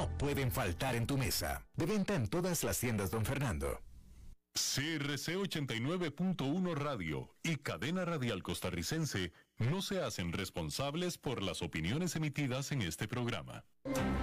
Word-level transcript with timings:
no 0.00 0.08
pueden 0.16 0.50
faltar 0.50 0.96
en 0.96 1.06
tu 1.06 1.18
mesa. 1.18 1.66
De 1.76 1.84
venta 1.84 2.14
en 2.14 2.26
todas 2.26 2.64
las 2.64 2.78
tiendas, 2.78 3.10
don 3.10 3.26
Fernando. 3.26 3.82
CRC 4.54 5.36
89.1 5.36 6.74
Radio 6.74 7.28
y 7.42 7.56
Cadena 7.56 8.06
Radial 8.06 8.42
Costarricense 8.42 9.30
no 9.58 9.82
se 9.82 10.02
hacen 10.02 10.32
responsables 10.32 11.18
por 11.18 11.42
las 11.42 11.60
opiniones 11.60 12.16
emitidas 12.16 12.72
en 12.72 12.80
este 12.80 13.06
programa. 13.06 13.62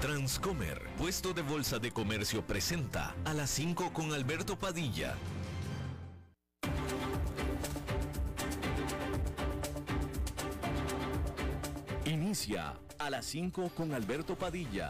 Transcomer, 0.02 0.82
puesto 0.98 1.34
de 1.34 1.44
bolsa 1.44 1.78
de 1.78 1.92
comercio, 1.92 2.42
presenta 2.46 3.16
a 3.24 3.34
las 3.36 3.52
5 3.52 3.94
con 3.94 4.12
Alberto 4.14 4.58
Padilla. 4.58 5.16
Inicia 12.06 12.74
a 12.98 13.10
las 13.12 13.28
5 13.28 13.70
con 13.76 13.94
Alberto 13.94 14.36
Padilla 14.36 14.90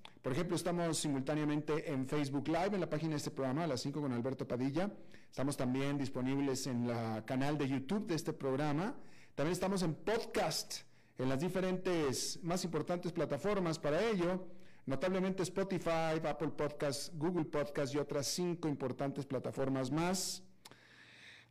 por 0.21 0.33
ejemplo, 0.33 0.55
estamos 0.55 0.99
simultáneamente 0.99 1.91
en 1.91 2.07
Facebook 2.07 2.47
Live, 2.47 2.71
en 2.73 2.81
la 2.81 2.89
página 2.89 3.11
de 3.11 3.17
este 3.17 3.31
programa, 3.31 3.63
a 3.63 3.67
las 3.67 3.81
5 3.81 4.01
con 4.01 4.13
Alberto 4.13 4.47
Padilla. 4.47 4.91
Estamos 5.27 5.57
también 5.57 5.97
disponibles 5.97 6.67
en 6.67 6.87
el 6.87 7.25
canal 7.25 7.57
de 7.57 7.67
YouTube 7.67 8.05
de 8.05 8.13
este 8.15 8.31
programa. 8.31 8.95
También 9.33 9.53
estamos 9.53 9.81
en 9.81 9.95
podcast, 9.95 10.81
en 11.17 11.27
las 11.27 11.39
diferentes 11.39 12.39
más 12.43 12.63
importantes 12.63 13.11
plataformas 13.11 13.79
para 13.79 13.99
ello, 14.05 14.45
notablemente 14.85 15.41
Spotify, 15.41 16.21
Apple 16.23 16.49
Podcasts, 16.49 17.11
Google 17.15 17.45
Podcasts 17.45 17.95
y 17.95 17.97
otras 17.97 18.27
cinco 18.27 18.67
importantes 18.67 19.25
plataformas 19.25 19.89
más. 19.89 20.43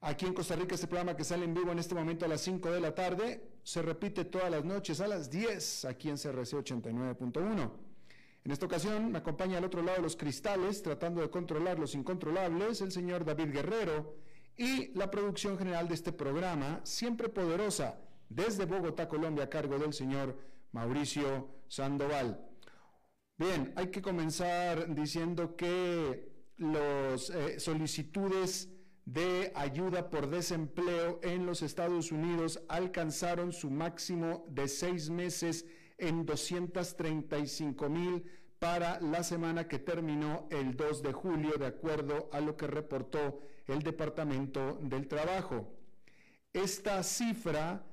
Aquí 0.00 0.26
en 0.26 0.32
Costa 0.32 0.54
Rica 0.54 0.76
este 0.76 0.86
programa 0.86 1.16
que 1.16 1.24
sale 1.24 1.44
en 1.44 1.54
vivo 1.54 1.72
en 1.72 1.80
este 1.80 1.94
momento 1.94 2.24
a 2.24 2.28
las 2.28 2.40
5 2.40 2.70
de 2.70 2.80
la 2.80 2.94
tarde 2.94 3.42
se 3.62 3.82
repite 3.82 4.24
todas 4.24 4.50
las 4.50 4.64
noches 4.64 5.00
a 5.02 5.06
las 5.06 5.28
10 5.28 5.84
aquí 5.84 6.08
en 6.08 6.16
CRC 6.16 6.56
89.1. 6.56 7.89
En 8.44 8.52
esta 8.52 8.66
ocasión 8.66 9.12
me 9.12 9.18
acompaña 9.18 9.58
al 9.58 9.64
otro 9.64 9.82
lado 9.82 10.00
los 10.00 10.16
cristales, 10.16 10.82
tratando 10.82 11.20
de 11.20 11.30
controlar 11.30 11.78
los 11.78 11.94
incontrolables, 11.94 12.80
el 12.80 12.90
señor 12.90 13.24
David 13.24 13.52
Guerrero 13.52 14.16
y 14.56 14.88
la 14.94 15.10
producción 15.10 15.58
general 15.58 15.88
de 15.88 15.94
este 15.94 16.12
programa, 16.12 16.80
siempre 16.84 17.28
poderosa, 17.28 17.98
desde 18.28 18.64
Bogotá, 18.64 19.08
Colombia, 19.08 19.44
a 19.44 19.50
cargo 19.50 19.78
del 19.78 19.92
señor 19.92 20.38
Mauricio 20.72 21.48
Sandoval. 21.68 22.46
Bien, 23.36 23.72
hay 23.76 23.90
que 23.90 24.02
comenzar 24.02 24.94
diciendo 24.94 25.56
que 25.56 26.30
las 26.56 27.30
eh, 27.30 27.58
solicitudes 27.58 28.68
de 29.04 29.50
ayuda 29.54 30.10
por 30.10 30.28
desempleo 30.28 31.20
en 31.22 31.46
los 31.46 31.62
Estados 31.62 32.12
Unidos 32.12 32.62
alcanzaron 32.68 33.52
su 33.52 33.70
máximo 33.70 34.44
de 34.48 34.68
seis 34.68 35.10
meses 35.10 35.66
en 35.98 36.24
235 36.24 37.88
mil 37.88 38.24
para 38.60 39.00
la 39.00 39.24
semana 39.24 39.66
que 39.66 39.78
terminó 39.78 40.46
el 40.50 40.76
2 40.76 41.02
de 41.02 41.12
julio, 41.12 41.52
de 41.58 41.66
acuerdo 41.66 42.28
a 42.30 42.40
lo 42.40 42.56
que 42.58 42.66
reportó 42.66 43.40
el 43.66 43.82
Departamento 43.82 44.78
del 44.82 45.08
Trabajo. 45.08 45.72
Esta 46.52 47.02
cifra 47.02 47.86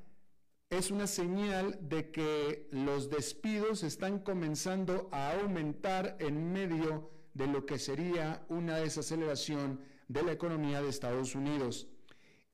es 0.69 0.91
una 0.91 1.07
señal 1.07 1.79
de 1.81 2.11
que 2.11 2.67
los 2.71 3.09
despidos 3.09 3.83
están 3.83 4.19
comenzando 4.19 5.07
a 5.13 5.39
aumentar 5.39 6.17
en 6.19 6.51
medio 6.51 7.11
de 7.33 7.47
lo 7.47 7.65
que 7.65 7.79
sería 7.79 8.45
una 8.49 8.75
desaceleración 8.75 9.79
de 10.09 10.23
la 10.23 10.33
economía 10.33 10.81
de 10.81 10.89
Estados 10.89 11.33
Unidos. 11.33 11.87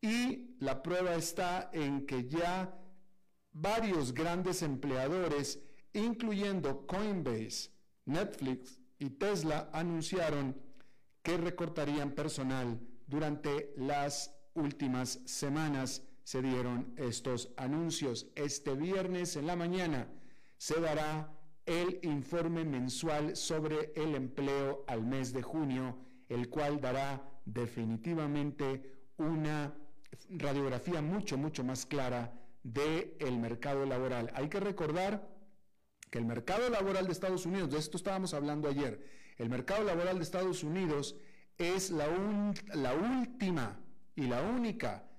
Y 0.01 0.55
la 0.59 0.83
prueba 0.83 1.15
está 1.15 1.71
en 1.73 2.05
que 2.05 2.27
ya 2.27 2.77
varios 3.53 4.13
grandes 4.13 4.61
empleadores, 4.61 5.63
incluyendo 5.93 6.85
Coinbase, 6.85 7.73
Netflix 8.05 8.79
y 8.99 9.09
Tesla, 9.11 9.69
anunciaron 9.73 10.55
que 11.21 11.37
recortarían 11.37 12.11
personal 12.11 12.79
durante 13.07 13.73
las 13.77 14.35
últimas 14.53 15.19
semanas. 15.25 16.03
Se 16.23 16.41
dieron 16.41 16.93
estos 16.97 17.53
anuncios. 17.57 18.27
Este 18.35 18.73
viernes 18.75 19.35
en 19.35 19.47
la 19.47 19.55
mañana 19.55 20.07
se 20.57 20.79
dará 20.79 21.37
el 21.65 21.99
informe 22.03 22.65
mensual 22.65 23.35
sobre 23.35 23.93
el 23.95 24.15
empleo 24.15 24.83
al 24.87 25.03
mes 25.03 25.33
de 25.33 25.41
junio, 25.41 25.97
el 26.29 26.49
cual 26.49 26.81
dará 26.81 27.29
definitivamente 27.45 28.99
una 29.17 29.73
radiografía 30.29 31.01
mucho, 31.01 31.37
mucho 31.37 31.63
más 31.63 31.85
clara 31.85 32.33
del 32.63 33.15
el 33.19 33.37
mercado 33.37 33.85
laboral. 33.85 34.31
Hay 34.35 34.49
que 34.49 34.59
recordar 34.59 35.32
que 36.13 36.19
el 36.19 36.25
mercado 36.25 36.69
laboral 36.69 37.07
de 37.07 37.11
Estados 37.11 37.47
Unidos, 37.47 37.71
de 37.71 37.79
esto 37.79 37.97
estábamos 37.97 38.35
hablando 38.35 38.69
ayer, 38.69 39.03
el 39.39 39.49
mercado 39.49 39.83
laboral 39.83 40.17
de 40.17 40.23
Estados 40.23 40.63
Unidos 40.63 41.15
es 41.57 41.89
la, 41.89 42.05
la 42.75 42.93
última 42.93 43.79
y 44.15 44.27
la 44.27 44.43
única 44.43 45.09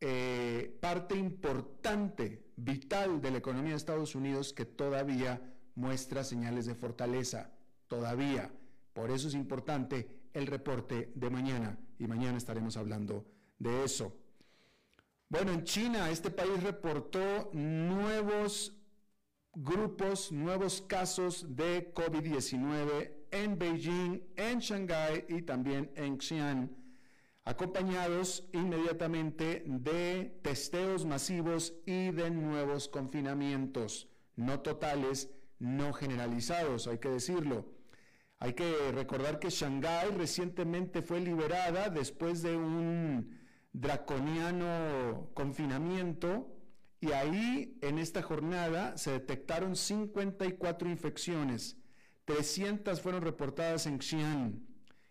eh, 0.00 0.78
parte 0.80 1.16
importante, 1.16 2.44
vital 2.54 3.20
de 3.20 3.32
la 3.32 3.38
economía 3.38 3.72
de 3.72 3.78
Estados 3.78 4.14
Unidos 4.14 4.52
que 4.52 4.64
todavía 4.64 5.42
muestra 5.74 6.22
señales 6.22 6.64
de 6.66 6.76
fortaleza, 6.76 7.50
todavía. 7.88 8.52
Por 8.92 9.10
eso 9.10 9.26
es 9.26 9.34
importante 9.34 10.28
el 10.32 10.46
reporte 10.46 11.10
de 11.16 11.28
mañana 11.28 11.76
y 11.98 12.06
mañana 12.06 12.38
estaremos 12.38 12.76
hablando 12.76 13.26
de 13.58 13.82
eso. 13.82 14.16
Bueno, 15.28 15.50
en 15.50 15.64
China 15.64 16.08
este 16.08 16.30
país 16.30 16.62
reportó 16.62 17.50
nuevos 17.52 18.76
grupos, 19.56 20.32
nuevos 20.32 20.82
casos 20.82 21.46
de 21.56 21.94
COVID-19 21.94 23.10
en 23.30 23.58
Beijing, 23.58 24.20
en 24.36 24.58
Shanghái 24.58 25.24
y 25.30 25.42
también 25.42 25.90
en 25.96 26.20
Xi'an, 26.20 26.76
acompañados 27.42 28.46
inmediatamente 28.52 29.64
de 29.66 30.38
testeos 30.42 31.06
masivos 31.06 31.72
y 31.86 32.10
de 32.10 32.30
nuevos 32.30 32.86
confinamientos, 32.88 34.08
no 34.36 34.60
totales, 34.60 35.30
no 35.58 35.94
generalizados, 35.94 36.86
hay 36.86 36.98
que 36.98 37.08
decirlo. 37.08 37.72
Hay 38.38 38.52
que 38.52 38.92
recordar 38.92 39.38
que 39.38 39.48
Shanghái 39.48 40.10
recientemente 40.10 41.00
fue 41.00 41.20
liberada 41.20 41.88
después 41.88 42.42
de 42.42 42.54
un 42.54 43.40
draconiano 43.72 45.30
confinamiento 45.32 46.55
y 47.00 47.12
ahí 47.12 47.78
en 47.82 47.98
esta 47.98 48.22
jornada 48.22 48.96
se 48.96 49.12
detectaron 49.12 49.76
54 49.76 50.88
infecciones, 50.88 51.76
300 52.24 53.00
fueron 53.00 53.22
reportadas 53.22 53.86
en 53.86 54.00
Xi'an 54.00 54.66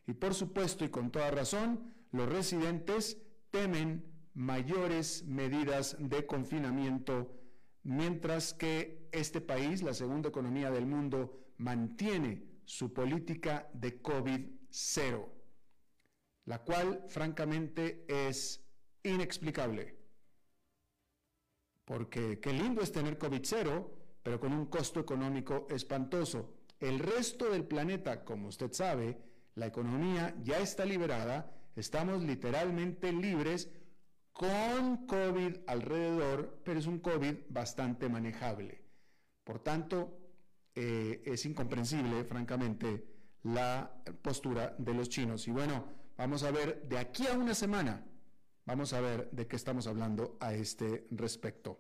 y 0.07 0.13
por 0.13 0.33
supuesto 0.33 0.83
y 0.85 0.89
con 0.89 1.11
toda 1.11 1.31
razón 1.31 1.93
los 2.11 2.27
residentes 2.27 3.17
temen 3.51 4.05
mayores 4.33 5.23
medidas 5.25 5.95
de 5.99 6.25
confinamiento 6.25 7.39
mientras 7.83 8.53
que 8.53 9.07
este 9.11 9.41
país, 9.41 9.81
la 9.81 9.93
segunda 9.93 10.29
economía 10.29 10.71
del 10.71 10.85
mundo, 10.85 11.39
mantiene 11.57 12.43
su 12.65 12.93
política 12.93 13.69
de 13.73 14.01
COVID-0 14.01 15.35
la 16.45 16.59
cual 16.59 17.03
francamente 17.07 18.05
es 18.07 18.63
inexplicable. 19.03 19.95
Porque 21.85 22.39
qué 22.39 22.51
lindo 22.51 22.81
es 22.81 22.91
tener 22.91 23.17
COVID-0, 23.17 23.87
pero 24.23 24.39
con 24.39 24.53
un 24.53 24.65
costo 24.65 24.99
económico 24.99 25.67
espantoso. 25.69 26.55
El 26.79 26.99
resto 26.99 27.49
del 27.49 27.63
planeta, 27.63 28.25
como 28.25 28.49
usted 28.49 28.73
sabe, 28.73 29.17
la 29.55 29.67
economía 29.67 30.35
ya 30.43 30.59
está 30.59 30.83
liberada, 30.83 31.51
estamos 31.75 32.23
literalmente 32.23 33.13
libres 33.13 33.69
con 34.33 35.07
COVID 35.07 35.57
alrededor, 35.67 36.59
pero 36.65 36.79
es 36.79 36.87
un 36.87 36.99
COVID 36.99 37.35
bastante 37.49 38.09
manejable. 38.09 38.81
Por 39.43 39.59
tanto, 39.59 40.17
eh, 40.73 41.21
es 41.25 41.45
incomprensible, 41.45 42.25
francamente, 42.25 43.05
la 43.43 44.01
postura 44.21 44.75
de 44.77 44.93
los 44.93 45.07
chinos. 45.07 45.47
Y 45.47 45.51
bueno, 45.51 45.85
vamos 46.17 46.43
a 46.43 46.51
ver 46.51 46.83
de 46.89 46.97
aquí 46.97 47.27
a 47.27 47.37
una 47.37 47.53
semana, 47.53 48.03
vamos 48.65 48.93
a 48.93 49.01
ver 49.01 49.29
de 49.31 49.47
qué 49.47 49.55
estamos 49.55 49.87
hablando 49.87 50.37
a 50.39 50.53
este 50.53 51.07
respecto. 51.11 51.79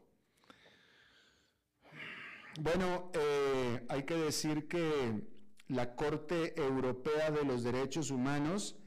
Bueno, 2.59 3.11
eh, 3.13 3.85
hay 3.89 4.03
que 4.03 4.15
decir 4.15 4.67
que 4.67 5.21
la 5.67 5.95
Corte 5.95 6.59
Europea 6.59 7.31
de 7.31 7.43
los 7.43 7.63
Derechos 7.63 8.11
Humanos 8.11 8.77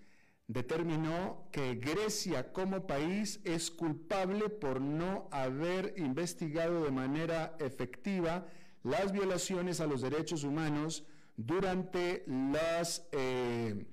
determinó 0.46 1.48
que 1.52 1.74
Grecia 1.74 2.52
como 2.52 2.86
país 2.86 3.40
es 3.44 3.70
culpable 3.70 4.48
por 4.48 4.80
no 4.80 5.28
haber 5.30 5.94
investigado 5.98 6.84
de 6.84 6.90
manera 6.90 7.54
efectiva 7.58 8.46
las 8.82 9.12
violaciones 9.12 9.80
a 9.80 9.86
los 9.86 10.00
derechos 10.00 10.44
humanos 10.44 11.04
durante 11.36 12.24
las 12.26 13.06
eh, 13.12 13.86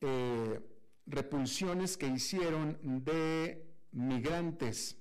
eh, 0.00 0.60
repulsiones 1.06 1.96
que 1.96 2.06
hicieron 2.06 2.78
de 3.04 3.66
migrantes. 3.92 4.96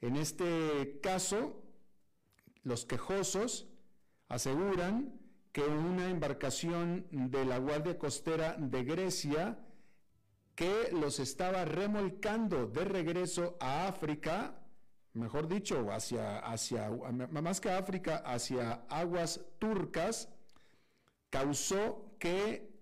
En 0.00 0.16
este 0.16 1.00
caso, 1.02 1.62
los 2.62 2.84
quejosos 2.84 3.68
aseguran 4.28 5.18
que 5.52 5.62
una 5.62 6.10
embarcación 6.10 7.06
de 7.10 7.44
la 7.44 7.58
Guardia 7.58 7.98
Costera 7.98 8.56
de 8.58 8.84
Grecia 8.84 9.58
que 10.54 10.90
los 10.92 11.18
estaba 11.18 11.64
remolcando 11.64 12.66
de 12.66 12.84
regreso 12.84 13.56
a 13.60 13.86
África, 13.86 14.58
mejor 15.12 15.48
dicho, 15.48 15.90
hacia, 15.92 16.38
hacia, 16.38 16.90
más 16.90 17.60
que 17.60 17.70
África, 17.70 18.16
hacia 18.18 18.84
aguas 18.88 19.40
turcas, 19.58 20.30
causó 21.30 22.16
que 22.18 22.75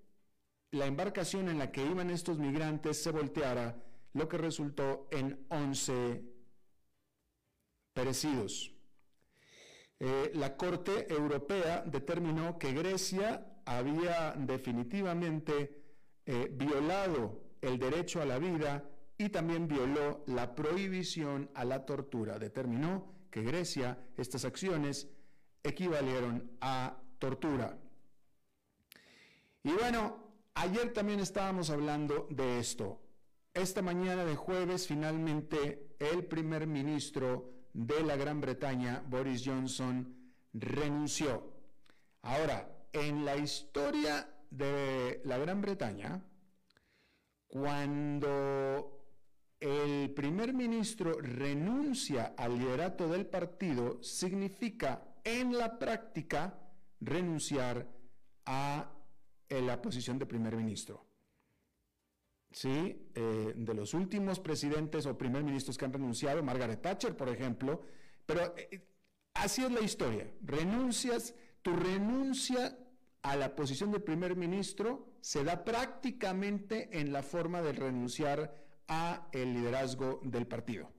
la 0.75 0.87
embarcación 0.87 1.49
en 1.49 1.59
la 1.59 1.71
que 1.71 1.85
iban 1.85 2.11
estos 2.11 2.39
migrantes 2.39 3.01
se 3.01 3.13
volteara, 3.13 3.77
lo 4.13 4.29
que 4.29 4.39
resultó 4.39 5.07
en 5.13 5.47
11 5.49 6.23
perecidos. 7.93 8.73
Eh, 10.01 10.33
la 10.35 10.57
Corte 10.57 11.07
Europea 11.13 11.85
determinó 11.87 12.59
que 12.59 12.73
Grecia 12.73 13.47
había 13.65 14.33
definitivamente 14.37 15.81
eh, 16.27 16.51
violado 16.53 17.41
el 17.61 17.79
derecho 17.79 18.21
a 18.21 18.27
la 18.27 18.39
vida 18.39 18.85
y 19.17 19.29
también 19.29 19.69
violó 19.69 20.25
la 20.27 20.57
prohibición 20.57 21.51
a 21.55 21.65
la 21.65 21.87
tortura. 21.87 22.41
Determinó 22.41 23.15
que 23.31 23.43
Grecia, 23.43 23.97
estas 24.17 24.45
acciones 24.45 25.09
equivalieron 25.63 26.51
a 26.61 27.01
tortura. 27.21 27.79
Y 29.63 29.71
bueno, 29.71 30.24
ayer 30.55 30.93
también 30.93 31.21
estábamos 31.21 31.71
hablando 31.71 32.27
de 32.31 32.59
esto. 32.59 33.01
Esta 33.53 33.83
mañana 33.83 34.25
de 34.25 34.37
jueves, 34.37 34.87
finalmente, 34.87 35.97
el 35.99 36.25
primer 36.27 36.67
ministro 36.67 37.53
de 37.73 38.03
la 38.03 38.17
Gran 38.17 38.41
Bretaña, 38.41 39.03
Boris 39.07 39.43
Johnson, 39.45 40.33
renunció. 40.53 41.53
Ahora, 42.23 42.87
en 42.93 43.25
la 43.25 43.37
historia 43.37 44.29
de 44.51 45.21
la 45.25 45.39
Gran 45.39 45.61
Bretaña, 45.61 46.23
cuando 47.47 49.05
el 49.61 50.13
primer 50.15 50.53
ministro 50.53 51.15
renuncia 51.21 52.35
al 52.37 52.59
liderato 52.59 53.09
del 53.09 53.27
partido, 53.27 54.03
significa 54.03 55.03
en 55.23 55.57
la 55.57 55.79
práctica 55.79 56.59
renunciar 57.01 57.89
a 58.47 58.94
la 59.63 59.81
posición 59.81 60.19
de 60.19 60.27
primer 60.27 60.57
ministro. 60.57 61.05
¿Sí? 62.51 63.11
Eh, 63.15 63.53
de 63.57 63.75
los 63.75 63.95
últimos 63.95 64.39
presidentes 64.39 65.07
o 65.07 65.19
primer 65.19 65.43
ministros 65.43 65.77
que 65.77 65.85
han 65.85 65.93
renunciado, 65.93 66.43
Margaret 66.43 66.81
Thatcher, 66.81 67.17
por 67.17 67.29
ejemplo, 67.29 67.83
pero 68.27 68.55
eh, 68.57 68.87
así 69.35 69.65
es 69.65 69.73
la 69.73 69.81
historia. 69.81 70.33
Renuncias, 70.43 71.35
tu 71.63 71.75
renuncia 71.75 72.79
a 73.23 73.37
la 73.37 73.57
posición 73.57 73.91
de 73.91 74.01
primer 74.01 74.37
ministro 74.37 75.09
se 75.21 75.43
da 75.43 75.65
prácticamente 75.65 77.01
en 77.01 77.13
la 77.13 77.23
forma 77.23 77.63
de 77.63 77.73
renunciar 77.73 78.55
a 78.87 79.29
el 79.33 79.55
liderazgo 79.55 80.21
del 80.23 80.47
partido. 80.47 80.93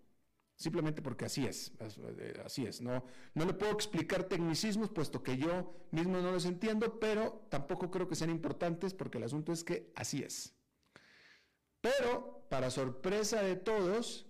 Simplemente 0.57 1.01
porque 1.01 1.25
así 1.25 1.45
es, 1.45 1.73
eh, 1.79 2.41
así 2.45 2.65
es. 2.65 2.81
No, 2.81 3.03
no 3.33 3.45
le 3.45 3.53
puedo 3.53 3.73
explicar 3.73 4.23
tecnicismos, 4.23 4.89
puesto 4.89 5.21
que 5.21 5.37
yo 5.37 5.75
mismo 5.91 6.19
no 6.19 6.31
los 6.31 6.45
entiendo, 6.45 6.97
pero 6.99 7.45
tampoco 7.49 7.91
creo 7.91 8.07
que 8.07 8.15
sean 8.15 8.29
importantes 8.29 8.93
porque 8.93 9.17
el 9.17 9.25
asunto 9.25 9.51
es 9.51 9.63
que 9.63 9.91
así 9.95 10.23
es. 10.23 10.55
Pero, 11.81 12.45
para 12.49 12.71
sorpresa 12.71 13.43
de 13.43 13.57
todos, 13.57 14.25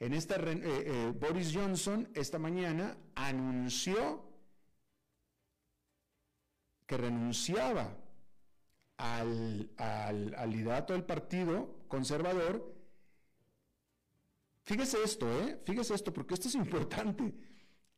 en 0.00 0.12
esta, 0.12 0.36
eh, 0.36 0.60
eh, 0.64 1.12
Boris 1.14 1.52
Johnson 1.54 2.08
esta 2.14 2.38
mañana 2.38 2.96
anunció 3.14 4.24
que 6.86 6.96
renunciaba 6.96 7.96
al, 8.96 9.70
al, 9.76 10.50
liderato 10.50 10.92
del 10.92 11.04
partido 11.04 11.84
conservador. 11.88 12.73
Fíjese 14.64 15.02
esto, 15.02 15.30
¿eh? 15.42 15.60
Fíjese 15.64 15.94
esto, 15.94 16.12
porque 16.12 16.34
esto 16.34 16.48
es 16.48 16.54
importante. 16.54 17.34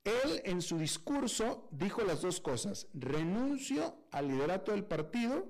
Él 0.04 0.40
en 0.44 0.62
su 0.62 0.78
discurso 0.78 1.68
dijo 1.70 2.02
las 2.02 2.22
dos 2.22 2.40
cosas. 2.40 2.88
Renuncio 2.92 4.06
al 4.10 4.28
liderato 4.28 4.72
del 4.72 4.84
partido, 4.84 5.48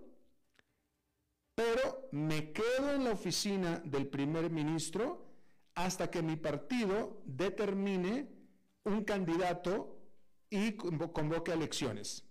pero 1.54 2.08
me 2.12 2.52
quedo 2.52 2.92
en 2.92 3.04
la 3.04 3.12
oficina 3.12 3.80
del 3.84 4.06
primer 4.08 4.50
ministro 4.50 5.26
hasta 5.74 6.10
que 6.10 6.22
mi 6.22 6.36
partido 6.36 7.22
determine 7.24 8.28
un 8.84 9.04
candidato 9.04 9.98
y 10.48 10.72
convoque 10.72 11.52
elecciones. 11.52 12.24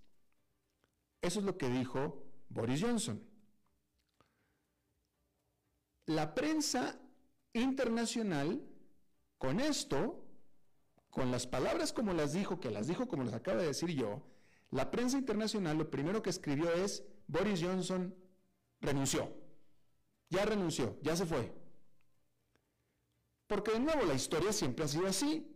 Eso 1.22 1.40
es 1.40 1.46
lo 1.46 1.58
que 1.58 1.70
dijo 1.70 2.24
Boris 2.50 2.82
Johnson. 2.82 3.24
La 6.08 6.36
prensa 6.36 7.00
internacional, 7.54 8.64
con 9.46 9.60
esto, 9.60 10.26
con 11.12 11.30
las 11.30 11.46
palabras 11.46 11.94
como 11.94 12.14
las 12.14 12.34
dijo, 12.34 12.60
que 12.60 12.72
las 12.72 12.88
dijo 12.88 13.08
como 13.08 13.24
las 13.24 13.36
acaba 13.36 13.62
de 13.62 13.68
decir 13.68 13.92
yo, 13.92 14.24
la 14.72 14.90
prensa 14.90 15.20
internacional 15.20 15.78
lo 15.78 15.92
primero 15.92 16.24
que 16.24 16.32
escribió 16.32 16.74
es, 16.74 17.04
Boris 17.28 17.62
Johnson 17.62 18.16
renunció. 18.82 19.32
Ya 20.32 20.46
renunció, 20.46 20.98
ya 21.04 21.16
se 21.16 21.28
fue. 21.28 21.54
Porque 23.46 23.74
de 23.74 23.82
nuevo 23.82 24.04
la 24.06 24.16
historia 24.16 24.52
siempre 24.52 24.86
ha 24.86 24.88
sido 24.88 25.06
así. 25.06 25.48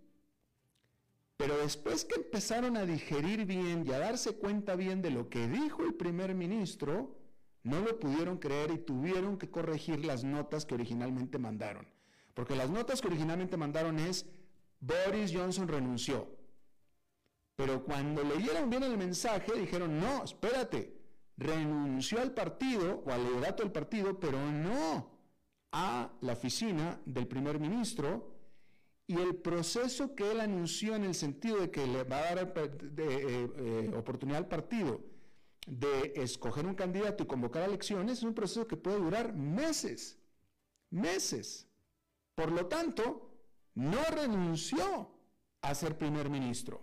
Pero 1.36 1.58
después 1.58 2.06
que 2.06 2.16
empezaron 2.16 2.78
a 2.78 2.86
digerir 2.86 3.46
bien 3.46 3.86
y 3.88 3.92
a 3.92 3.98
darse 3.98 4.36
cuenta 4.36 4.76
bien 4.76 5.02
de 5.02 5.10
lo 5.10 5.30
que 5.30 5.48
dijo 5.48 5.84
el 5.84 5.96
primer 5.96 6.36
ministro, 6.36 7.18
no 7.64 7.80
lo 7.80 8.00
pudieron 8.00 8.38
creer 8.38 8.70
y 8.72 8.78
tuvieron 8.78 9.40
que 9.40 9.50
corregir 9.50 10.06
las 10.06 10.24
notas 10.24 10.66
que 10.66 10.76
originalmente 10.76 11.40
mandaron. 11.40 11.88
Porque 12.40 12.56
las 12.56 12.70
notas 12.70 13.02
que 13.02 13.10
originalmente 13.10 13.58
mandaron 13.58 14.00
es, 14.00 14.26
Boris 14.80 15.34
Johnson 15.34 15.68
renunció. 15.68 16.26
Pero 17.58 17.84
cuando 17.84 18.24
leyeron 18.24 18.70
bien 18.70 18.84
el 18.84 18.98
mensaje, 18.98 19.52
dijeron, 19.60 20.00
no, 20.00 20.24
espérate, 20.24 20.96
renunció 21.36 22.22
al 22.22 22.34
partido 22.34 23.04
o 23.06 23.12
al 23.12 23.26
liderato 23.26 23.62
del 23.62 23.74
partido, 23.74 24.18
pero 24.22 24.40
no 24.40 25.12
a 25.74 26.14
la 26.22 26.32
oficina 26.32 27.02
del 27.06 27.28
primer 27.28 27.60
ministro 27.60 28.34
y 29.06 29.20
el 29.20 29.36
proceso 29.36 30.16
que 30.16 30.32
él 30.32 30.40
anunció 30.40 30.96
en 30.96 31.04
el 31.04 31.16
sentido 31.16 31.60
de 31.60 31.72
que 31.72 31.86
le 31.86 32.06
va 32.06 32.20
a 32.20 32.36
dar 32.36 32.54
eh, 32.56 33.50
eh, 33.58 33.92
oportunidad 33.98 34.38
al 34.38 34.48
partido 34.48 35.02
de 35.68 36.14
escoger 36.16 36.66
un 36.66 36.76
candidato 36.76 37.22
y 37.22 37.28
convocar 37.28 37.68
elecciones 37.68 38.20
es 38.20 38.24
un 38.24 38.34
proceso 38.34 38.66
que 38.66 38.78
puede 38.78 38.98
durar 38.98 39.34
meses, 39.36 40.18
meses. 40.90 41.69
Por 42.40 42.54
lo 42.54 42.68
tanto, 42.68 43.34
no 43.74 44.02
renunció 44.06 45.12
a 45.62 45.76
ser 45.76 45.98
primer 45.98 46.30
ministro. 46.30 46.82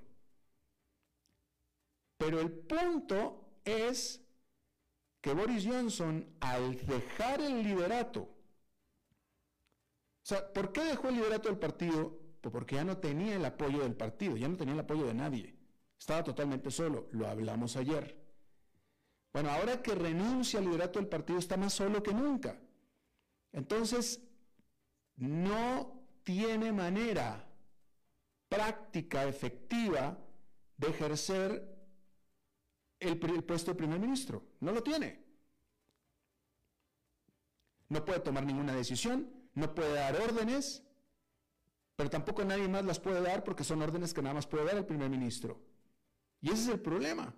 Pero 2.19 2.43
el 2.43 2.51
punto 2.53 3.61
es 3.65 4.21
que 5.23 5.33
Boris 5.33 5.67
Johnson, 5.67 6.37
al 6.41 6.77
dejar 6.85 7.41
el 7.41 7.63
liderato, 7.63 8.21
o 8.21 8.35
sea, 10.21 10.53
¿por 10.53 10.75
qué 10.75 10.85
dejó 10.85 11.09
el 11.09 11.15
liderato 11.15 11.49
del 11.49 11.59
partido? 11.59 12.21
Pues 12.43 12.53
porque 12.53 12.75
ya 12.75 12.85
no 12.85 12.99
tenía 12.99 13.37
el 13.37 13.45
apoyo 13.47 13.79
del 13.79 13.97
partido, 13.97 14.37
ya 14.37 14.49
no 14.49 14.59
tenía 14.59 14.75
el 14.75 14.81
apoyo 14.81 15.07
de 15.07 15.15
nadie. 15.15 15.59
Estaba 15.99 16.23
totalmente 16.23 16.71
solo, 16.71 17.09
lo 17.13 17.29
hablamos 17.29 17.77
ayer. 17.77 18.15
Bueno, 19.33 19.49
ahora 19.53 19.81
que 19.81 19.95
renuncia 19.95 20.59
al 20.59 20.67
liderato 20.67 20.99
del 20.99 21.09
partido 21.09 21.39
está 21.39 21.57
más 21.57 21.73
solo 21.73 22.03
que 22.03 22.13
nunca. 22.13 22.61
Entonces, 23.53 24.21
no 25.17 26.03
tiene 26.23 26.73
manera 26.73 27.47
práctica, 28.49 29.25
efectiva, 29.25 30.19
de 30.77 30.89
ejercer 30.89 31.77
el, 33.01 33.19
puesto 33.19 33.73
de 33.73 33.77
primer 33.77 33.99
ministro. 33.99 34.43
No 34.61 34.73
lo 34.73 34.83
tiene. 34.83 35.25
No 37.89 38.05
puede 38.05 38.21
tomar 38.21 38.45
ninguna 38.45 38.75
decisión, 38.75 39.31
no 39.55 39.75
puede 39.75 39.95
dar 39.95 40.21
órdenes, 40.21 40.83
pero 41.95 42.11
tampoco 42.11 42.45
nadie 42.45 42.69
más 42.69 42.85
las 42.85 42.99
puede 42.99 43.23
dar 43.23 43.45
porque 43.45 43.65
son 43.65 43.81
órdenes 43.81 44.13
que 44.13 44.23
nada 44.23 44.35
más 44.35 44.47
puede 44.47 44.65
dar 44.65 44.77
el 44.77 44.87
primer 44.87 45.09
ministro. 45.09 45.61
Y 46.41 46.51
ese 46.51 46.63
es 46.63 46.69
el 46.69 46.81
problema. 46.81 47.35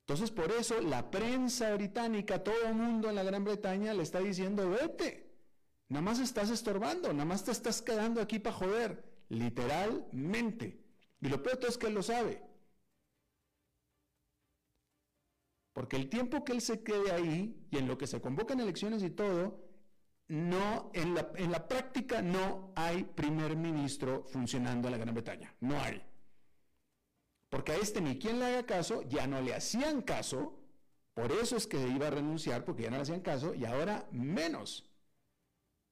Entonces, 0.00 0.30
por 0.30 0.50
eso 0.50 0.80
la 0.80 1.10
prensa 1.10 1.72
británica, 1.74 2.42
todo 2.42 2.66
el 2.66 2.74
mundo 2.74 3.08
en 3.08 3.14
la 3.14 3.22
Gran 3.22 3.44
Bretaña 3.44 3.94
le 3.94 4.02
está 4.02 4.20
diciendo, 4.20 4.68
vete, 4.70 5.27
nada 5.88 6.02
más 6.02 6.18
estás 6.18 6.50
estorbando, 6.50 7.12
nada 7.12 7.24
más 7.24 7.44
te 7.44 7.50
estás 7.50 7.82
quedando 7.82 8.20
aquí 8.20 8.38
para 8.38 8.56
joder, 8.56 9.04
literalmente. 9.28 10.84
Y 11.20 11.28
lo 11.28 11.42
peor 11.42 11.58
es 11.68 11.78
que 11.78 11.88
él 11.88 11.94
lo 11.94 12.02
sabe. 12.02 12.42
Porque 15.72 15.96
el 15.96 16.08
tiempo 16.08 16.44
que 16.44 16.52
él 16.52 16.60
se 16.60 16.82
quede 16.82 17.12
ahí 17.12 17.66
y 17.70 17.78
en 17.78 17.86
lo 17.86 17.96
que 17.96 18.06
se 18.06 18.20
convocan 18.20 18.60
elecciones 18.60 19.02
y 19.02 19.10
todo, 19.10 19.64
no, 20.28 20.90
en 20.92 21.14
la, 21.14 21.30
en 21.36 21.50
la 21.50 21.68
práctica 21.68 22.20
no 22.20 22.72
hay 22.74 23.04
primer 23.04 23.56
ministro 23.56 24.24
funcionando 24.26 24.88
en 24.88 24.92
la 24.92 24.98
Gran 24.98 25.14
Bretaña. 25.14 25.54
No 25.60 25.80
hay. 25.80 26.02
Porque 27.48 27.72
a 27.72 27.76
este 27.76 28.00
ni 28.00 28.18
quien 28.18 28.38
le 28.38 28.46
haga 28.46 28.66
caso, 28.66 29.02
ya 29.02 29.26
no 29.26 29.40
le 29.40 29.54
hacían 29.54 30.02
caso, 30.02 30.58
por 31.14 31.32
eso 31.32 31.56
es 31.56 31.66
que 31.66 31.78
iba 31.88 32.08
a 32.08 32.10
renunciar, 32.10 32.64
porque 32.64 32.82
ya 32.82 32.90
no 32.90 32.96
le 32.96 33.02
hacían 33.02 33.20
caso, 33.20 33.54
y 33.54 33.64
ahora 33.64 34.06
menos. 34.12 34.87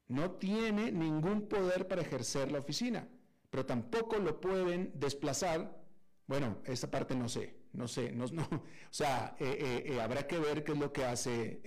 No 0.09 0.33
tiene 0.33 0.93
ningún 0.93 1.49
poder 1.49 1.89
para 1.89 2.03
ejercer 2.03 2.53
la 2.53 2.61
oficina, 2.61 3.09
pero 3.51 3.67
tampoco 3.67 4.19
lo 4.19 4.41
pueden 4.41 4.93
desplazar. 4.95 5.83
Bueno, 6.27 6.59
esta 6.65 6.91
parte 6.91 7.15
no 7.15 7.29
sé, 7.29 7.57
no 7.73 7.89
sé, 7.89 8.13
no, 8.13 8.25
o 8.43 8.63
sea, 8.91 9.37
eh, 9.39 9.57
eh, 9.59 9.93
eh, 9.95 10.01
habrá 10.01 10.27
que 10.27 10.39
ver 10.39 10.65
qué 10.65 10.73
es 10.73 10.79
lo 10.79 10.93
que 10.93 11.05
hace 11.05 11.61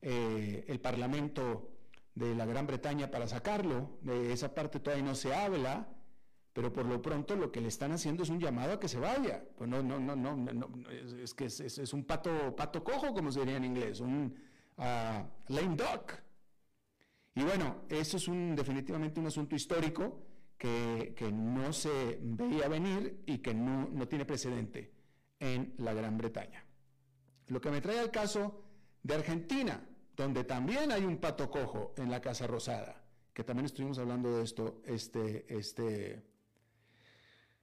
el 0.00 0.80
Parlamento 0.80 1.70
de 2.14 2.34
la 2.34 2.46
Gran 2.46 2.66
Bretaña 2.66 3.10
para 3.10 3.26
sacarlo. 3.26 3.98
De 4.02 4.32
esa 4.32 4.54
parte 4.54 4.80
todavía 4.80 5.04
no 5.04 5.14
se 5.14 5.34
habla 5.34 5.88
pero 6.58 6.72
por 6.72 6.86
lo 6.86 7.00
pronto 7.00 7.36
lo 7.36 7.52
que 7.52 7.60
le 7.60 7.68
están 7.68 7.92
haciendo 7.92 8.24
es 8.24 8.30
un 8.30 8.40
llamado 8.40 8.72
a 8.72 8.80
que 8.80 8.88
se 8.88 8.98
vaya. 8.98 9.44
Pues 9.56 9.70
no, 9.70 9.80
no, 9.80 10.00
no, 10.00 10.16
no, 10.16 10.34
no 10.34 10.90
es, 10.90 11.32
que 11.32 11.44
es, 11.44 11.92
un 11.92 12.02
pato, 12.02 12.56
pato 12.56 12.82
cojo, 12.82 13.14
como 13.14 13.30
se 13.30 13.38
diría 13.38 13.58
en 13.58 13.64
inglés, 13.64 14.00
un 14.00 14.34
uh, 14.76 14.82
lame 15.52 15.76
duck. 15.76 16.14
Y 17.38 17.42
bueno, 17.44 17.82
eso 17.88 18.16
es 18.16 18.26
definitivamente 18.56 19.20
un 19.20 19.26
asunto 19.28 19.54
histórico 19.54 20.26
que, 20.58 21.14
no 21.32 21.72
se 21.72 22.18
veía 22.20 22.66
venir 22.66 23.22
y 23.26 23.38
que 23.38 23.54
no, 23.54 23.88
no 23.92 24.08
tiene 24.08 24.24
precedente 24.24 24.92
en 25.38 25.72
la 25.78 25.94
Gran 25.94 26.18
Bretaña. 26.18 26.64
Lo 27.46 27.60
que 27.60 27.70
me 27.70 27.80
trae 27.80 28.00
al 28.00 28.10
caso 28.10 28.64
de 29.04 29.14
Argentina, 29.14 29.80
donde 30.16 30.42
también 30.42 30.90
hay 30.90 31.04
un 31.04 31.18
pato 31.18 31.48
cojo 31.48 31.94
en 31.96 32.10
la 32.10 32.20
Casa 32.20 32.48
Rosada, 32.48 33.04
que 33.32 33.44
también 33.44 33.66
estuvimos 33.66 34.00
hablando 34.00 34.36
de 34.36 34.42
esto 34.42 34.82
este, 34.84 35.46
este, 35.48 36.20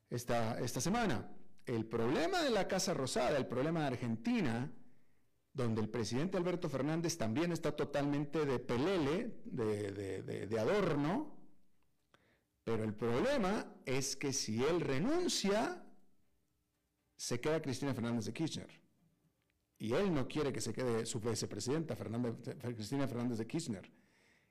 esta, 0.10 0.58
esta 0.62 0.80
semana. 0.80 1.30
El 1.66 1.86
problema 1.86 2.42
de 2.42 2.50
la 2.50 2.66
Casa 2.66 2.94
Rosada, 2.94 3.38
el 3.38 3.48
problema 3.48 3.82
de 3.82 3.88
Argentina, 3.88 4.72
donde 5.56 5.82
el 5.82 5.90
presidente 5.90 6.38
Alberto 6.38 6.70
Fernández 6.70 7.18
también 7.18 7.54
está 7.54 7.74
totalmente 7.74 8.46
de 8.46 8.60
pelele, 8.60 9.40
de, 9.46 10.22
de, 10.22 10.60
adorno, 10.60 11.34
pero 12.66 12.84
el 12.84 12.94
problema 12.94 13.74
es 13.86 14.18
que 14.18 14.34
si 14.34 14.62
él 14.62 14.82
renuncia, 14.82 15.82
se 17.16 17.40
queda 17.40 17.62
Cristina 17.62 17.94
Fernández 17.94 18.26
de 18.26 18.34
Kirchner. 18.34 18.70
Y 19.78 19.94
él 19.94 20.14
no 20.14 20.28
quiere 20.28 20.52
que 20.52 20.60
se 20.60 20.74
quede 20.74 21.06
su 21.06 21.22
vicepresidenta, 21.22 21.96
Cristina 21.96 23.08
Fernández 23.08 23.38
de 23.38 23.48
Kirchner. 23.48 23.90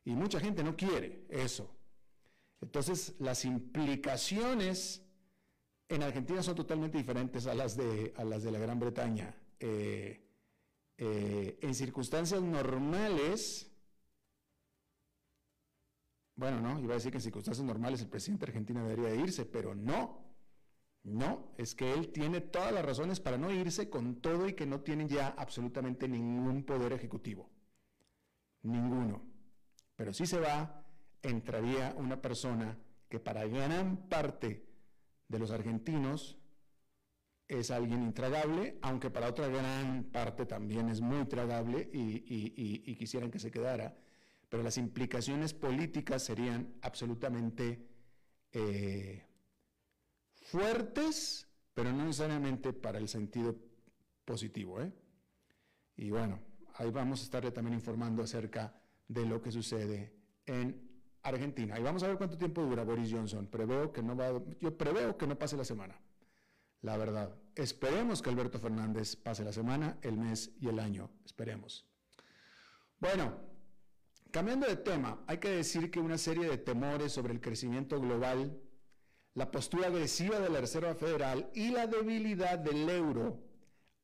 Y 0.07 0.13
mucha 0.13 0.41
gente 0.41 0.65
no 0.65 0.75
quiere 0.75 1.27
eso. 1.29 1.71
Entonces, 2.63 3.15
las 3.19 3.45
implicaciones 3.45 5.03
en 5.87 6.03
Argentina 6.03 6.43
son 6.43 6.55
totalmente 6.55 6.97
diferentes 6.97 7.47
a 7.47 7.55
las 7.55 7.77
de, 7.77 8.15
a 8.17 8.25
las 8.25 8.43
de 8.43 8.51
la 8.53 8.59
Gran 8.59 8.79
Bretaña. 8.79 9.37
Eh, 9.61 10.24
eh, 10.97 11.59
en 11.61 11.75
circunstancias 11.75 12.41
normales, 12.43 13.71
bueno, 16.37 16.61
no, 16.61 16.79
iba 16.81 16.93
a 16.93 16.97
decir 16.97 17.11
que 17.11 17.19
en 17.19 17.23
circunstancias 17.23 17.65
normales 17.65 18.01
el 18.01 18.09
presidente 18.09 18.47
argentino 18.47 18.87
debería 18.87 19.15
irse, 19.15 19.45
pero 19.45 19.75
no, 19.75 20.25
no, 21.05 21.53
es 21.59 21.75
que 21.75 21.93
él 21.93 22.13
tiene 22.13 22.41
todas 22.41 22.73
las 22.73 22.85
razones 22.85 23.21
para 23.21 23.39
no 23.39 23.51
irse 23.51 23.91
con 23.91 24.21
todo 24.21 24.49
y 24.49 24.55
que 24.55 24.67
no 24.67 24.81
tiene 24.81 25.07
ya 25.07 25.29
absolutamente 25.29 26.09
ningún 26.09 26.65
poder 26.65 26.93
ejecutivo. 26.93 27.51
Ninguno. 28.63 29.23
Pero 29.97 30.13
si 30.13 30.27
se 30.27 30.41
va, 30.41 30.85
entraría 31.23 31.95
una 31.99 32.21
persona 32.21 32.79
que 33.09 33.21
para 33.21 33.47
gran 33.47 34.09
parte 34.09 34.67
de 35.29 35.39
los 35.39 35.51
argentinos 35.51 36.39
es 37.49 37.71
alguien 37.71 38.03
intragable, 38.03 38.79
aunque 38.83 39.11
para 39.11 39.29
otra 39.29 39.49
gran 39.49 40.05
parte 40.05 40.47
también 40.47 40.89
es 40.89 41.01
muy 41.01 41.27
tragable 41.27 41.91
y, 41.93 42.95
quisieran 42.97 43.31
que 43.31 43.39
se 43.39 43.51
quedara, 43.51 43.97
pero 44.49 44.63
las 44.63 44.79
implicaciones 44.79 45.53
políticas 45.53 46.23
serían 46.23 46.75
absolutamente 46.81 47.87
eh, 48.53 49.27
fuertes, 50.37 51.47
pero 51.75 51.93
no 51.93 52.05
necesariamente 52.05 52.73
para 52.73 52.99
el 52.99 53.09
sentido 53.09 53.57
positivo. 54.25 54.81
¿eh? 54.81 54.93
Y 55.97 56.11
bueno, 56.11 56.41
ahí 56.75 56.91
vamos 56.91 57.21
a 57.21 57.25
estarle 57.25 57.51
también 57.51 57.75
informando 57.75 58.23
acerca 58.23 58.75
de 59.07 59.27
lo 59.27 59.43
que 59.43 59.53
sucede 59.53 60.15
en 60.47 60.81
Argentina. 61.23 61.79
Y 61.79 61.83
vamos 61.83 62.03
a 62.03 62.09
ver 62.09 62.17
cuánto 62.17 62.39
tiempo 62.39 62.63
dura 62.63 62.85
Boris 62.85 63.13
Johnson. 63.13 63.47
Preveo 63.49 63.93
que 63.93 64.03
no 64.03 64.17
va, 64.17 64.41
yo 64.61 64.77
preveo 64.77 65.17
que 65.17 65.27
no 65.27 65.39
pase 65.39 65.57
la 65.57 65.65
semana. 65.65 65.99
La 66.85 66.99
verdad. 66.99 67.35
Esperemos 67.55 68.21
que 68.21 68.29
Alberto 68.29 68.59
Fernández 68.59 69.17
pase 69.17 69.43
la 69.43 69.55
semana, 69.55 69.97
el 70.03 70.19
mes 70.19 70.51
y 70.61 70.69
el 70.69 70.79
año. 70.79 71.11
Esperemos. 71.25 71.87
Bueno, 73.01 73.39
cambiando 74.31 74.67
de 74.67 74.77
tema, 74.77 75.25
hay 75.27 75.39
que 75.39 75.49
decir 75.49 75.91
que 75.91 75.99
una 75.99 76.19
serie 76.19 76.47
de 76.47 76.59
temores 76.59 77.11
sobre 77.13 77.33
el 77.33 77.41
crecimiento 77.41 77.99
global, 77.99 78.61
la 79.33 79.51
postura 79.51 79.87
agresiva 79.87 80.39
de 80.41 80.51
la 80.51 80.61
Reserva 80.61 80.95
Federal 80.95 81.51
y 81.55 81.71
la 81.71 81.87
debilidad 81.87 82.59
del 82.59 82.87
euro 82.91 83.43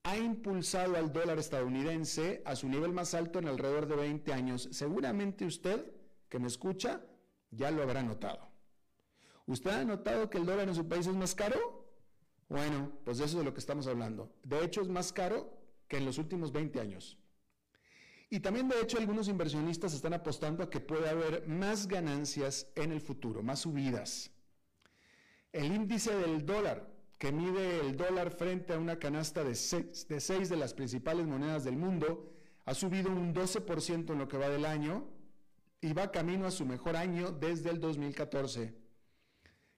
ha 0.02 0.16
impulsado 0.16 0.96
al 0.96 1.12
dólar 1.12 1.38
estadounidense 1.38 2.40
a 2.46 2.56
su 2.56 2.66
nivel 2.66 2.94
más 2.94 3.12
alto 3.12 3.40
en 3.40 3.48
alrededor 3.48 3.88
de 3.88 3.96
20 3.96 4.32
años. 4.32 4.70
Seguramente 4.72 5.44
usted 5.44 5.84
que 6.30 6.38
me 6.38 6.46
escucha 6.46 7.02
ya 7.50 7.70
lo 7.70 7.82
habrá 7.82 8.02
notado. 8.02 8.48
¿Usted 9.44 9.70
ha 9.70 9.84
notado 9.84 10.30
que 10.30 10.38
el 10.38 10.46
dólar 10.46 10.66
en 10.66 10.74
su 10.74 10.88
país 10.88 11.06
es 11.06 11.14
más 11.14 11.34
caro? 11.34 11.79
Bueno, 12.50 12.90
pues 13.04 13.18
de 13.18 13.26
eso 13.26 13.36
es 13.36 13.38
de 13.38 13.44
lo 13.44 13.54
que 13.54 13.60
estamos 13.60 13.86
hablando. 13.86 14.34
De 14.42 14.64
hecho, 14.64 14.82
es 14.82 14.88
más 14.88 15.12
caro 15.12 15.56
que 15.86 15.98
en 15.98 16.04
los 16.04 16.18
últimos 16.18 16.50
20 16.50 16.80
años. 16.80 17.16
Y 18.28 18.40
también, 18.40 18.68
de 18.68 18.80
hecho, 18.80 18.98
algunos 18.98 19.28
inversionistas 19.28 19.94
están 19.94 20.14
apostando 20.14 20.64
a 20.64 20.68
que 20.68 20.80
puede 20.80 21.08
haber 21.08 21.46
más 21.46 21.86
ganancias 21.86 22.66
en 22.74 22.90
el 22.90 23.00
futuro, 23.00 23.44
más 23.44 23.60
subidas. 23.60 24.32
El 25.52 25.72
índice 25.72 26.12
del 26.12 26.44
dólar, 26.44 26.92
que 27.18 27.30
mide 27.30 27.80
el 27.80 27.96
dólar 27.96 28.32
frente 28.32 28.72
a 28.72 28.80
una 28.80 28.98
canasta 28.98 29.44
de 29.44 29.54
seis 29.54 30.08
de, 30.08 30.20
seis 30.20 30.48
de 30.48 30.56
las 30.56 30.74
principales 30.74 31.26
monedas 31.26 31.62
del 31.62 31.76
mundo, 31.76 32.32
ha 32.64 32.74
subido 32.74 33.10
un 33.12 33.32
12% 33.32 34.10
en 34.10 34.18
lo 34.18 34.26
que 34.26 34.38
va 34.38 34.48
del 34.48 34.64
año 34.64 35.08
y 35.80 35.92
va 35.92 36.10
camino 36.10 36.46
a 36.46 36.50
su 36.50 36.66
mejor 36.66 36.96
año 36.96 37.30
desde 37.30 37.70
el 37.70 37.80
2014. 37.80 38.79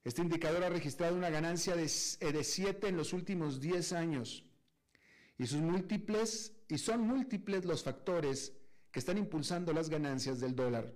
Este 0.05 0.23
indicador 0.23 0.65
ha 0.65 0.69
registrado 0.69 1.17
una 1.17 1.31
ganancia 1.31 1.77
de 1.77 1.89
7 1.89 2.89
en 2.89 2.97
los 2.97 3.13
últimos 3.13 3.61
10 3.61 3.93
años 3.93 4.45
y 5.39 5.47
son 5.47 5.67
múltiples 5.67 7.65
los 7.65 7.83
factores 7.85 8.53
que 8.91 8.99
están 8.99 9.19
impulsando 9.19 9.73
las 9.73 9.89
ganancias 9.89 10.41
del 10.41 10.55
dólar. 10.55 10.93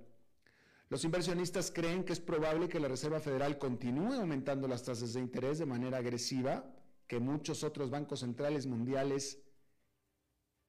Los 0.88 1.04
inversionistas 1.04 1.70
creen 1.72 2.04
que 2.04 2.12
es 2.12 2.20
probable 2.20 2.68
que 2.68 2.78
la 2.78 2.88
Reserva 2.88 3.18
Federal 3.18 3.58
continúe 3.58 4.12
aumentando 4.12 4.68
las 4.68 4.84
tasas 4.84 5.14
de 5.14 5.20
interés 5.20 5.58
de 5.58 5.66
manera 5.66 5.98
agresiva 5.98 6.64
que 7.08 7.18
muchos 7.18 7.64
otros 7.64 7.90
bancos 7.90 8.20
centrales 8.20 8.66
mundiales, 8.66 9.38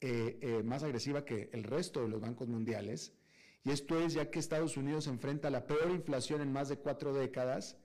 eh, 0.01 0.39
eh, 0.41 0.63
más 0.63 0.83
agresiva 0.83 1.25
que 1.25 1.49
el 1.53 1.63
resto 1.63 2.01
de 2.01 2.09
los 2.09 2.21
bancos 2.21 2.47
mundiales, 2.47 3.13
y 3.63 3.71
esto 3.71 3.99
es 3.99 4.13
ya 4.13 4.29
que 4.29 4.39
Estados 4.39 4.77
Unidos 4.77 5.07
enfrenta 5.07 5.49
la 5.49 5.67
peor 5.67 5.91
inflación 5.91 6.41
en 6.41 6.53
más 6.53 6.69
de 6.69 6.77
cuatro 6.77 7.13
décadas, 7.13 7.77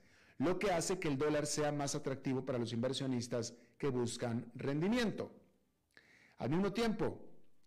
lo 0.42 0.58
que 0.58 0.72
hace 0.72 0.99
que 0.99 1.08
el 1.08 1.18
dólar 1.18 1.46
sea 1.46 1.72
más 1.72 1.94
atractivo 1.94 2.44
para 2.44 2.58
los 2.58 2.72
inversionistas 2.72 3.54
que 3.78 3.88
buscan 3.88 4.50
rendimiento. 4.54 5.30
Al 6.38 6.50
mismo 6.50 6.72
tiempo, 6.72 7.20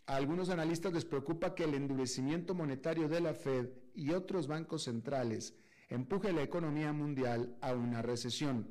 a 0.05 0.17
algunos 0.17 0.49
analistas 0.49 0.93
les 0.93 1.05
preocupa 1.05 1.55
que 1.55 1.63
el 1.63 1.73
endurecimiento 1.73 2.53
monetario 2.53 3.07
de 3.07 3.21
la 3.21 3.33
Fed 3.33 3.69
y 3.93 4.11
otros 4.11 4.47
bancos 4.47 4.83
centrales 4.83 5.55
empuje 5.89 6.33
la 6.33 6.43
economía 6.43 6.91
mundial 6.91 7.55
a 7.61 7.73
una 7.73 8.01
recesión. 8.01 8.67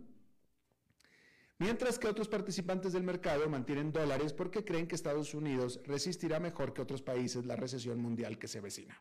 mientras 1.58 1.98
que 1.98 2.08
otros 2.08 2.28
participantes 2.28 2.92
del 2.92 3.04
mercado 3.04 3.48
mantienen 3.48 3.92
dólares 3.92 4.34
porque 4.34 4.64
creen 4.64 4.86
que 4.86 4.96
Estados 4.96 5.32
Unidos 5.32 5.80
resistirá 5.84 6.38
mejor 6.40 6.74
que 6.74 6.82
otros 6.82 7.00
países 7.00 7.46
la 7.46 7.56
recesión 7.56 8.00
mundial 8.00 8.38
que 8.38 8.48
se 8.48 8.58
avecina. 8.58 9.00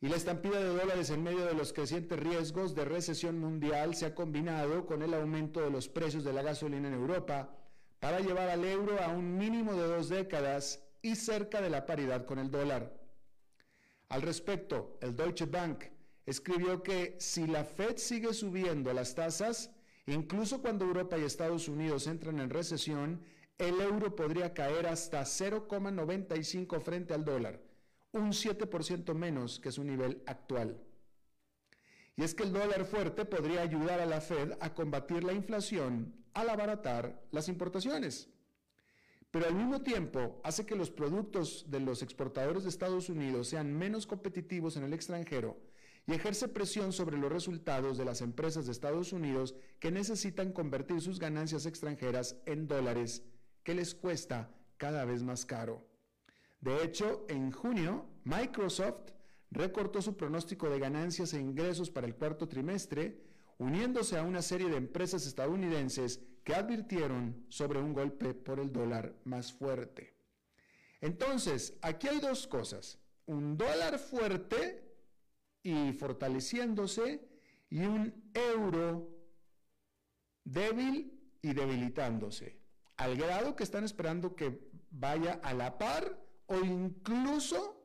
Y 0.00 0.08
la 0.08 0.16
estampida 0.16 0.60
de 0.60 0.68
dólares 0.68 1.10
en 1.10 1.24
medio 1.24 1.44
de 1.44 1.54
los 1.54 1.72
crecientes 1.72 2.18
riesgos 2.20 2.74
de 2.76 2.84
recesión 2.84 3.38
mundial 3.40 3.96
se 3.96 4.06
ha 4.06 4.14
combinado 4.14 4.86
con 4.86 5.02
el 5.02 5.12
aumento 5.12 5.60
de 5.60 5.70
los 5.70 5.88
precios 5.88 6.22
de 6.22 6.32
la 6.32 6.42
gasolina 6.42 6.86
en 6.86 6.94
Europa 6.94 7.50
para 7.98 8.20
llevar 8.20 8.48
al 8.48 8.64
euro 8.64 9.02
a 9.02 9.08
un 9.08 9.36
mínimo 9.36 9.74
de 9.74 9.88
dos 9.88 10.08
décadas 10.08 10.84
y 11.02 11.16
cerca 11.16 11.60
de 11.60 11.70
la 11.70 11.84
paridad 11.84 12.26
con 12.26 12.38
el 12.38 12.50
dólar. 12.50 12.96
Al 14.08 14.22
respecto, 14.22 14.98
el 15.00 15.16
Deutsche 15.16 15.46
Bank 15.46 15.84
escribió 16.26 16.82
que 16.82 17.16
si 17.18 17.46
la 17.46 17.64
Fed 17.64 17.96
sigue 17.96 18.32
subiendo 18.32 18.92
las 18.92 19.16
tasas, 19.16 19.70
incluso 20.06 20.62
cuando 20.62 20.84
Europa 20.84 21.18
y 21.18 21.24
Estados 21.24 21.68
Unidos 21.68 22.06
entran 22.06 22.38
en 22.38 22.50
recesión, 22.50 23.22
el 23.58 23.80
euro 23.80 24.14
podría 24.14 24.54
caer 24.54 24.86
hasta 24.86 25.22
0,95 25.22 26.80
frente 26.80 27.14
al 27.14 27.24
dólar, 27.24 27.60
un 28.12 28.32
7% 28.32 29.14
menos 29.14 29.60
que 29.60 29.72
su 29.72 29.84
nivel 29.84 30.22
actual. 30.26 30.80
Y 32.16 32.24
es 32.24 32.34
que 32.34 32.42
el 32.42 32.52
dólar 32.52 32.84
fuerte 32.84 33.24
podría 33.24 33.62
ayudar 33.62 34.00
a 34.00 34.06
la 34.06 34.20
Fed 34.20 34.52
a 34.60 34.74
combatir 34.74 35.24
la 35.24 35.32
inflación 35.32 36.14
al 36.34 36.50
abaratar 36.50 37.22
las 37.30 37.48
importaciones 37.48 38.28
pero 39.30 39.46
al 39.46 39.54
mismo 39.54 39.82
tiempo 39.82 40.40
hace 40.42 40.64
que 40.64 40.76
los 40.76 40.90
productos 40.90 41.66
de 41.70 41.80
los 41.80 42.02
exportadores 42.02 42.62
de 42.62 42.70
Estados 42.70 43.08
Unidos 43.10 43.48
sean 43.48 43.76
menos 43.76 44.06
competitivos 44.06 44.76
en 44.76 44.84
el 44.84 44.94
extranjero 44.94 45.58
y 46.06 46.14
ejerce 46.14 46.48
presión 46.48 46.92
sobre 46.94 47.18
los 47.18 47.30
resultados 47.30 47.98
de 47.98 48.06
las 48.06 48.22
empresas 48.22 48.64
de 48.64 48.72
Estados 48.72 49.12
Unidos 49.12 49.54
que 49.78 49.90
necesitan 49.90 50.52
convertir 50.52 51.02
sus 51.02 51.18
ganancias 51.18 51.66
extranjeras 51.66 52.36
en 52.46 52.66
dólares, 52.66 53.22
que 53.62 53.74
les 53.74 53.94
cuesta 53.94 54.50
cada 54.78 55.04
vez 55.04 55.22
más 55.22 55.44
caro. 55.44 55.86
De 56.60 56.82
hecho, 56.82 57.24
en 57.28 57.52
junio, 57.52 58.06
Microsoft 58.24 59.12
recortó 59.50 60.02
su 60.02 60.16
pronóstico 60.16 60.68
de 60.68 60.78
ganancias 60.78 61.32
e 61.32 61.40
ingresos 61.40 61.90
para 61.90 62.06
el 62.06 62.16
cuarto 62.16 62.48
trimestre, 62.48 63.22
uniéndose 63.58 64.18
a 64.18 64.22
una 64.22 64.42
serie 64.42 64.68
de 64.68 64.76
empresas 64.76 65.26
estadounidenses 65.26 66.20
que 66.44 66.54
advirtieron 66.54 67.46
sobre 67.48 67.80
un 67.80 67.92
golpe 67.92 68.34
por 68.34 68.60
el 68.60 68.72
dólar 68.72 69.14
más 69.24 69.52
fuerte. 69.52 70.16
Entonces, 71.00 71.78
aquí 71.82 72.08
hay 72.08 72.20
dos 72.20 72.46
cosas. 72.46 72.98
Un 73.26 73.56
dólar 73.56 73.98
fuerte 73.98 74.84
y 75.62 75.92
fortaleciéndose 75.92 77.28
y 77.70 77.80
un 77.84 78.30
euro 78.34 79.14
débil 80.44 81.36
y 81.42 81.52
debilitándose, 81.52 82.58
al 82.96 83.16
grado 83.16 83.54
que 83.54 83.64
están 83.64 83.84
esperando 83.84 84.34
que 84.34 84.70
vaya 84.90 85.40
a 85.42 85.52
la 85.52 85.76
par 85.78 86.18
o 86.48 86.56
incluso 86.64 87.76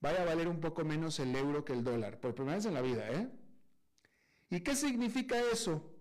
vaya 0.00 0.22
a 0.22 0.24
valer 0.24 0.48
un 0.48 0.60
poco 0.60 0.84
menos 0.84 1.18
el 1.20 1.34
euro 1.36 1.64
que 1.64 1.72
el 1.72 1.84
dólar, 1.84 2.18
por 2.20 2.34
primera 2.34 2.56
vez 2.56 2.66
en 2.66 2.74
la 2.74 2.82
vida, 2.82 3.10
¿eh? 3.10 3.28
¿Y 4.48 4.60
qué 4.60 4.74
significa 4.74 5.38
eso? 5.52 5.94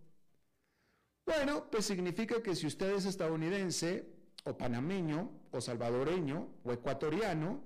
Bueno, 1.25 1.69
pues 1.69 1.85
significa 1.85 2.41
que 2.41 2.55
si 2.55 2.65
usted 2.65 2.95
es 2.95 3.05
estadounidense 3.05 4.07
o 4.45 4.57
panameño 4.57 5.31
o 5.51 5.61
salvadoreño 5.61 6.47
o 6.63 6.71
ecuatoriano 6.71 7.61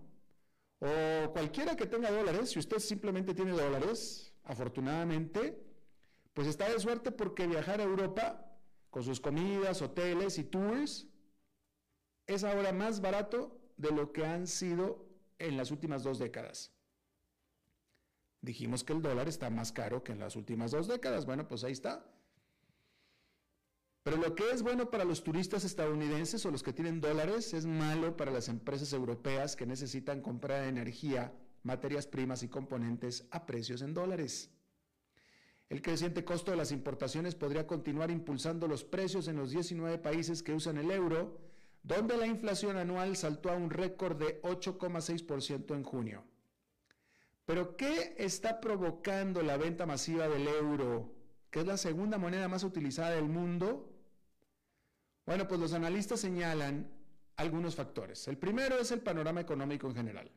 o 0.80 1.32
cualquiera 1.32 1.76
que 1.76 1.86
tenga 1.86 2.12
dólares, 2.12 2.52
si 2.52 2.60
usted 2.60 2.80
simplemente 2.80 3.34
tiene 3.34 3.52
dólares, 3.52 4.34
afortunadamente, 4.44 5.64
pues 6.34 6.48
está 6.48 6.68
de 6.70 6.80
suerte 6.80 7.12
porque 7.12 7.48
viajar 7.48 7.80
a 7.80 7.84
Europa 7.84 8.46
con 8.90 9.04
sus 9.04 9.22
comidas, 9.22 9.82
hoteles 9.82 10.38
y 10.38 10.44
tours 10.44 11.08
es 12.28 12.44
ahora 12.44 12.72
más 12.72 13.02
barato 13.02 13.60
de 13.78 13.92
lo 13.92 14.12
que 14.12 14.26
han 14.26 14.48
sido 14.48 15.06
en 15.40 15.58
las 15.58 15.72
últimas 15.72 16.04
dos 16.04 16.20
décadas. 16.20 16.72
Dijimos 18.42 18.84
que 18.84 18.94
el 18.94 19.02
dólar 19.02 19.28
está 19.28 19.50
más 19.50 19.72
caro 19.72 20.04
que 20.04 20.12
en 20.12 20.20
las 20.20 20.36
últimas 20.36 20.72
dos 20.72 20.88
décadas. 20.88 21.26
Bueno, 21.26 21.48
pues 21.48 21.64
ahí 21.64 21.72
está. 21.72 22.06
Pero 24.04 24.18
lo 24.18 24.36
que 24.36 24.52
es 24.52 24.62
bueno 24.64 24.92
para 24.92 25.06
los 25.06 25.24
turistas 25.24 25.64
estadounidenses 25.64 26.46
o 26.46 26.52
los 26.52 26.62
que 26.62 26.74
tienen 26.74 27.00
dólares 27.00 27.54
es 27.54 27.66
malo 27.66 28.18
para 28.18 28.32
las 28.32 28.50
empresas 28.50 28.92
europeas 28.92 29.56
que 29.56 29.66
necesitan 29.66 30.22
comprar 30.22 30.66
energía, 30.66 31.34
materias 31.64 32.06
primas 32.06 32.44
y 32.44 32.50
componentes 32.50 33.26
a 33.32 33.46
precios 33.46 33.82
en 33.82 33.94
dólares. 33.94 34.52
El 35.70 35.82
creciente 35.82 36.26
costo 36.26 36.52
de 36.52 36.58
las 36.58 36.74
importaciones 36.74 37.34
podría 37.34 37.66
continuar 37.66 38.12
impulsando 38.12 38.68
los 38.68 38.84
precios 38.84 39.30
en 39.30 39.38
los 39.38 39.52
19 39.52 39.98
países 40.00 40.44
que 40.44 40.54
usan 40.54 40.78
el 40.78 40.92
euro, 40.92 41.43
donde 41.84 42.16
la 42.18 42.26
inflación 42.26 42.78
anual 42.78 43.16
saltó 43.18 43.52
a 43.52 43.58
un 43.58 43.70
récord 43.70 44.18
de 44.18 44.42
8,6% 44.42 45.76
en 45.76 45.84
junio. 45.84 46.24
Pero 47.46 47.76
¿qué 47.76 48.16
está 48.18 48.62
provocando 48.62 49.44
la 49.44 49.58
venta 49.58 49.86
masiva 49.86 50.30
del 50.30 50.48
euro, 50.48 51.14
que 51.52 51.60
es 51.60 51.68
la 51.68 51.78
segunda 51.78 52.18
moneda 52.18 52.48
más 52.48 52.64
utilizada 52.64 53.12
del 53.12 53.26
mundo? 53.26 53.92
Bueno, 55.26 55.48
pues 55.48 55.60
los 55.60 55.74
analistas 55.74 56.22
señalan 56.22 56.90
algunos 57.36 57.76
factores. 57.76 58.28
El 58.30 58.38
primero 58.38 58.78
es 58.78 58.92
el 58.92 59.02
panorama 59.02 59.42
económico 59.42 59.88
en 59.88 59.96
general. 59.96 60.32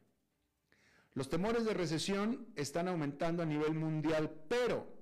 Los 1.15 1.29
temores 1.29 1.65
de 1.65 1.75
recesión 1.75 2.49
están 2.57 2.89
aumentando 2.89 3.43
a 3.43 3.47
nivel 3.47 3.75
mundial, 3.75 4.31
pero 4.49 4.96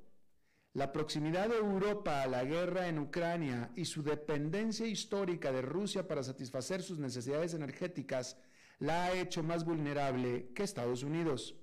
la 0.75 0.91
proximidad 0.91 1.49
de 1.49 1.57
Europa 1.57 2.23
a 2.23 2.27
la 2.27 2.45
guerra 2.45 2.89
en 2.89 2.99
Ucrania 2.99 3.71
y 3.77 3.85
su 3.85 4.03
dependencia 4.03 4.87
histórica 4.87 5.53
de 5.53 5.63
Rusia 5.63 6.07
para 6.09 6.25
satisfacer 6.25 6.83
sus 6.83 6.99
necesidades 6.99 7.55
energéticas 7.55 8.37
la 8.81 9.05
ha 9.05 9.13
hecho 9.13 9.45
más 9.45 9.65
vulnerable 9.65 10.51
que 10.53 10.65
Estados 10.65 11.05
Unidos. 11.05 11.55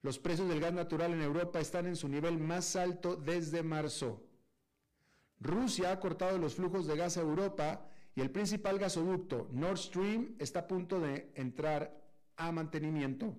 Los 0.00 0.18
precios 0.18 0.48
del 0.48 0.60
gas 0.60 0.72
natural 0.72 1.12
en 1.12 1.20
Europa 1.20 1.60
están 1.60 1.86
en 1.86 1.96
su 1.96 2.08
nivel 2.08 2.38
más 2.38 2.76
alto 2.76 3.14
desde 3.14 3.62
marzo. 3.62 4.24
Rusia 5.38 5.92
ha 5.92 6.00
cortado 6.00 6.38
los 6.38 6.54
flujos 6.54 6.86
de 6.86 6.96
gas 6.96 7.18
a 7.18 7.20
Europa 7.20 7.90
y 8.14 8.22
el 8.22 8.30
principal 8.30 8.78
gasoducto, 8.78 9.50
Nord 9.52 9.76
Stream, 9.76 10.34
está 10.38 10.60
a 10.60 10.66
punto 10.66 10.98
de 10.98 11.30
entrar 11.34 11.94
a 12.36 12.50
mantenimiento. 12.52 13.36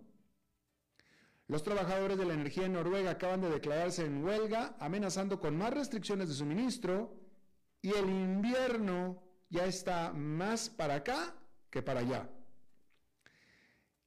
Los 1.47 1.63
trabajadores 1.63 2.17
de 2.17 2.25
la 2.25 2.33
energía 2.33 2.65
en 2.65 2.73
Noruega 2.73 3.11
acaban 3.11 3.41
de 3.41 3.49
declararse 3.49 4.05
en 4.05 4.23
huelga, 4.23 4.75
amenazando 4.79 5.39
con 5.39 5.57
más 5.57 5.73
restricciones 5.73 6.27
de 6.27 6.35
suministro, 6.35 7.15
y 7.81 7.91
el 7.91 8.09
invierno 8.09 9.23
ya 9.49 9.65
está 9.65 10.11
más 10.11 10.69
para 10.69 10.95
acá 10.95 11.33
que 11.69 11.81
para 11.81 12.01
allá. 12.01 12.29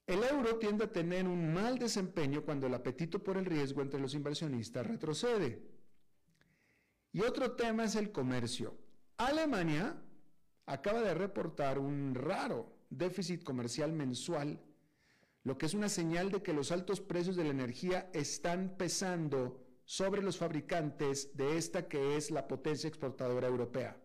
El 0.05 0.23
euro 0.23 0.57
tiende 0.57 0.85
a 0.85 0.91
tener 0.91 1.27
un 1.27 1.53
mal 1.53 1.79
desempeño 1.79 2.43
cuando 2.43 2.67
el 2.67 2.73
apetito 2.73 3.23
por 3.23 3.37
el 3.37 3.45
riesgo 3.45 3.81
entre 3.81 3.99
los 3.99 4.13
inversionistas 4.13 4.85
retrocede. 4.85 5.63
Y 7.13 7.21
otro 7.21 7.53
tema 7.53 7.85
es 7.85 7.95
el 7.95 8.11
comercio. 8.11 8.77
Alemania 9.17 9.95
acaba 10.65 11.01
de 11.01 11.13
reportar 11.13 11.79
un 11.79 12.13
raro 12.13 12.71
déficit 12.89 13.43
comercial 13.43 13.93
mensual, 13.93 14.59
lo 15.43 15.57
que 15.57 15.65
es 15.65 15.73
una 15.73 15.89
señal 15.89 16.31
de 16.31 16.41
que 16.41 16.53
los 16.53 16.71
altos 16.71 17.01
precios 17.01 17.35
de 17.35 17.43
la 17.43 17.49
energía 17.49 18.09
están 18.13 18.77
pesando 18.77 19.63
sobre 19.85 20.21
los 20.21 20.37
fabricantes 20.37 21.35
de 21.35 21.57
esta 21.57 21.87
que 21.87 22.15
es 22.15 22.31
la 22.31 22.47
potencia 22.47 22.87
exportadora 22.87 23.47
europea. 23.47 23.99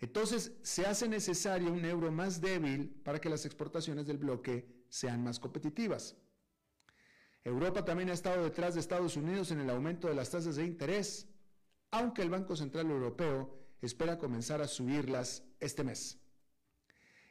Entonces, 0.00 0.52
se 0.62 0.86
hace 0.86 1.08
necesario 1.08 1.72
un 1.72 1.84
euro 1.84 2.12
más 2.12 2.40
débil 2.40 3.00
para 3.02 3.20
que 3.20 3.30
las 3.30 3.44
exportaciones 3.46 4.06
del 4.06 4.18
bloque 4.18 4.84
sean 4.88 5.24
más 5.24 5.40
competitivas. 5.40 6.16
Europa 7.42 7.84
también 7.84 8.10
ha 8.10 8.12
estado 8.12 8.44
detrás 8.44 8.74
de 8.74 8.80
Estados 8.80 9.16
Unidos 9.16 9.50
en 9.50 9.60
el 9.60 9.70
aumento 9.70 10.06
de 10.06 10.14
las 10.14 10.30
tasas 10.30 10.56
de 10.56 10.64
interés 10.64 11.28
aunque 11.90 12.22
el 12.22 12.30
Banco 12.30 12.56
Central 12.56 12.90
Europeo 12.90 13.58
espera 13.80 14.18
comenzar 14.18 14.60
a 14.60 14.68
subirlas 14.68 15.42
este 15.60 15.84
mes. 15.84 16.18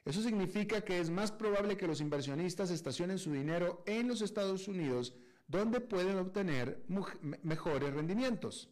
Eso 0.08 0.22
significa 0.22 0.80
que 0.80 1.02
es 1.02 1.10
más 1.10 1.34
probable 1.34 1.76
que 1.76 1.86
los 1.86 2.00
inversionistas 2.00 2.72
estacionen 2.72 3.20
su 3.20 3.34
dinero 3.34 3.84
en 3.86 4.08
los 4.08 4.22
Estados 4.22 4.70
Unidos, 4.70 5.14
donde 5.50 5.82
pueden 5.82 6.18
obtener 6.18 6.82
mejores 7.44 7.94
rendimientos. 7.94 8.70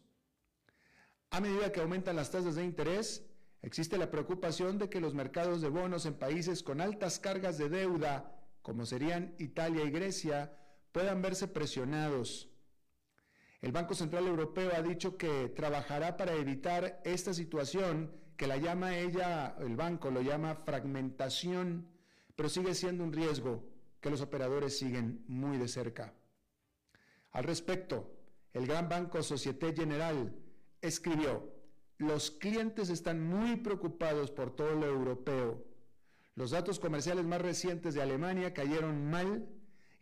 A 1.30 1.42
medida 1.42 1.70
que 1.72 1.82
aumentan 1.82 2.16
las 2.16 2.30
tasas 2.30 2.54
de 2.54 2.64
interés, 2.64 3.26
existe 3.60 3.98
la 3.98 4.10
preocupación 4.10 4.78
de 4.78 4.88
que 4.88 4.98
los 4.98 5.12
mercados 5.12 5.60
de 5.60 5.68
bonos 5.68 6.06
en 6.06 6.14
países 6.14 6.62
con 6.62 6.80
altas 6.80 7.18
cargas 7.18 7.58
de 7.58 7.68
deuda, 7.68 8.34
como 8.62 8.86
serían 8.86 9.34
Italia 9.38 9.84
y 9.84 9.90
Grecia, 9.90 10.56
puedan 10.90 11.20
verse 11.20 11.48
presionados. 11.48 12.48
El 13.60 13.72
Banco 13.72 13.94
Central 13.94 14.26
Europeo 14.26 14.70
ha 14.74 14.80
dicho 14.80 15.18
que 15.18 15.50
trabajará 15.50 16.16
para 16.16 16.32
evitar 16.32 17.02
esta 17.04 17.34
situación 17.34 18.10
que 18.36 18.46
la 18.46 18.58
llama 18.58 18.98
ella, 18.98 19.56
el 19.60 19.76
banco 19.76 20.10
lo 20.10 20.20
llama 20.20 20.54
fragmentación, 20.54 21.88
pero 22.34 22.48
sigue 22.48 22.74
siendo 22.74 23.02
un 23.02 23.12
riesgo 23.12 23.64
que 24.00 24.10
los 24.10 24.20
operadores 24.20 24.78
siguen 24.78 25.24
muy 25.26 25.56
de 25.56 25.68
cerca. 25.68 26.12
Al 27.32 27.44
respecto, 27.44 28.10
el 28.52 28.66
gran 28.66 28.88
banco 28.88 29.22
Societe 29.22 29.74
General 29.74 30.34
escribió, 30.80 31.52
los 31.98 32.30
clientes 32.30 32.90
están 32.90 33.26
muy 33.26 33.56
preocupados 33.56 34.30
por 34.30 34.54
todo 34.54 34.74
lo 34.74 34.86
europeo. 34.86 35.64
Los 36.34 36.50
datos 36.50 36.78
comerciales 36.78 37.24
más 37.24 37.40
recientes 37.40 37.94
de 37.94 38.02
Alemania 38.02 38.52
cayeron 38.52 39.08
mal 39.08 39.48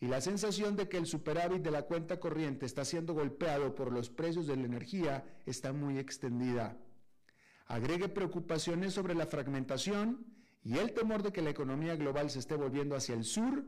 y 0.00 0.08
la 0.08 0.20
sensación 0.20 0.74
de 0.74 0.88
que 0.88 0.96
el 0.96 1.06
superávit 1.06 1.62
de 1.62 1.70
la 1.70 1.82
cuenta 1.82 2.18
corriente 2.18 2.66
está 2.66 2.84
siendo 2.84 3.14
golpeado 3.14 3.74
por 3.76 3.92
los 3.92 4.10
precios 4.10 4.46
de 4.48 4.56
la 4.56 4.64
energía 4.64 5.24
está 5.46 5.72
muy 5.72 5.98
extendida. 5.98 6.76
Agregue 7.66 8.08
preocupaciones 8.08 8.92
sobre 8.92 9.14
la 9.14 9.26
fragmentación 9.26 10.26
y 10.62 10.78
el 10.78 10.92
temor 10.92 11.22
de 11.22 11.32
que 11.32 11.42
la 11.42 11.50
economía 11.50 11.96
global 11.96 12.30
se 12.30 12.38
esté 12.38 12.56
volviendo 12.56 12.96
hacia 12.96 13.14
el 13.14 13.24
sur 13.24 13.64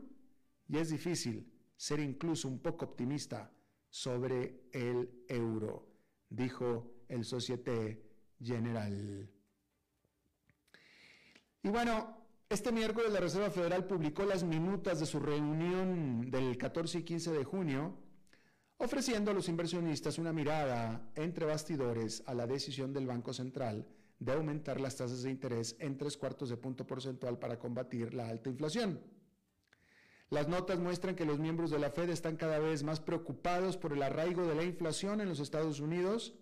y 0.67 0.77
es 0.77 0.89
difícil 0.89 1.51
ser 1.75 1.99
incluso 1.99 2.47
un 2.47 2.59
poco 2.59 2.85
optimista 2.85 3.51
sobre 3.89 4.67
el 4.71 5.09
euro, 5.27 5.87
dijo 6.29 6.93
el 7.07 7.23
Societe 7.23 8.03
General. 8.39 9.29
Y 11.63 11.69
bueno, 11.69 12.17
este 12.49 12.71
miércoles 12.71 13.11
la 13.11 13.19
Reserva 13.19 13.49
Federal 13.49 13.85
publicó 13.85 14.23
las 14.23 14.43
minutas 14.43 14.99
de 14.99 15.05
su 15.05 15.19
reunión 15.19 16.29
del 16.31 16.57
14 16.57 16.99
y 16.99 17.03
15 17.03 17.31
de 17.31 17.43
junio, 17.43 17.97
ofreciendo 18.77 19.31
a 19.31 19.33
los 19.33 19.49
inversionistas 19.49 20.17
una 20.17 20.33
mirada 20.33 21.09
entre 21.15 21.45
bastidores 21.45 22.23
a 22.25 22.33
la 22.33 22.45
decisión 22.45 22.93
del 22.93 23.07
Banco 23.07 23.33
Central 23.33 23.87
de 24.19 24.33
aumentar 24.33 24.79
las 24.79 24.95
tasas 24.95 25.23
de 25.23 25.31
interés 25.31 25.75
en 25.79 25.97
tres 25.97 26.17
cuartos 26.17 26.49
de 26.49 26.57
punto 26.57 26.85
porcentual 26.85 27.37
para 27.39 27.59
combatir 27.59 28.13
la 28.13 28.29
alta 28.29 28.49
inflación. 28.49 28.99
Las 30.29 30.47
notas 30.47 30.79
muestran 30.79 31.15
que 31.15 31.25
los 31.25 31.39
miembros 31.39 31.71
de 31.71 31.79
la 31.79 31.89
Fed 31.89 32.09
están 32.09 32.35
cada 32.35 32.59
vez 32.59 32.83
más 32.83 32.99
preocupados 32.99 33.77
por 33.77 33.93
el 33.93 34.03
arraigo 34.03 34.45
de 34.45 34.55
la 34.55 34.63
inflación 34.63 35.21
en 35.21 35.29
los 35.29 35.39
Estados 35.39 35.79
Unidos 35.79 36.35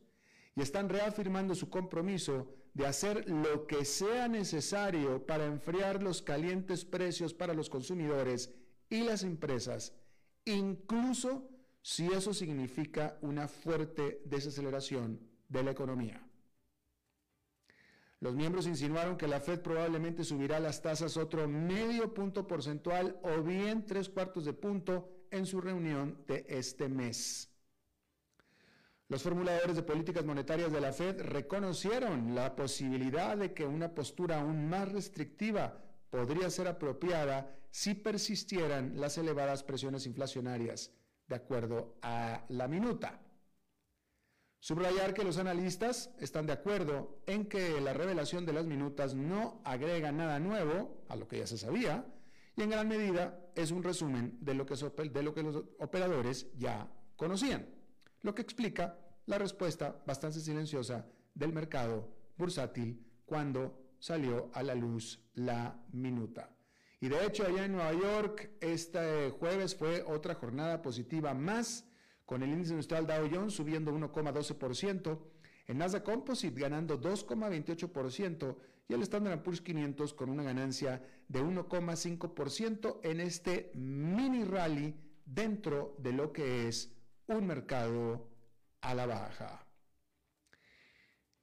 y 0.55 0.61
están 0.61 0.89
reafirmando 0.89 1.53
su 1.53 1.69
compromiso 1.69 2.47
de 2.73 2.87
hacer 2.87 3.29
lo 3.29 3.67
que 3.67 3.85
sea 3.85 4.27
necesario 4.27 5.25
para 5.25 5.45
enfriar 5.45 6.01
los 6.01 6.21
calientes 6.21 6.83
precios 6.83 7.33
para 7.33 7.53
los 7.53 7.69
consumidores 7.69 8.53
y 8.89 9.03
las 9.03 9.23
empresas, 9.23 9.93
incluso 10.45 11.54
si 11.85 12.07
eso 12.07 12.33
significa 12.33 13.15
una 13.21 13.47
fuerte 13.47 14.19
desaceleración 14.25 15.19
de 15.47 15.61
la 15.61 15.69
economía. 15.69 16.19
Los 18.21 18.33
miembros 18.33 18.65
insinuaron 18.65 19.17
que 19.17 19.27
la 19.27 19.39
Fed 19.39 19.59
probablemente 19.59 20.23
subirá 20.23 20.59
las 20.59 20.81
tasas 20.81 21.15
otro 21.15 21.47
medio 21.47 22.11
punto 22.11 22.47
porcentual 22.47 23.19
o 23.21 23.43
bien 23.43 23.85
tres 23.85 24.09
cuartos 24.09 24.45
de 24.45 24.53
punto 24.53 25.27
en 25.29 25.45
su 25.45 25.61
reunión 25.61 26.23
de 26.25 26.43
este 26.49 26.89
mes. 26.89 27.51
Los 29.07 29.21
formuladores 29.21 29.75
de 29.75 29.83
políticas 29.83 30.25
monetarias 30.25 30.71
de 30.71 30.81
la 30.81 30.91
Fed 30.91 31.21
reconocieron 31.21 32.33
la 32.33 32.55
posibilidad 32.55 33.37
de 33.37 33.53
que 33.53 33.67
una 33.67 33.93
postura 33.93 34.41
aún 34.41 34.67
más 34.69 34.91
restrictiva 34.91 35.83
podría 36.09 36.49
ser 36.49 36.67
apropiada 36.67 37.55
si 37.69 37.93
persistieran 37.93 38.99
las 38.99 39.19
elevadas 39.19 39.61
presiones 39.61 40.07
inflacionarias, 40.07 40.91
de 41.27 41.35
acuerdo 41.35 41.97
a 42.01 42.45
la 42.49 42.67
minuta. 42.67 43.19
Subrayar 44.59 45.13
que 45.13 45.23
los 45.23 45.37
analistas 45.37 46.09
están 46.19 46.47
de 46.47 46.53
acuerdo 46.53 47.21
en 47.27 47.45
que 47.45 47.79
la 47.81 47.93
revelación 47.93 48.45
de 48.45 48.53
las 48.53 48.65
minutas 48.65 49.13
no 49.13 49.61
agrega 49.63 50.11
nada 50.11 50.39
nuevo 50.39 51.05
a 51.07 51.15
lo 51.15 51.27
que 51.27 51.39
ya 51.39 51.47
se 51.47 51.57
sabía 51.57 52.05
y 52.55 52.63
en 52.63 52.71
gran 52.71 52.87
medida 52.87 53.39
es 53.53 53.71
un 53.71 53.83
resumen 53.83 54.37
de 54.41 54.53
lo 54.55 54.65
que, 54.65 54.75
los 55.43 55.63
operadores 55.79 56.47
ya 56.57 56.91
conocían 57.15 57.75
lo 58.25 58.33
que 58.33 58.41
explica 58.41 58.97
la 59.27 59.37
respuesta 59.37 60.01
bastante 60.05 60.39
silenciosa 60.39 61.05
del 61.35 61.53
mercado 61.53 62.09
bursátil 62.35 63.05
cuando 63.23 63.93
salió 63.99 64.49
a 64.53 64.63
la 64.63 64.73
luz 64.73 65.19
la 65.35 65.79
minuta. 65.91 66.49
Y 67.01 67.09
de 67.09 67.25
hecho, 67.25 67.45
allá 67.45 67.65
en 67.65 67.73
Nueva 67.73 67.93
York, 67.93 68.51
este 68.61 69.29
jueves 69.31 69.75
fue 69.75 70.03
otra 70.03 70.35
jornada 70.35 70.81
positiva 70.81 71.33
más, 71.33 71.85
con 72.25 72.41
el 72.41 72.49
índice 72.49 72.71
industrial 72.71 73.05
Dow 73.05 73.29
Jones 73.31 73.53
subiendo 73.53 73.91
1,12%, 73.91 75.19
el 75.67 75.77
Nasdaq 75.77 76.03
Composite 76.03 76.59
ganando 76.59 76.99
2,28% 76.99 78.57
y 78.87 78.93
el 78.93 79.01
Standard 79.01 79.41
Poor's 79.41 79.61
500 79.61 80.13
con 80.13 80.29
una 80.29 80.43
ganancia 80.43 81.03
de 81.27 81.41
1,5% 81.41 82.99
en 83.03 83.19
este 83.19 83.71
mini 83.73 84.43
rally 84.43 84.95
dentro 85.25 85.95
de 85.99 86.13
lo 86.13 86.31
que 86.31 86.67
es 86.67 86.91
un 87.27 87.47
mercado 87.47 88.29
a 88.81 88.93
la 88.93 89.05
baja. 89.07 89.67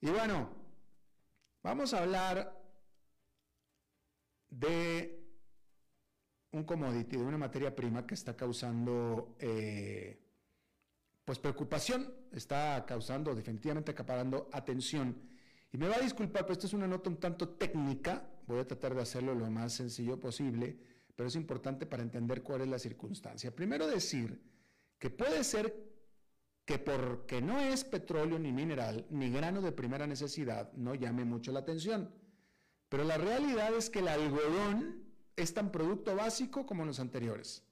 Y 0.01 0.11
bueno, 0.11 0.51
vamos 1.63 1.93
a 1.95 2.03
hablar 2.03 2.61
de 4.51 5.22
un 6.53 6.65
commodity, 6.65 7.17
de 7.17 7.23
una 7.23 7.39
materia 7.39 7.75
prima 7.75 8.07
que 8.07 8.15
está 8.15 8.37
causando 8.37 9.37
eh, 9.39 10.19
pues 11.25 11.39
preocupación, 11.39 12.13
está 12.33 12.85
causando, 12.87 13.35
definitivamente 13.35 13.93
acaparando 13.93 14.49
atención. 14.53 15.17
Y 15.73 15.79
me 15.79 15.89
va 15.89 15.97
a 15.97 16.01
disculpar, 16.01 16.43
pero 16.43 16.53
esta 16.53 16.67
es 16.67 16.73
una 16.75 16.87
nota 16.87 17.09
un 17.09 17.17
tanto 17.17 17.49
técnica, 17.51 18.29
voy 18.47 18.61
a 18.61 18.67
tratar 18.67 18.95
de 18.95 19.03
hacerlo 19.03 19.35
lo 19.35 19.51
más 19.51 19.73
sencillo 19.73 20.21
posible, 20.21 20.77
pero 21.17 21.29
es 21.29 21.37
importante 21.37 21.87
para 21.87 22.03
entender 22.03 22.43
cuál 22.43 22.63
es 22.63 22.69
la 22.69 22.79
circunstancia. 22.79 23.55
Primero 23.55 23.87
decir 23.87 24.43
que 24.99 25.11
puede 25.11 25.45
ser 25.45 25.93
que 26.65 26.79
porque 26.79 27.41
no 27.41 27.59
es 27.61 27.85
petróleo 27.85 28.39
ni 28.39 28.53
mineral 28.53 29.07
ni 29.11 29.31
grano 29.31 29.61
de 29.61 29.73
primera 29.73 30.07
necesidad 30.07 30.73
no 30.75 30.95
llame 30.95 31.25
mucho 31.25 31.51
la 31.53 31.61
atención. 31.61 32.13
Pero 32.89 33.05
la 33.05 33.17
realidad 33.17 33.75
es 33.75 33.89
que 33.89 34.01
el 34.01 34.09
algodón 34.09 35.03
es 35.37 35.55
tan 35.55 35.71
producto 35.73 36.15
básico 36.15 36.67
como 36.67 36.85
los 36.85 37.01
anteriores. 37.01 37.65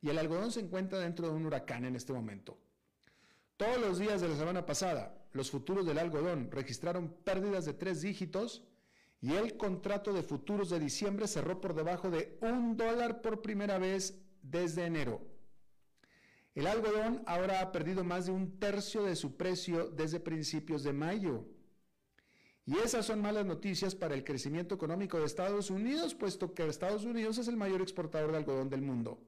Y 0.00 0.10
el 0.10 0.18
algodón 0.18 0.52
se 0.52 0.60
encuentra 0.60 0.98
dentro 0.98 1.28
de 1.28 1.34
un 1.34 1.46
huracán 1.46 1.84
en 1.84 1.96
este 1.96 2.12
momento. 2.12 2.58
Todos 3.56 3.78
los 3.80 3.98
días 3.98 4.20
de 4.20 4.28
la 4.28 4.36
semana 4.36 4.66
pasada, 4.66 5.26
los 5.32 5.50
futuros 5.50 5.86
del 5.86 5.98
algodón 5.98 6.50
registraron 6.50 7.08
pérdidas 7.24 7.64
de 7.64 7.74
tres 7.74 8.02
dígitos 8.02 8.62
y 9.20 9.32
el 9.32 9.56
contrato 9.56 10.12
de 10.12 10.22
futuros 10.22 10.70
de 10.70 10.78
diciembre 10.78 11.26
cerró 11.26 11.60
por 11.60 11.74
debajo 11.74 12.10
de 12.10 12.38
un 12.42 12.76
dólar 12.76 13.22
por 13.22 13.40
primera 13.40 13.78
vez 13.78 14.22
desde 14.42 14.84
enero. 14.84 15.20
El 16.54 16.66
algodón 16.66 17.22
ahora 17.26 17.60
ha 17.60 17.72
perdido 17.72 18.04
más 18.04 18.26
de 18.26 18.32
un 18.32 18.58
tercio 18.58 19.02
de 19.04 19.16
su 19.16 19.36
precio 19.36 19.88
desde 19.88 20.20
principios 20.20 20.82
de 20.82 20.92
mayo. 20.92 21.44
Y 22.66 22.76
esas 22.78 23.06
son 23.06 23.22
malas 23.22 23.46
noticias 23.46 23.94
para 23.94 24.14
el 24.14 24.24
crecimiento 24.24 24.74
económico 24.74 25.20
de 25.20 25.26
Estados 25.26 25.70
Unidos, 25.70 26.16
puesto 26.16 26.52
que 26.52 26.66
Estados 26.66 27.04
Unidos 27.04 27.38
es 27.38 27.46
el 27.46 27.56
mayor 27.56 27.80
exportador 27.80 28.32
de 28.32 28.38
algodón 28.38 28.68
del 28.68 28.82
mundo. 28.82 29.20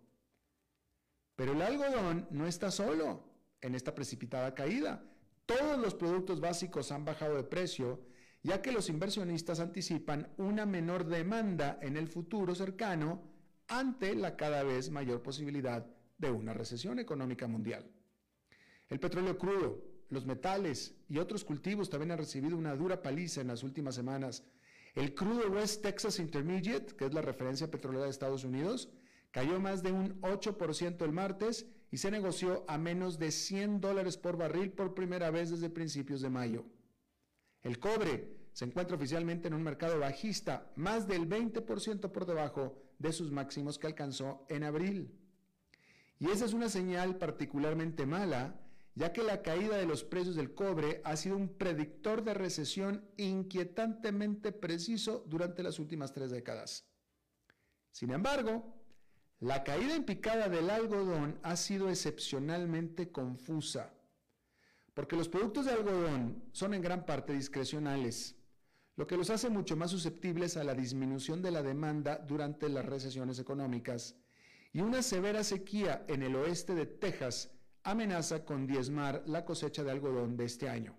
Pero 1.36 1.52
el 1.52 1.62
algodón 1.62 2.26
no 2.32 2.48
está 2.48 2.72
solo 2.72 3.22
en 3.60 3.76
esta 3.76 3.94
precipitada 3.94 4.54
caída. 4.54 5.04
Todos 5.46 5.78
los 5.78 5.94
productos 5.94 6.40
básicos 6.40 6.90
han 6.90 7.04
bajado 7.04 7.36
de 7.36 7.44
precio, 7.44 8.00
ya 8.42 8.60
que 8.60 8.72
los 8.72 8.88
inversionistas 8.88 9.60
anticipan 9.60 10.32
una 10.36 10.66
menor 10.66 11.06
demanda 11.06 11.78
en 11.80 11.96
el 11.96 12.08
futuro 12.08 12.56
cercano 12.56 13.22
ante 13.68 14.16
la 14.16 14.36
cada 14.36 14.64
vez 14.64 14.90
mayor 14.90 15.22
posibilidad 15.22 15.86
de 16.18 16.30
una 16.32 16.54
recesión 16.54 16.98
económica 16.98 17.46
mundial. 17.46 17.88
El 18.88 18.98
petróleo 18.98 19.38
crudo, 19.38 19.80
los 20.10 20.26
metales 20.26 20.94
y 21.08 21.18
otros 21.18 21.44
cultivos 21.44 21.90
también 21.90 22.12
han 22.12 22.18
recibido 22.18 22.56
una 22.56 22.74
dura 22.74 23.02
paliza 23.02 23.40
en 23.40 23.48
las 23.48 23.62
últimas 23.62 23.94
semanas. 23.94 24.44
El 24.94 25.14
crudo 25.14 25.50
West 25.50 25.82
Texas 25.82 26.18
Intermediate, 26.18 26.96
que 26.96 27.06
es 27.06 27.14
la 27.14 27.22
referencia 27.22 27.70
petrolera 27.70 28.04
de 28.04 28.10
Estados 28.10 28.44
Unidos, 28.44 28.90
cayó 29.30 29.60
más 29.60 29.82
de 29.82 29.92
un 29.92 30.20
8% 30.22 31.04
el 31.04 31.12
martes 31.12 31.66
y 31.90 31.98
se 31.98 32.10
negoció 32.10 32.64
a 32.68 32.78
menos 32.78 33.18
de 33.18 33.30
100 33.30 33.80
dólares 33.80 34.16
por 34.16 34.36
barril 34.36 34.72
por 34.72 34.94
primera 34.94 35.30
vez 35.30 35.50
desde 35.50 35.70
principios 35.70 36.20
de 36.20 36.30
mayo. 36.30 36.64
El 37.62 37.78
cobre 37.78 38.36
se 38.52 38.64
encuentra 38.64 38.96
oficialmente 38.96 39.48
en 39.48 39.54
un 39.54 39.62
mercado 39.62 39.98
bajista, 39.98 40.72
más 40.74 41.06
del 41.06 41.28
20% 41.28 42.10
por 42.10 42.26
debajo 42.26 42.76
de 42.98 43.12
sus 43.12 43.30
máximos 43.30 43.78
que 43.78 43.86
alcanzó 43.86 44.44
en 44.48 44.64
abril. 44.64 45.14
Y 46.18 46.30
esa 46.30 46.44
es 46.44 46.52
una 46.52 46.68
señal 46.68 47.16
particularmente 47.16 48.06
mala, 48.06 48.60
ya 48.98 49.12
que 49.12 49.22
la 49.22 49.42
caída 49.42 49.76
de 49.76 49.86
los 49.86 50.02
precios 50.02 50.34
del 50.34 50.54
cobre 50.54 51.00
ha 51.04 51.14
sido 51.14 51.36
un 51.36 51.56
predictor 51.56 52.24
de 52.24 52.34
recesión 52.34 53.08
inquietantemente 53.16 54.50
preciso 54.50 55.24
durante 55.28 55.62
las 55.62 55.78
últimas 55.78 56.12
tres 56.12 56.32
décadas. 56.32 56.84
Sin 57.92 58.10
embargo, 58.10 58.74
la 59.38 59.62
caída 59.62 59.94
en 59.94 60.02
picada 60.04 60.48
del 60.48 60.68
algodón 60.68 61.38
ha 61.44 61.54
sido 61.54 61.88
excepcionalmente 61.88 63.12
confusa, 63.12 63.94
porque 64.94 65.14
los 65.14 65.28
productos 65.28 65.66
de 65.66 65.74
algodón 65.74 66.42
son 66.50 66.74
en 66.74 66.82
gran 66.82 67.06
parte 67.06 67.32
discrecionales, 67.32 68.34
lo 68.96 69.06
que 69.06 69.16
los 69.16 69.30
hace 69.30 69.48
mucho 69.48 69.76
más 69.76 69.92
susceptibles 69.92 70.56
a 70.56 70.64
la 70.64 70.74
disminución 70.74 71.40
de 71.40 71.52
la 71.52 71.62
demanda 71.62 72.18
durante 72.18 72.68
las 72.68 72.84
recesiones 72.84 73.38
económicas 73.38 74.16
y 74.72 74.80
una 74.80 75.02
severa 75.02 75.44
sequía 75.44 76.04
en 76.08 76.24
el 76.24 76.34
oeste 76.34 76.74
de 76.74 76.86
Texas 76.86 77.52
amenaza 77.90 78.44
con 78.44 78.66
diezmar 78.66 79.22
la 79.26 79.44
cosecha 79.44 79.82
de 79.82 79.90
algodón 79.90 80.36
de 80.36 80.44
este 80.44 80.68
año. 80.68 80.96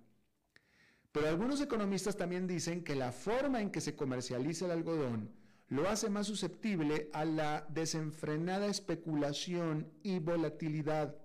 Pero 1.12 1.28
algunos 1.28 1.60
economistas 1.62 2.15
también 2.15 2.47
dicen 2.47 2.84
que 2.84 2.95
la 2.95 3.12
forma 3.12 3.62
en 3.62 3.71
que 3.71 3.82
se 3.82 3.95
comercializa 3.95 4.65
el 4.65 4.71
algodón 4.71 5.32
lo 5.69 5.88
hace 5.88 6.10
más 6.10 6.28
susceptible 6.28 7.10
a 7.13 7.25
la 7.25 7.65
desenfrenada 7.69 8.67
especulación 8.67 9.91
y 10.04 10.19
volatilidad, 10.19 11.15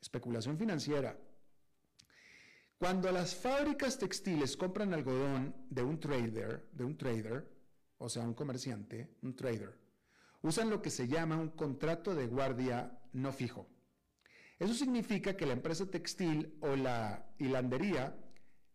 especulación 0.00 0.58
financiera. 0.58 1.18
Cuando 2.78 3.10
las 3.10 3.34
fábricas 3.34 3.98
textiles 3.98 4.56
compran 4.56 4.94
algodón 4.94 5.54
de 5.68 5.82
un 5.82 5.98
trader, 5.98 6.68
de 6.72 6.84
un 6.84 6.96
trader, 6.96 7.48
o 7.98 8.08
sea, 8.08 8.22
un 8.22 8.34
comerciante, 8.34 9.16
un 9.22 9.34
trader, 9.34 9.76
usan 10.42 10.70
lo 10.70 10.80
que 10.80 10.90
se 10.90 11.08
llama 11.08 11.36
un 11.36 11.50
contrato 11.50 12.14
de 12.14 12.26
guardia 12.26 13.00
no 13.12 13.32
fijo. 13.32 13.66
Eso 14.58 14.74
significa 14.74 15.36
que 15.36 15.46
la 15.46 15.52
empresa 15.52 15.86
textil 15.86 16.56
o 16.60 16.74
la 16.74 17.26
hilandería 17.38 18.16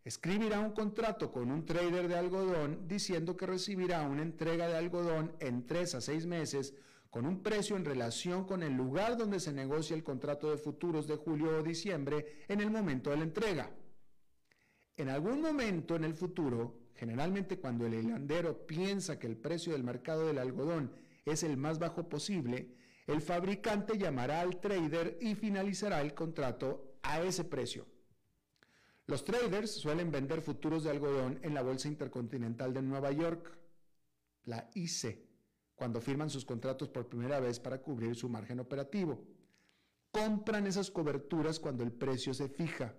escribirá 0.05 0.59
un 0.59 0.71
contrato 0.71 1.31
con 1.31 1.51
un 1.51 1.65
trader 1.65 2.07
de 2.07 2.17
algodón 2.17 2.87
diciendo 2.87 3.35
que 3.35 3.45
recibirá 3.45 4.01
una 4.03 4.21
entrega 4.21 4.67
de 4.67 4.77
algodón 4.77 5.35
en 5.39 5.65
tres 5.65 5.95
a 5.95 6.01
seis 6.01 6.25
meses 6.25 6.73
con 7.09 7.25
un 7.25 7.43
precio 7.43 7.75
en 7.75 7.85
relación 7.85 8.45
con 8.45 8.63
el 8.63 8.73
lugar 8.73 9.17
donde 9.17 9.39
se 9.39 9.53
negocia 9.53 9.95
el 9.95 10.03
contrato 10.03 10.49
de 10.49 10.57
futuros 10.57 11.07
de 11.07 11.15
julio 11.15 11.57
o 11.57 11.63
diciembre 11.63 12.43
en 12.47 12.59
el 12.59 12.71
momento 12.71 13.11
de 13.11 13.17
la 13.17 13.23
entrega. 13.23 13.71
En 14.97 15.09
algún 15.09 15.41
momento 15.41 15.95
en 15.95 16.05
el 16.05 16.15
futuro, 16.15 16.79
generalmente 16.95 17.59
cuando 17.59 17.85
el 17.85 17.93
hilandero 17.93 18.65
piensa 18.65 19.19
que 19.19 19.27
el 19.27 19.37
precio 19.37 19.73
del 19.73 19.83
mercado 19.83 20.27
del 20.27 20.37
algodón 20.37 20.91
es 21.25 21.43
el 21.43 21.57
más 21.57 21.77
bajo 21.77 22.09
posible, 22.09 22.75
el 23.07 23.21
fabricante 23.21 23.97
llamará 23.97 24.41
al 24.41 24.59
trader 24.59 25.17
y 25.21 25.35
finalizará 25.35 26.01
el 26.01 26.13
contrato 26.13 26.97
a 27.01 27.21
ese 27.21 27.43
precio. 27.43 27.85
Los 29.05 29.25
traders 29.25 29.71
suelen 29.71 30.11
vender 30.11 30.41
futuros 30.41 30.83
de 30.83 30.91
algodón 30.91 31.39
en 31.43 31.53
la 31.53 31.61
Bolsa 31.61 31.89
Intercontinental 31.89 32.73
de 32.73 32.81
Nueva 32.81 33.11
York, 33.11 33.57
la 34.45 34.69
ICE, 34.73 35.27
cuando 35.75 35.99
firman 35.99 36.29
sus 36.29 36.45
contratos 36.45 36.87
por 36.87 37.09
primera 37.09 37.39
vez 37.41 37.59
para 37.59 37.81
cubrir 37.81 38.15
su 38.15 38.29
margen 38.29 38.61
operativo. 38.61 39.25
Compran 40.11 40.67
esas 40.67 40.89
coberturas 40.89 41.59
cuando 41.59 41.83
el 41.83 41.91
precio 41.91 42.33
se 42.33 42.47
fija. 42.47 42.95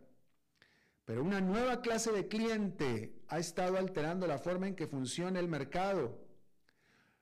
Pero 1.07 1.23
una 1.23 1.41
nueva 1.41 1.81
clase 1.81 2.13
de 2.13 2.29
cliente 2.29 3.23
ha 3.29 3.39
estado 3.39 3.79
alterando 3.79 4.27
la 4.27 4.39
forma 4.39 4.67
en 4.67 4.75
que 4.75 4.87
funciona 4.87 5.39
el 5.39 5.49
mercado. 5.49 6.24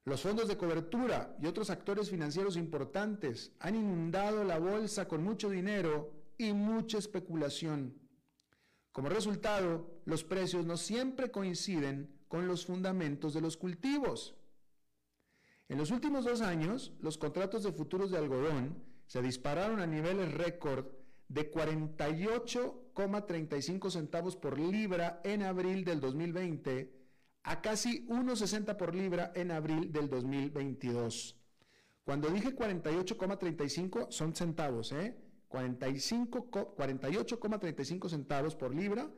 Los 0.05 0.23
fondos 0.23 0.49
de 0.49 0.57
cobertura 0.57 1.37
y 1.41 1.47
otros 1.47 1.71
actores 1.71 2.11
financieros 2.11 2.57
importantes 2.57 3.53
han 3.61 3.77
inundado 3.77 4.43
la 4.43 4.59
bolsa 4.59 5.07
con 5.07 5.23
mucho 5.23 5.49
dinero 5.49 6.11
y 6.37 6.53
mucha 6.53 6.99
especulación. 6.99 7.97
Como 8.91 9.09
resultado, 9.09 10.03
los 10.05 10.25
precios 10.25 10.67
no 10.67 10.77
siempre 10.77 11.31
coinciden 11.31 12.19
con 12.27 12.49
los 12.49 12.67
fundamentos 12.67 13.33
de 13.33 13.43
los 13.43 13.57
cultivos. 13.57 14.35
En 15.69 15.79
los 15.79 15.93
últimos 15.93 16.25
dos 16.25 16.41
años, 16.41 16.93
los 17.01 17.17
contratos 17.17 17.63
de 17.63 17.71
futuros 17.71 18.11
de 18.11 18.19
algodón 18.19 18.83
se 19.07 19.23
dispararon 19.23 19.79
a 19.79 19.87
niveles 19.87 20.35
récord 20.35 20.87
de 21.29 21.53
48,35 21.53 23.91
centavos 23.91 24.35
por 24.35 24.59
libra 24.59 25.21
en 25.23 25.45
abril 25.45 25.85
del 25.85 26.01
2020 26.01 27.02
a 27.45 27.61
casi 27.61 28.07
1,60 28.07 28.77
por 28.77 28.95
libra 28.95 29.33
en 29.35 29.51
abril 29.51 29.91
del 29.93 30.09
2022. 30.09 31.37
Cuando 32.05 32.31
dije 32.31 32.55
48,35 32.55 34.11
son 34.11 34.35
centavos, 34.35 34.93
¿eh? 34.93 35.19
48,35 35.49 38.09
centavos 38.09 38.55
por 38.57 38.75
libra 38.75 39.11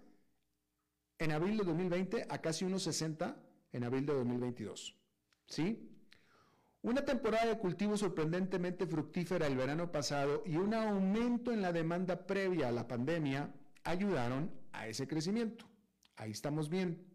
en 1.18 1.32
abril 1.32 1.58
de 1.58 1.64
2020 1.64 2.26
a 2.28 2.40
casi 2.40 2.64
1,60 2.64 3.36
en 3.72 3.84
abril 3.84 4.06
de 4.06 4.14
2022. 4.14 4.96
¿Sí? 5.46 5.90
Una 6.82 7.04
temporada 7.04 7.46
de 7.46 7.58
cultivo 7.58 7.96
sorprendentemente 7.96 8.86
fructífera 8.86 9.46
el 9.46 9.56
verano 9.56 9.90
pasado 9.90 10.42
y 10.44 10.56
un 10.56 10.74
aumento 10.74 11.50
en 11.52 11.62
la 11.62 11.72
demanda 11.72 12.26
previa 12.26 12.68
a 12.68 12.72
la 12.72 12.86
pandemia 12.86 13.54
ayudaron 13.84 14.52
a 14.72 14.86
ese 14.88 15.08
crecimiento. 15.08 15.64
Ahí 16.16 16.32
estamos 16.32 16.68
bien. 16.68 17.13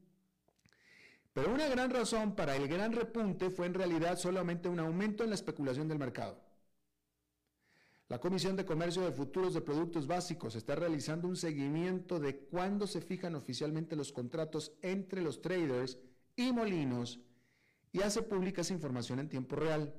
Pero 1.39 1.53
una 1.53 1.69
gran 1.69 1.89
razón 1.89 2.35
para 2.35 2.57
el 2.57 2.67
gran 2.67 2.91
repunte 2.91 3.49
fue 3.49 3.65
en 3.65 3.73
realidad 3.73 4.17
solamente 4.17 4.67
un 4.67 4.77
aumento 4.77 5.23
en 5.23 5.29
la 5.29 5.35
especulación 5.35 5.87
del 5.87 5.97
mercado. 5.97 6.37
La 8.09 8.19
Comisión 8.19 8.57
de 8.57 8.65
Comercio 8.65 9.03
de 9.03 9.13
Futuros 9.13 9.53
de 9.53 9.61
Productos 9.61 10.05
Básicos 10.05 10.55
está 10.55 10.75
realizando 10.75 11.29
un 11.29 11.37
seguimiento 11.37 12.19
de 12.19 12.39
cuándo 12.39 12.87
se 12.87 12.99
fijan 12.99 13.35
oficialmente 13.35 13.95
los 13.95 14.11
contratos 14.11 14.73
entre 14.81 15.21
los 15.21 15.41
traders 15.41 15.97
y 16.35 16.51
molinos 16.51 17.21
y 17.93 18.01
hace 18.01 18.21
pública 18.21 18.59
esa 18.59 18.73
información 18.73 19.19
en 19.19 19.29
tiempo 19.29 19.55
real. 19.55 19.95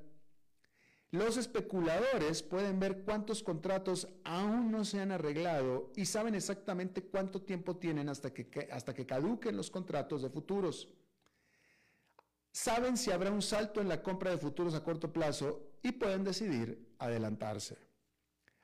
Los 1.09 1.37
especuladores 1.37 2.43
pueden 2.43 2.79
ver 2.79 3.01
cuántos 3.01 3.41
contratos 3.41 4.07
aún 4.23 4.69
no 4.69 4.85
se 4.85 5.01
han 5.01 5.11
arreglado 5.11 5.91
y 5.95 6.05
saben 6.05 6.35
exactamente 6.35 7.01
cuánto 7.01 7.41
tiempo 7.41 7.77
tienen 7.77 8.09
hasta 8.09 8.31
que, 8.31 8.69
hasta 8.71 8.93
que 8.93 9.07
caduquen 9.07 9.57
los 9.57 9.71
contratos 9.71 10.21
de 10.21 10.29
futuros 10.29 10.87
saben 12.51 12.97
si 12.97 13.11
habrá 13.11 13.31
un 13.31 13.41
salto 13.41 13.81
en 13.81 13.87
la 13.87 14.01
compra 14.01 14.31
de 14.31 14.37
futuros 14.37 14.75
a 14.75 14.83
corto 14.83 15.11
plazo 15.11 15.71
y 15.81 15.93
pueden 15.93 16.23
decidir 16.23 16.95
adelantarse. 16.99 17.77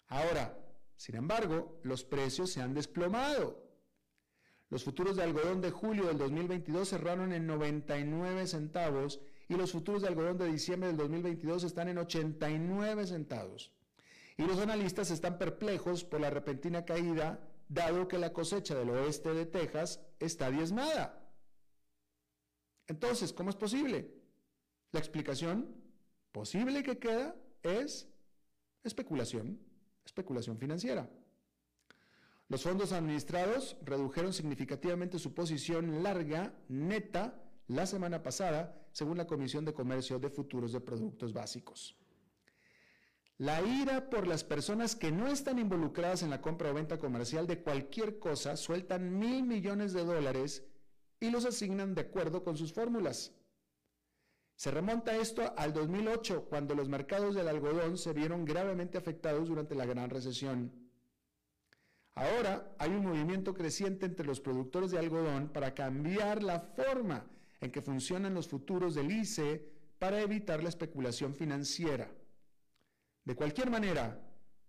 Ahora, 0.07 0.57
sin 0.95 1.15
embargo, 1.15 1.79
los 1.83 2.03
precios 2.03 2.51
se 2.51 2.61
han 2.61 2.73
desplomado. 2.73 3.63
Los 4.69 4.83
futuros 4.83 5.15
de 5.15 5.23
algodón 5.23 5.61
de 5.61 5.71
julio 5.71 6.05
del 6.05 6.17
2022 6.17 6.89
cerraron 6.89 7.31
en 7.31 7.47
99 7.47 8.47
centavos 8.47 9.21
y 9.47 9.55
los 9.55 9.71
futuros 9.71 10.01
de 10.01 10.09
algodón 10.09 10.37
de 10.37 10.51
diciembre 10.51 10.87
del 10.87 10.97
2022 10.97 11.63
están 11.63 11.87
en 11.87 11.99
89 11.99 13.07
centavos. 13.07 13.71
Y 14.35 14.43
los 14.43 14.59
analistas 14.59 15.09
están 15.09 15.37
perplejos 15.37 16.03
por 16.03 16.19
la 16.19 16.29
repentina 16.29 16.83
caída, 16.83 17.39
dado 17.69 18.07
que 18.07 18.17
la 18.17 18.33
cosecha 18.33 18.75
del 18.75 18.89
oeste 18.89 19.33
de 19.33 19.45
Texas 19.45 20.01
está 20.19 20.51
diezmada. 20.51 21.26
Entonces, 22.87 23.33
¿cómo 23.33 23.49
es 23.49 23.55
posible? 23.55 24.09
La 24.91 24.99
explicación 24.99 25.67
posible 26.31 26.83
que 26.83 26.97
queda 26.97 27.35
es 27.63 28.07
especulación, 28.83 29.59
especulación 30.05 30.57
financiera. 30.57 31.09
Los 32.49 32.63
fondos 32.63 32.93
administrados 32.93 33.75
redujeron 33.83 34.31
significativamente 34.31 35.19
su 35.19 35.33
posición 35.33 36.01
larga 36.01 36.53
neta 36.69 37.43
la 37.67 37.85
semana 37.85 38.23
pasada, 38.23 38.87
según 38.93 39.17
la 39.17 39.27
Comisión 39.27 39.65
de 39.65 39.73
Comercio 39.73 40.17
de 40.17 40.29
Futuros 40.29 40.71
de 40.71 40.79
Productos 40.79 41.33
Básicos. 41.33 41.97
La 43.37 43.61
ira 43.61 44.09
por 44.09 44.25
las 44.25 44.43
personas 44.43 44.95
que 44.95 45.11
no 45.11 45.27
están 45.27 45.59
involucradas 45.59 46.23
en 46.23 46.29
la 46.29 46.41
compra 46.41 46.71
o 46.71 46.73
venta 46.73 46.97
comercial 46.97 47.45
de 47.45 47.61
cualquier 47.61 48.17
cosa 48.17 48.55
sueltan 48.55 49.19
mil 49.19 49.43
millones 49.43 49.93
de 49.93 50.05
dólares 50.05 50.63
y 51.19 51.29
los 51.29 51.45
asignan 51.45 51.95
de 51.95 52.01
acuerdo 52.01 52.43
con 52.43 52.57
sus 52.57 52.73
fórmulas. 52.73 53.33
Se 54.55 54.71
remonta 54.71 55.15
esto 55.15 55.53
al 55.55 55.73
2008, 55.73 56.45
cuando 56.49 56.73
los 56.73 56.89
mercados 56.89 57.35
del 57.35 57.47
algodón 57.47 57.97
se 57.97 58.13
vieron 58.13 58.43
gravemente 58.43 58.97
afectados 58.97 59.49
durante 59.49 59.75
la 59.75 59.85
gran 59.85 60.09
recesión. 60.09 60.71
Ahora 62.15 62.75
hay 62.79 62.89
un 62.89 63.05
movimiento 63.05 63.53
creciente 63.53 64.07
entre 64.07 64.25
los 64.25 64.39
productores 64.39 64.89
de 64.89 64.97
algodón 64.97 65.49
para 65.49 65.75
cambiar 65.75 66.41
la 66.41 66.59
forma 66.59 67.27
en 67.61 67.71
que 67.71 67.83
funcionan 67.83 68.33
los 68.33 68.47
futuros 68.47 68.95
del 68.95 69.11
ICE 69.11 69.63
para 69.99 70.21
evitar 70.21 70.63
la 70.63 70.69
especulación 70.69 71.35
financiera. 71.35 72.11
De 73.23 73.35
cualquier 73.35 73.69
manera, 73.69 74.19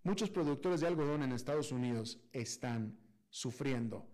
muchos 0.03 0.29
productores 0.29 0.81
de 0.81 0.87
algodón 0.87 1.23
en 1.23 1.31
Estados 1.31 1.71
Unidos 1.71 2.19
están 2.31 2.99
sufriendo 3.29 4.07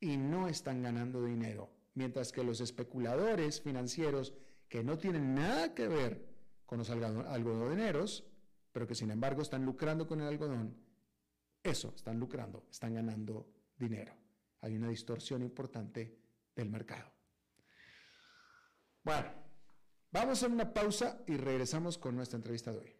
y 0.00 0.16
no 0.16 0.48
están 0.48 0.82
ganando 0.82 1.22
dinero 1.22 1.79
mientras 2.00 2.32
que 2.32 2.42
los 2.42 2.62
especuladores 2.62 3.60
financieros 3.60 4.32
que 4.70 4.82
no 4.82 4.96
tienen 4.96 5.34
nada 5.34 5.74
que 5.74 5.86
ver 5.86 6.26
con 6.64 6.78
los 6.78 6.88
algodoneros, 6.88 8.24
pero 8.72 8.86
que 8.86 8.94
sin 8.94 9.10
embargo 9.10 9.42
están 9.42 9.66
lucrando 9.66 10.06
con 10.06 10.18
el 10.22 10.28
algodón, 10.28 10.74
eso, 11.62 11.92
están 11.94 12.18
lucrando, 12.18 12.64
están 12.70 12.94
ganando 12.94 13.52
dinero. 13.76 14.14
Hay 14.62 14.76
una 14.76 14.88
distorsión 14.88 15.42
importante 15.42 16.16
del 16.56 16.70
mercado. 16.70 17.12
Bueno, 19.04 19.30
vamos 20.10 20.42
a 20.42 20.46
una 20.46 20.72
pausa 20.72 21.22
y 21.26 21.36
regresamos 21.36 21.98
con 21.98 22.16
nuestra 22.16 22.38
entrevista 22.38 22.72
de 22.72 22.78
hoy. 22.78 22.96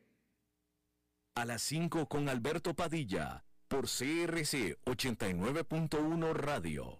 A 1.37 1.47
las 1.47 1.63
5 1.63 2.07
con 2.07 2.29
Alberto 2.29 2.75
Padilla, 2.75 3.47
por 3.67 3.87
CRC 3.87 4.79
89.1 4.85 6.35
Radio. 6.35 7.00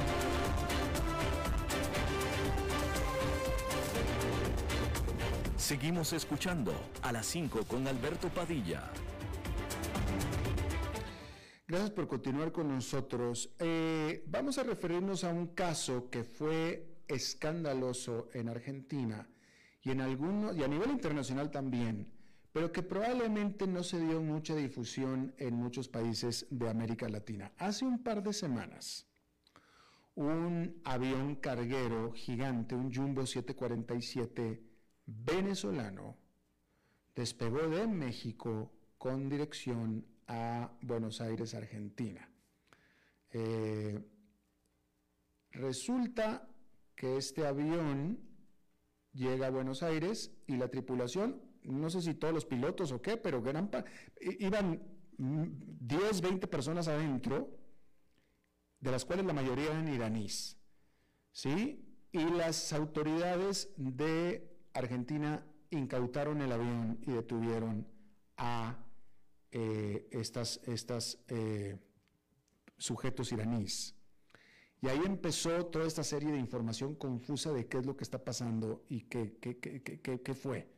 Seguimos 5.71 6.11
escuchando 6.11 6.73
a 7.01 7.13
las 7.13 7.25
5 7.27 7.63
con 7.63 7.87
Alberto 7.87 8.27
Padilla. 8.27 8.91
Gracias 11.65 11.91
por 11.91 12.09
continuar 12.09 12.51
con 12.51 12.67
nosotros. 12.67 13.55
Eh, 13.57 14.21
vamos 14.27 14.57
a 14.57 14.63
referirnos 14.63 15.23
a 15.23 15.29
un 15.29 15.47
caso 15.55 16.09
que 16.09 16.25
fue 16.25 16.99
escandaloso 17.07 18.27
en 18.33 18.49
Argentina 18.49 19.29
y 19.81 19.91
en 19.91 20.01
algunos 20.01 20.57
y 20.57 20.63
a 20.65 20.67
nivel 20.67 20.91
internacional 20.91 21.49
también, 21.51 22.11
pero 22.51 22.73
que 22.73 22.83
probablemente 22.83 23.65
no 23.65 23.81
se 23.81 23.97
dio 23.97 24.19
mucha 24.19 24.53
difusión 24.53 25.33
en 25.37 25.53
muchos 25.53 25.87
países 25.87 26.47
de 26.49 26.69
América 26.69 27.07
Latina. 27.07 27.53
Hace 27.57 27.85
un 27.85 28.03
par 28.03 28.21
de 28.21 28.33
semanas, 28.33 29.07
un 30.15 30.81
avión 30.83 31.35
carguero 31.35 32.11
gigante, 32.11 32.75
un 32.75 32.93
Jumbo 32.93 33.25
747 33.25 34.70
venezolano 35.05 36.17
despegó 37.15 37.67
de 37.69 37.87
México 37.87 38.71
con 38.97 39.29
dirección 39.29 40.05
a 40.27 40.71
Buenos 40.81 41.21
Aires, 41.21 41.53
Argentina. 41.53 42.29
Eh, 43.31 43.99
resulta 45.51 46.47
que 46.95 47.17
este 47.17 47.45
avión 47.45 48.19
llega 49.13 49.47
a 49.47 49.51
Buenos 49.51 49.83
Aires 49.83 50.31
y 50.47 50.57
la 50.57 50.69
tripulación, 50.69 51.41
no 51.63 51.89
sé 51.89 52.01
si 52.01 52.13
todos 52.13 52.33
los 52.33 52.45
pilotos 52.45 52.91
o 52.91 53.01
qué, 53.01 53.17
pero 53.17 53.41
gran 53.41 53.69
iban 54.39 54.81
10, 55.17 56.21
20 56.21 56.47
personas 56.47 56.87
adentro, 56.87 57.57
de 58.79 58.91
las 58.91 59.05
cuales 59.05 59.25
la 59.25 59.33
mayoría 59.33 59.65
eran 59.65 59.93
iraníes, 59.93 60.57
¿sí? 61.31 61.87
Y 62.11 62.23
las 62.23 62.73
autoridades 62.73 63.73
de 63.77 64.50
Argentina 64.73 65.45
incautaron 65.69 66.41
el 66.41 66.51
avión 66.51 66.99
y 67.01 67.11
detuvieron 67.11 67.87
a 68.37 68.77
eh, 69.51 70.07
estas, 70.11 70.61
estas 70.65 71.19
eh, 71.27 71.77
sujetos 72.77 73.31
iraníes. 73.31 73.95
Y 74.81 74.87
ahí 74.87 75.01
empezó 75.05 75.67
toda 75.67 75.85
esta 75.85 76.03
serie 76.03 76.31
de 76.31 76.39
información 76.39 76.95
confusa 76.95 77.51
de 77.51 77.67
qué 77.67 77.77
es 77.77 77.85
lo 77.85 77.95
que 77.95 78.03
está 78.03 78.23
pasando 78.23 78.83
y 78.89 79.01
qué, 79.01 79.37
qué, 79.39 79.59
qué, 79.59 80.21
qué 80.21 80.33
fue. 80.33 80.73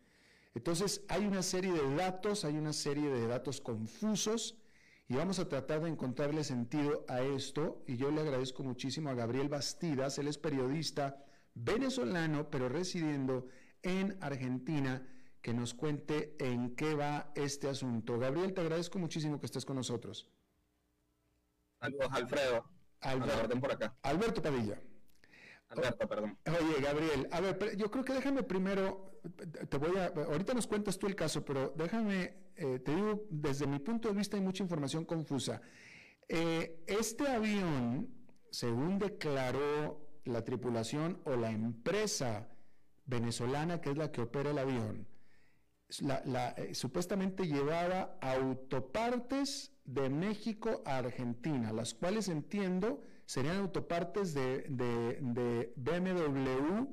Entonces 0.55 1.05
hay 1.07 1.25
una 1.25 1.41
serie 1.41 1.71
de 1.71 1.95
datos, 1.95 2.45
hay 2.45 2.57
una 2.57 2.73
serie 2.73 3.09
de 3.09 3.27
datos 3.27 3.61
confusos 3.61 4.59
y 5.07 5.15
vamos 5.15 5.39
a 5.39 5.47
tratar 5.47 5.81
de 5.81 5.89
encontrarle 5.89 6.43
sentido 6.43 7.05
a 7.07 7.21
esto. 7.21 7.83
Y 7.87 7.95
yo 7.95 8.11
le 8.11 8.21
agradezco 8.21 8.63
muchísimo 8.63 9.09
a 9.09 9.13
Gabriel 9.13 9.49
Bastidas, 9.49 10.17
él 10.19 10.27
es 10.27 10.37
periodista 10.37 11.23
venezolano, 11.55 12.49
pero 12.49 12.69
residiendo 12.69 13.47
en 13.83 14.17
Argentina 14.21 15.05
que 15.41 15.53
nos 15.53 15.73
cuente 15.73 16.35
en 16.39 16.75
qué 16.75 16.95
va 16.95 17.31
este 17.35 17.67
asunto. 17.67 18.17
Gabriel, 18.17 18.53
te 18.53 18.61
agradezco 18.61 18.97
muchísimo 18.97 19.39
que 19.39 19.45
estés 19.45 19.65
con 19.65 19.75
nosotros. 19.75 20.29
Saludos, 21.79 22.07
Alfredo. 22.11 22.65
Alberto, 23.01 23.59
por 23.59 23.71
acá. 23.73 23.93
Alberto 24.03 24.41
Padilla. 24.41 24.81
Alberto, 25.67 26.07
perdón. 26.07 26.37
Oye, 26.47 26.81
Gabriel, 26.81 27.27
a 27.31 27.41
ver, 27.41 27.75
yo 27.75 27.91
creo 27.91 28.05
que 28.05 28.13
déjame 28.13 28.43
primero, 28.43 29.19
te 29.69 29.77
voy 29.77 29.97
a, 29.97 30.05
ahorita 30.05 30.53
nos 30.53 30.67
cuentas 30.67 30.97
tú 30.97 31.07
el 31.07 31.15
caso, 31.15 31.43
pero 31.43 31.73
déjame, 31.75 32.51
eh, 32.55 32.79
te 32.79 32.95
digo, 32.95 33.25
desde 33.29 33.67
mi 33.67 33.79
punto 33.79 34.07
de 34.07 34.15
vista 34.15 34.37
hay 34.37 34.43
mucha 34.43 34.63
información 34.63 35.03
confusa. 35.03 35.61
Eh, 36.29 36.83
este 36.87 37.27
avión, 37.27 38.07
según 38.49 38.97
declaró 38.97 40.07
la 40.23 40.43
tripulación 40.43 41.21
o 41.25 41.35
la 41.35 41.51
empresa 41.51 42.47
venezolana, 43.05 43.81
que 43.81 43.91
es 43.91 43.97
la 43.97 44.11
que 44.11 44.21
opera 44.21 44.51
el 44.51 44.57
avión, 44.57 45.07
eh, 45.89 46.73
supuestamente 46.73 47.45
llevaba 47.45 48.17
autopartes 48.21 49.71
de 49.85 50.09
México 50.09 50.81
a 50.85 50.97
Argentina, 50.97 51.71
las 51.71 51.93
cuales 51.93 52.29
entiendo 52.29 53.01
serían 53.25 53.57
autopartes 53.57 54.33
de, 54.33 54.65
de, 54.69 55.73
BMW 55.75 56.85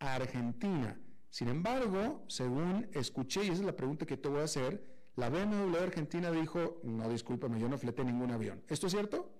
a 0.00 0.14
Argentina. 0.14 1.00
Sin 1.28 1.48
embargo, 1.48 2.24
según 2.28 2.88
escuché, 2.92 3.44
y 3.44 3.48
esa 3.48 3.54
es 3.54 3.60
la 3.60 3.76
pregunta 3.76 4.06
que 4.06 4.16
te 4.16 4.28
voy 4.28 4.40
a 4.40 4.44
hacer, 4.44 4.84
la 5.16 5.28
BMW 5.28 5.76
Argentina 5.76 6.30
dijo, 6.30 6.80
no, 6.82 7.08
discúlpame, 7.08 7.60
yo 7.60 7.68
no 7.68 7.78
fleté 7.78 8.04
ningún 8.04 8.30
avión. 8.32 8.62
¿Esto 8.68 8.86
es 8.86 8.92
cierto? 8.92 9.30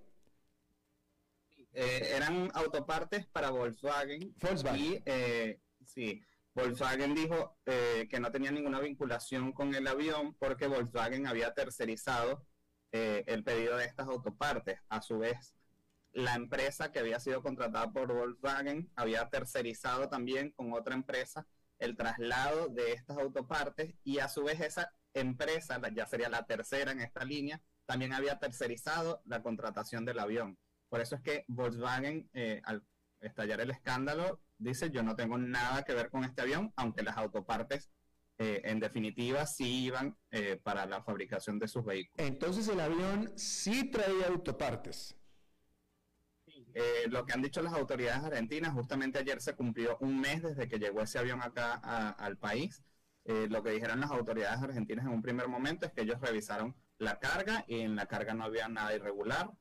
Eh, 1.73 2.13
eran 2.15 2.51
autopartes 2.53 3.25
para 3.25 3.49
Volkswagen. 3.49 4.35
Volkswagen. 4.39 4.81
Y 4.81 5.03
eh, 5.05 5.59
Sí, 5.85 6.23
Volkswagen 6.53 7.15
dijo 7.15 7.57
eh, 7.65 8.07
que 8.09 8.19
no 8.19 8.31
tenía 8.31 8.51
ninguna 8.51 8.79
vinculación 8.79 9.53
con 9.53 9.73
el 9.73 9.87
avión 9.87 10.35
porque 10.35 10.67
Volkswagen 10.67 11.27
había 11.27 11.53
tercerizado 11.53 12.45
eh, 12.91 13.23
el 13.27 13.43
pedido 13.43 13.77
de 13.77 13.85
estas 13.85 14.07
autopartes. 14.07 14.79
A 14.89 15.01
su 15.01 15.17
vez, 15.17 15.55
la 16.11 16.35
empresa 16.35 16.91
que 16.91 16.99
había 16.99 17.19
sido 17.19 17.41
contratada 17.41 17.91
por 17.91 18.13
Volkswagen 18.13 18.91
había 18.95 19.29
tercerizado 19.29 20.09
también 20.09 20.51
con 20.51 20.73
otra 20.73 20.93
empresa 20.93 21.47
el 21.79 21.97
traslado 21.97 22.69
de 22.69 22.93
estas 22.93 23.17
autopartes 23.17 23.95
y 24.03 24.19
a 24.19 24.29
su 24.29 24.43
vez 24.43 24.59
esa 24.61 24.93
empresa, 25.13 25.81
ya 25.93 26.05
sería 26.05 26.29
la 26.29 26.45
tercera 26.45 26.91
en 26.91 27.01
esta 27.01 27.25
línea, 27.25 27.61
también 27.85 28.13
había 28.13 28.39
tercerizado 28.39 29.21
la 29.25 29.41
contratación 29.41 30.05
del 30.05 30.19
avión. 30.19 30.57
Por 30.89 31.01
eso 31.01 31.15
es 31.15 31.21
que 31.21 31.45
Volkswagen, 31.47 32.29
eh, 32.33 32.61
al 32.63 32.83
estallar 33.23 33.61
el 33.61 33.71
escándalo, 33.71 34.39
dice, 34.57 34.91
yo 34.91 35.03
no 35.03 35.15
tengo 35.15 35.37
nada 35.37 35.83
que 35.83 35.93
ver 35.93 36.09
con 36.09 36.23
este 36.23 36.41
avión, 36.41 36.71
aunque 36.75 37.03
las 37.03 37.17
autopartes 37.17 37.89
eh, 38.39 38.61
en 38.65 38.79
definitiva 38.79 39.45
sí 39.45 39.85
iban 39.85 40.17
eh, 40.31 40.59
para 40.61 40.85
la 40.87 41.03
fabricación 41.03 41.59
de 41.59 41.67
sus 41.67 41.85
vehículos. 41.85 42.27
Entonces 42.27 42.67
el 42.67 42.79
avión 42.79 43.31
sí 43.35 43.91
traía 43.91 44.27
autopartes. 44.27 45.15
Eh, 46.73 47.05
lo 47.09 47.23
que 47.25 47.33
han 47.33 47.43
dicho 47.43 47.61
las 47.61 47.73
autoridades 47.73 48.23
argentinas, 48.23 48.73
justamente 48.73 49.19
ayer 49.19 49.39
se 49.39 49.55
cumplió 49.55 49.97
un 49.99 50.19
mes 50.19 50.41
desde 50.41 50.67
que 50.67 50.79
llegó 50.79 51.01
ese 51.01 51.19
avión 51.19 51.41
acá 51.41 51.73
al 51.73 52.37
país. 52.37 52.83
lo 53.25 53.63
que 53.63 53.71
dijeron 53.71 54.01
las 54.01 54.11
autoridades 54.11 54.61
argentinas 54.61 55.05
en 55.05 55.11
un 55.13 55.21
primer 55.21 55.47
momento 55.47 55.85
es 55.85 55.93
que 55.93 56.01
ellos 56.01 56.19
revisaron 56.19 56.75
la 56.97 57.19
carga 57.19 57.63
y 57.67 57.79
en 57.81 57.95
la 57.95 58.07
carga 58.07 58.33
no 58.33 58.43
había 58.43 58.67
nada 58.67 58.93
irregular 58.93 59.51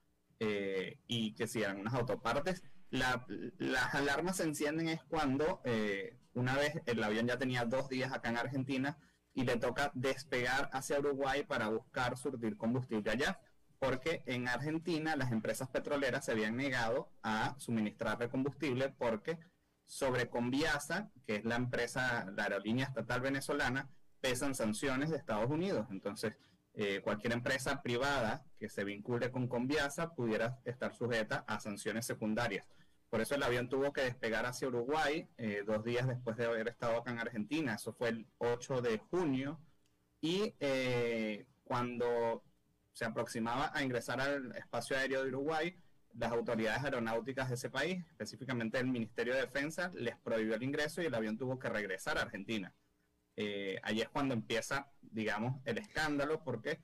y 1.07 1.35
que 1.35 1.47
si 1.47 1.63
eran 1.63 1.79
unas 1.79 1.95
autopartes 1.95 2.65
las 2.93 3.95
alarmas 3.95 4.36
se 4.36 4.45
encienden 4.45 4.88
es 4.88 5.03
cuando 5.05 5.62
eh, 5.64 6.18
una 6.34 6.55
vez 6.57 6.74
el 6.86 7.03
avión 7.03 7.26
ya 7.26 7.38
tenía 7.38 7.64
dos 7.64 7.88
días 7.88 8.12
acá 8.12 8.28
en 8.28 8.36
Argentina 8.36 8.99
y 9.34 9.45
le 9.45 9.57
toca 9.57 9.90
despegar 9.95 10.68
hacia 10.72 10.99
Uruguay 10.99 11.43
para 11.45 11.68
buscar 11.68 12.18
surtir 12.18 12.57
combustible 12.57 13.11
allá. 13.11 13.40
porque 13.78 14.22
en 14.26 14.47
Argentina 14.47 15.16
las 15.16 15.32
empresas 15.32 15.68
petroleras 15.68 16.24
se 16.24 16.32
habían 16.32 16.57
negado 16.57 17.11
a 17.22 17.57
suministrarle 17.59 18.28
combustible 18.28 18.90
porque 18.90 19.40
sobre 19.86 20.30
Conviasa, 20.30 21.11
que 21.26 21.36
es 21.36 21.45
la 21.45 21.57
empresa, 21.57 22.30
la 22.36 22.45
aerolínea 22.45 22.86
estatal 22.86 23.20
venezolana, 23.20 23.90
pesan 24.20 24.55
sanciones 24.55 25.11
de 25.11 25.16
Estados 25.16 25.51
Unidos. 25.51 25.88
Entonces, 25.90 26.38
eh, 26.74 27.01
cualquier 27.03 27.32
empresa 27.32 27.82
privada 27.82 28.45
que 28.59 28.68
se 28.68 28.84
vincule 28.84 29.30
con 29.30 29.49
Conviasa 29.49 30.14
pudiera 30.14 30.61
estar 30.64 30.95
sujeta 30.95 31.45
a 31.49 31.59
sanciones 31.59 32.07
secundarias. 32.07 32.68
Por 33.13 33.21
eso 33.21 33.35
el 33.35 33.43
avión 33.43 33.69
tuvo 33.69 33.93
que 33.93 34.01
despegar 34.01 34.47
hacia 34.47 34.69
Uruguay 34.69 35.29
eh, 35.37 35.65
dos 35.67 35.85
días 35.85 36.09
después 36.09 36.35
de 36.39 36.47
haber 36.47 36.69
estado 36.69 36.97
acá 36.97 37.11
en 37.11 37.19
Argentina. 37.19 37.75
Eso 37.75 37.93
fue 37.93 38.09
el 38.09 38.27
8 38.39 38.81
de 38.81 38.97
junio. 38.97 39.61
Y 40.23 40.55
eh, 40.61 41.47
cuando 41.63 42.43
se 42.95 43.05
aproximaba 43.05 43.71
a 43.75 43.83
ingresar 43.83 44.19
al 44.19 44.57
espacio 44.57 44.97
aéreo 44.97 45.25
de 45.25 45.29
Uruguay, 45.29 45.79
las 46.15 46.33
autoridades 46.33 46.85
aeronáuticas 46.85 47.51
de 47.51 47.57
ese 47.57 47.69
país, 47.69 48.03
específicamente 48.13 48.79
el 48.79 48.87
Ministerio 48.87 49.35
de 49.35 49.43
Defensa, 49.43 49.93
les 49.95 50.17
prohibió 50.17 50.55
el 50.55 50.63
ingreso 50.63 51.03
y 51.03 51.05
el 51.05 51.15
avión 51.15 51.37
tuvo 51.37 51.59
que 51.59 51.69
regresar 51.69 52.17
a 52.17 52.23
Argentina. 52.23 52.75
Eh, 53.37 53.79
ahí 53.83 54.01
es 54.01 54.09
cuando 54.09 54.33
empieza, 54.33 54.91
digamos, 55.03 55.61
el 55.67 55.77
escándalo 55.77 56.43
porque 56.43 56.81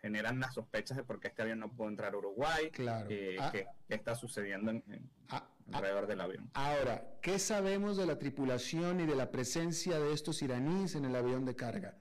generan 0.00 0.38
las 0.40 0.54
sospechas 0.54 0.96
de 0.96 1.04
por 1.04 1.20
qué 1.20 1.28
este 1.28 1.42
avión 1.42 1.58
no 1.58 1.70
pudo 1.72 1.88
entrar 1.88 2.14
a 2.14 2.18
Uruguay, 2.18 2.70
claro. 2.70 3.08
eh, 3.10 3.36
Ah. 3.40 3.50
qué, 3.52 3.66
qué 3.88 3.94
está 3.94 4.14
sucediendo 4.14 4.70
en, 4.70 4.84
en- 4.88 5.10
Ah, 5.30 5.46
alrededor 5.72 6.06
del 6.06 6.20
avión. 6.20 6.50
Ahora, 6.54 7.04
¿qué 7.20 7.38
sabemos 7.38 7.96
de 7.96 8.06
la 8.06 8.18
tripulación 8.18 9.00
y 9.00 9.06
de 9.06 9.14
la 9.16 9.30
presencia 9.30 9.98
de 9.98 10.12
estos 10.14 10.40
iraníes 10.42 10.94
en 10.94 11.04
el 11.04 11.14
avión 11.16 11.44
de 11.44 11.54
carga? 11.56 11.98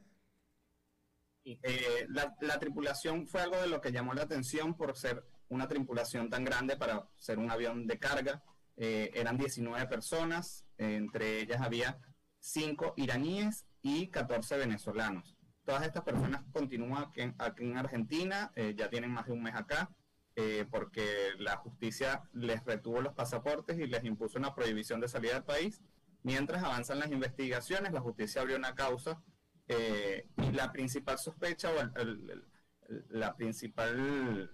Eh, 1.45 2.05
la, 2.09 2.35
la 2.41 2.59
tripulación 2.59 3.25
fue 3.25 3.41
algo 3.41 3.57
de 3.57 3.67
lo 3.67 3.79
que 3.79 3.91
llamó 3.91 4.13
la 4.13 4.23
atención 4.23 4.75
por 4.75 4.95
ser 4.97 5.23
una 5.49 5.67
tripulación 5.67 6.29
tan 6.29 6.43
grande 6.43 6.75
para 6.75 7.07
ser 7.15 7.39
un 7.39 7.49
avión 7.49 7.87
de 7.87 7.97
carga. 7.99 8.43
Eh, 8.75 9.11
eran 9.15 9.37
19 9.37 9.87
personas, 9.87 10.65
entre 10.77 11.39
ellas 11.41 11.61
había 11.61 11.97
5 12.39 12.93
iraníes 12.97 13.65
y 13.81 14.09
14 14.09 14.57
venezolanos. 14.57 15.36
Todas 15.67 15.83
estas 15.85 16.03
personas 16.03 16.43
continúan 16.53 17.03
aquí 17.03 17.19
en, 17.23 17.35
aquí 17.39 17.65
en 17.65 17.75
Argentina, 17.77 18.53
eh, 18.55 18.73
ya 18.77 18.89
tienen 18.89 19.11
más 19.11 19.25
de 19.25 19.33
un 19.33 19.43
mes 19.43 19.53
acá, 19.53 19.89
eh, 20.37 20.65
porque 20.71 21.31
la 21.39 21.57
justicia 21.57 22.23
les 22.31 22.63
retuvo 22.63 23.01
los 23.01 23.13
pasaportes 23.13 23.77
y 23.77 23.85
les 23.85 24.05
impuso 24.05 24.39
una 24.39 24.55
prohibición 24.55 25.01
de 25.01 25.09
salida 25.09 25.33
del 25.33 25.43
país. 25.43 25.81
Mientras 26.23 26.63
avanzan 26.63 26.99
las 26.99 27.11
investigaciones, 27.11 27.91
la 27.91 27.99
justicia 27.99 28.39
abrió 28.41 28.55
una 28.55 28.75
causa 28.75 29.21
eh, 29.67 30.29
y 30.37 30.51
la 30.53 30.71
principal 30.71 31.19
sospecha 31.19 31.69
o 31.69 31.81
el- 31.81 31.91
el- 31.97 32.45
el- 32.87 33.05
la 33.09 33.35
principal 33.35 34.49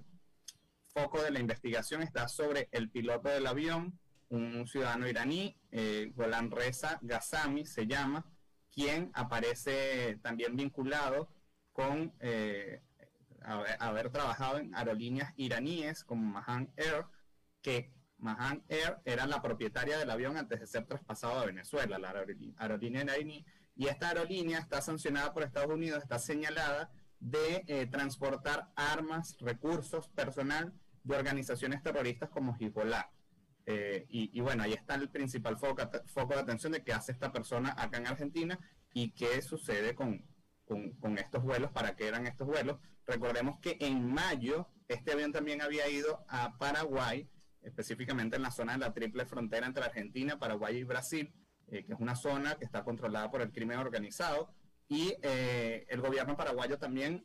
foco 0.95 1.22
de 1.22 1.30
la 1.30 1.39
investigación 1.39 2.01
está 2.01 2.28
sobre 2.28 2.70
el 2.72 2.89
piloto 2.89 3.30
del 3.30 3.45
avión, 3.45 3.99
un 4.30 4.66
ciudadano 4.66 5.07
iraní, 5.07 5.55
eh, 5.70 6.11
Golan 6.16 6.49
Reza 6.49 6.97
Ghassami 7.03 7.68
se 7.68 7.86
llama, 7.86 8.26
quien 8.74 9.11
aparece 9.13 10.17
también 10.21 10.55
vinculado 10.55 11.30
con 11.71 12.13
eh, 12.19 12.82
haber, 13.43 13.78
haber 13.80 14.09
trabajado 14.09 14.57
en 14.57 14.74
aerolíneas 14.76 15.34
iraníes 15.38 16.03
como 16.03 16.24
Mahan 16.32 16.71
Air, 16.78 17.05
que 17.61 17.91
Mahan 18.17 18.63
Air 18.69 18.97
era 19.05 19.26
la 19.28 19.41
propietaria 19.41 19.97
del 19.97 20.09
avión 20.09 20.38
antes 20.38 20.59
de 20.59 20.67
ser 20.67 20.86
traspasado 20.86 21.39
a 21.39 21.45
Venezuela, 21.45 21.97
la 21.99 22.13
aerolí- 22.13 22.53
aerolínea 22.57 23.03
iraní, 23.03 23.45
y 23.76 23.88
esta 23.88 24.09
aerolínea 24.09 24.59
está 24.59 24.82
sancionada 24.82 25.34
por 25.34 25.43
Estados 25.43 25.71
Unidos, 25.74 26.01
está 26.03 26.19
señalada 26.19 26.91
de 27.19 27.63
eh, 27.67 27.88
transportar 27.88 28.71
armas, 28.76 29.36
recursos, 29.39 30.07
personal 30.09 30.74
de 31.03 31.15
organizaciones 31.15 31.82
terroristas 31.82 32.30
como 32.30 32.55
Hezbollah. 32.59 33.09
Eh, 33.66 34.05
y, 34.09 34.41
bueno, 34.41 34.64
ahí 34.64 34.74
está 34.74 34.95
el 34.95 35.09
principal 35.09 35.57
foco, 35.57 35.82
de 35.86 36.39
atención 36.39 36.74
de 36.74 36.84
qué 36.84 36.91
hace 36.93 37.11
esta 37.11 37.32
persona 37.32 37.74
acá 37.78 37.97
en 37.97 38.07
Argentina 38.07 38.59
y 38.93 39.11
qué 39.11 39.41
sucede 39.41 39.95
con, 39.95 40.26
con, 40.66 41.18
estos 41.18 41.43
vuelos, 41.43 41.72
para 41.72 41.95
qué 41.95 42.07
eran 42.07 42.28
estos 42.28 42.47
vuelos. 42.47 42.80
Recordemos 43.05 43.59
que 43.59 43.78
en 43.80 44.14
mayo 44.14 44.68
este 44.88 45.14
avión 45.14 45.32
también 45.32 45.61
había 45.61 45.88
ido 45.88 46.26
a 46.28 46.57
Paraguay, 46.57 47.30
específicamente 47.61 48.36
en 48.36 48.41
la 48.41 48.51
zona 48.51 48.74
de 48.74 48.80
la 48.80 48.93
triple 48.93 49.26
frontera 49.26 49.66
entre 49.66 49.86
Argentina, 49.86 50.38
Paraguay 50.38 50.78
y 50.78 50.84
Brasil, 50.84 51.34
eh, 51.68 51.86
que 51.86 51.93
es 51.93 51.99
una 51.99 52.16
zona 52.16 52.55
que 52.55 52.66
está 52.66 52.84
controlada 52.84 53.32
por 53.32 53.41
el 53.41 53.51
crimen 53.51 53.80
organizado. 53.80 54.53
Y 54.89 55.16
eh, 55.22 55.86
el 55.88 56.01
gobierno 56.01 56.36
paraguayo 56.36 56.78
también 56.78 57.24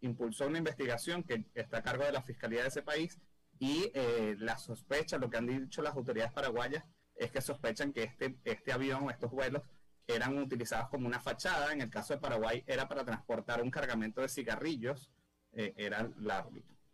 impulsó 0.00 0.48
una 0.48 0.58
investigación 0.58 1.22
que 1.22 1.46
está 1.54 1.78
a 1.78 1.82
cargo 1.82 2.04
de 2.04 2.12
la 2.12 2.22
Fiscalía 2.22 2.62
de 2.62 2.68
ese 2.68 2.82
país 2.82 3.20
y 3.60 3.92
eh, 3.94 4.34
la 4.38 4.58
sospecha, 4.58 5.18
lo 5.18 5.30
que 5.30 5.36
han 5.36 5.46
dicho 5.46 5.82
las 5.82 5.94
autoridades 5.94 6.32
paraguayas, 6.32 6.82
es 7.14 7.30
que 7.30 7.40
sospechan 7.42 7.92
que 7.92 8.02
este, 8.04 8.36
este 8.44 8.72
avión 8.72 9.08
estos 9.10 9.30
vuelos 9.30 9.62
eran 10.06 10.36
utilizados 10.38 10.88
como 10.88 11.06
una 11.06 11.20
fachada. 11.20 11.72
En 11.72 11.82
el 11.82 11.90
caso 11.90 12.14
de 12.14 12.20
Paraguay 12.20 12.64
era 12.66 12.88
para 12.88 13.04
transportar 13.04 13.62
un 13.62 13.70
cargamento 13.70 14.20
de 14.22 14.28
cigarrillos. 14.28 15.10
eh, 15.52 15.74
era 15.76 16.08
la- 16.18 16.48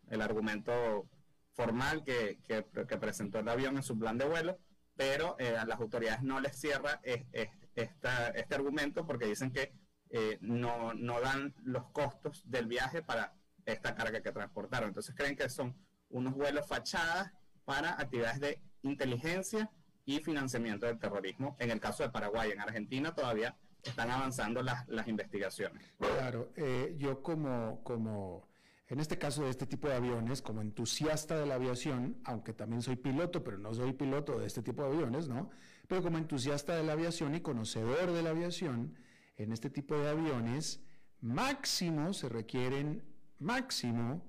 el 0.09 0.19
argumento 0.21 1.07
formal 1.53 2.03
que, 2.03 2.39
que- 2.43 2.65
que 2.87 2.97
presentó 2.97 3.37
el 3.39 3.47
avión 3.49 3.77
en 3.77 3.83
su 3.83 3.97
plan 3.99 4.17
de 4.17 4.25
vuelo, 4.25 4.57
pero 4.95 5.35
eh, 5.39 5.55
a 5.55 5.63
las 5.65 5.79
autoridades 5.79 6.23
no 6.23 6.39
les 6.39 6.59
cierra 6.59 6.99
es- 7.03 7.23
es- 7.31 7.49
esta- 7.75 8.29
este 8.29 8.55
argumento 8.55 9.05
porque 9.05 9.25
dicen 9.27 9.51
que 9.51 9.73
eh, 10.09 10.37
no, 10.41 10.93
no 10.95 11.21
dan 11.21 11.53
los 11.63 11.85
costos 11.91 12.41
del 12.49 12.65
viaje 12.65 13.03
para 13.03 13.35
esta 13.65 13.93
carga 13.93 14.21
que 14.21 14.31
transportaron. 14.31 14.87
Entonces 14.89 15.13
creen 15.15 15.35
que 15.35 15.47
son 15.49 15.75
unos 16.09 16.33
vuelos 16.33 16.67
fachadas 16.67 17.31
para 17.65 17.99
actividades 17.99 18.39
de 18.39 18.61
inteligencia 18.83 19.69
y 20.05 20.19
financiamiento 20.19 20.85
del 20.85 20.97
terrorismo. 20.97 21.55
En 21.59 21.69
el 21.69 21.79
caso 21.79 22.03
de 22.03 22.09
Paraguay, 22.09 22.51
en 22.51 22.61
Argentina 22.61 23.13
todavía 23.13 23.57
están 23.83 24.09
avanzando 24.09 24.61
las, 24.63 24.87
las 24.87 25.07
investigaciones. 25.07 25.83
Claro, 25.99 26.51
eh, 26.55 26.95
yo 26.97 27.21
como, 27.21 27.83
como, 27.83 28.47
en 28.87 28.99
este 28.99 29.17
caso 29.17 29.43
de 29.43 29.49
este 29.49 29.65
tipo 29.65 29.87
de 29.87 29.95
aviones, 29.95 30.41
como 30.41 30.61
entusiasta 30.61 31.37
de 31.37 31.45
la 31.45 31.55
aviación, 31.55 32.17
aunque 32.23 32.53
también 32.53 32.81
soy 32.81 32.95
piloto, 32.95 33.43
pero 33.43 33.57
no 33.57 33.73
soy 33.73 33.93
piloto 33.93 34.39
de 34.39 34.47
este 34.47 34.61
tipo 34.61 34.83
de 34.83 34.89
aviones, 34.89 35.27
¿no? 35.27 35.49
Pero 35.87 36.01
como 36.01 36.17
entusiasta 36.17 36.75
de 36.75 36.83
la 36.83 36.93
aviación 36.93 37.35
y 37.35 37.41
conocedor 37.41 38.11
de 38.11 38.23
la 38.23 38.31
aviación, 38.31 38.95
en 39.35 39.51
este 39.51 39.69
tipo 39.69 39.97
de 39.97 40.09
aviones, 40.09 40.81
máximo 41.21 42.13
se 42.13 42.29
requieren, 42.29 43.03
máximo, 43.39 44.23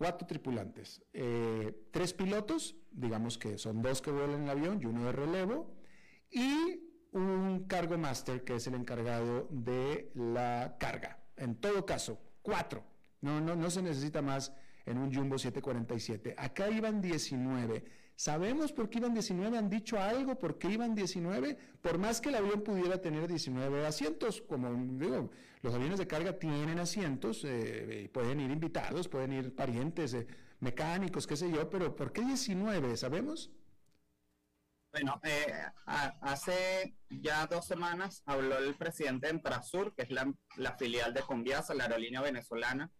cuatro 0.00 0.26
tripulantes. 0.26 1.02
Eh, 1.12 1.88
tres 1.90 2.14
pilotos, 2.14 2.74
digamos 2.90 3.36
que 3.36 3.58
son 3.58 3.82
dos 3.82 4.00
que 4.00 4.10
vuelan 4.10 4.44
el 4.44 4.48
avión 4.48 4.80
y 4.80 4.86
uno 4.86 5.04
de 5.04 5.12
relevo, 5.12 5.76
y 6.30 6.80
un 7.12 7.66
cargo 7.68 7.98
master 7.98 8.42
que 8.42 8.54
es 8.54 8.66
el 8.66 8.76
encargado 8.76 9.46
de 9.50 10.10
la 10.14 10.78
carga. 10.80 11.22
En 11.36 11.56
todo 11.56 11.84
caso, 11.84 12.18
cuatro. 12.40 12.82
No, 13.20 13.42
no, 13.42 13.54
no 13.54 13.68
se 13.68 13.82
necesita 13.82 14.22
más 14.22 14.54
en 14.86 14.96
un 14.96 15.14
Jumbo 15.14 15.36
747. 15.36 16.34
Acá 16.38 16.70
iban 16.70 17.02
19. 17.02 17.84
¿Sabemos 18.20 18.70
por 18.70 18.90
qué 18.90 18.98
iban 18.98 19.14
19? 19.14 19.56
¿Han 19.56 19.70
dicho 19.70 19.98
algo 19.98 20.38
por 20.38 20.58
qué 20.58 20.68
iban 20.68 20.94
19? 20.94 21.56
Por 21.80 21.96
más 21.96 22.20
que 22.20 22.28
el 22.28 22.34
avión 22.34 22.60
pudiera 22.62 23.00
tener 23.00 23.26
19 23.26 23.86
asientos, 23.86 24.42
como 24.42 24.68
digo, 24.98 25.30
los 25.62 25.74
aviones 25.74 25.98
de 25.98 26.06
carga 26.06 26.38
tienen 26.38 26.78
asientos, 26.78 27.42
eh, 27.46 28.02
y 28.04 28.08
pueden 28.08 28.40
ir 28.40 28.50
invitados, 28.50 29.08
pueden 29.08 29.32
ir 29.32 29.54
parientes, 29.54 30.12
eh, 30.12 30.26
mecánicos, 30.58 31.26
qué 31.26 31.34
sé 31.34 31.50
yo, 31.50 31.70
pero 31.70 31.96
¿por 31.96 32.12
qué 32.12 32.20
19? 32.20 32.94
¿Sabemos? 32.98 33.50
Bueno, 34.92 35.18
eh, 35.24 35.54
hace 35.86 36.94
ya 37.08 37.46
dos 37.46 37.64
semanas 37.64 38.22
habló 38.26 38.58
el 38.58 38.74
presidente 38.74 39.28
de 39.28 39.32
Emprasur, 39.32 39.94
que 39.94 40.02
es 40.02 40.10
la, 40.10 40.30
la 40.58 40.76
filial 40.76 41.14
de 41.14 41.22
Conviasa, 41.22 41.72
la 41.72 41.84
aerolínea 41.84 42.20
venezolana, 42.20 42.92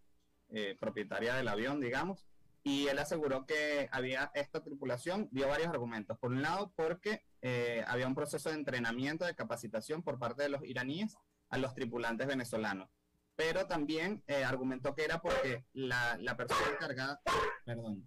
eh, 0.53 0.77
propietaria 0.81 1.35
del 1.37 1.47
avión, 1.47 1.79
digamos, 1.79 2.27
y 2.63 2.89
él 2.89 2.99
aseguró 2.99 3.47
que 3.47 3.89
había 3.91 4.31
esta 4.35 4.63
tripulación, 4.63 5.29
dio 5.31 5.49
varios 5.49 5.69
argumentos. 5.69 6.19
Por 6.19 6.33
un 6.33 6.43
lado, 6.43 6.73
porque 6.77 7.23
eh, 7.41 7.83
había 7.87 8.07
un 8.07 8.15
proceso 8.15 8.51
de 8.51 8.57
entrenamiento, 8.57 9.25
de 9.25 9.35
capacitación 9.35 10.03
por 10.03 10.19
parte 10.19 10.43
de 10.43 10.51
los 10.51 10.63
iraníes 10.65 11.17
a 11.49 11.57
los 11.59 11.75
tripulantes 11.75 12.27
venezolanos. 12.27 12.91
Pero 13.35 13.67
también 13.67 14.23
eh, 14.27 14.45
argumentó 14.45 14.95
que 14.95 15.05
era 15.05 15.23
porque 15.23 15.65
la, 15.73 16.19
la 16.19 16.37
persona 16.37 16.61
encargada, 16.73 17.23
perdón, 17.65 18.07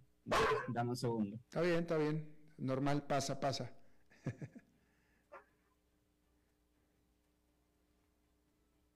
dame 0.68 0.92
un 0.92 0.96
segundo. 0.96 1.38
Está 1.38 1.62
bien, 1.62 1.80
está 1.80 1.98
bien. 1.98 2.32
Normal, 2.58 3.08
pasa, 3.08 3.40
pasa. 3.40 3.72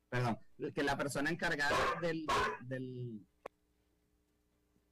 perdón, 0.09 0.39
que 0.73 0.83
la 0.83 0.95
persona 0.95 1.31
encargada 1.31 1.75
del, 2.01 2.27
del 2.61 3.25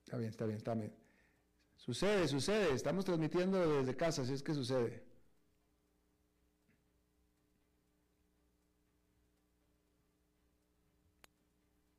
Está 0.05 0.17
bien, 0.17 0.29
está 0.29 0.45
bien, 0.45 0.57
está 0.57 0.75
bien. 0.75 0.93
Sucede, 1.77 2.27
sucede. 2.27 2.73
Estamos 2.73 3.05
transmitiendo 3.05 3.79
desde 3.79 3.95
casa, 3.95 4.21
así 4.21 4.33
es 4.33 4.43
que 4.43 4.53
sucede. 4.53 5.03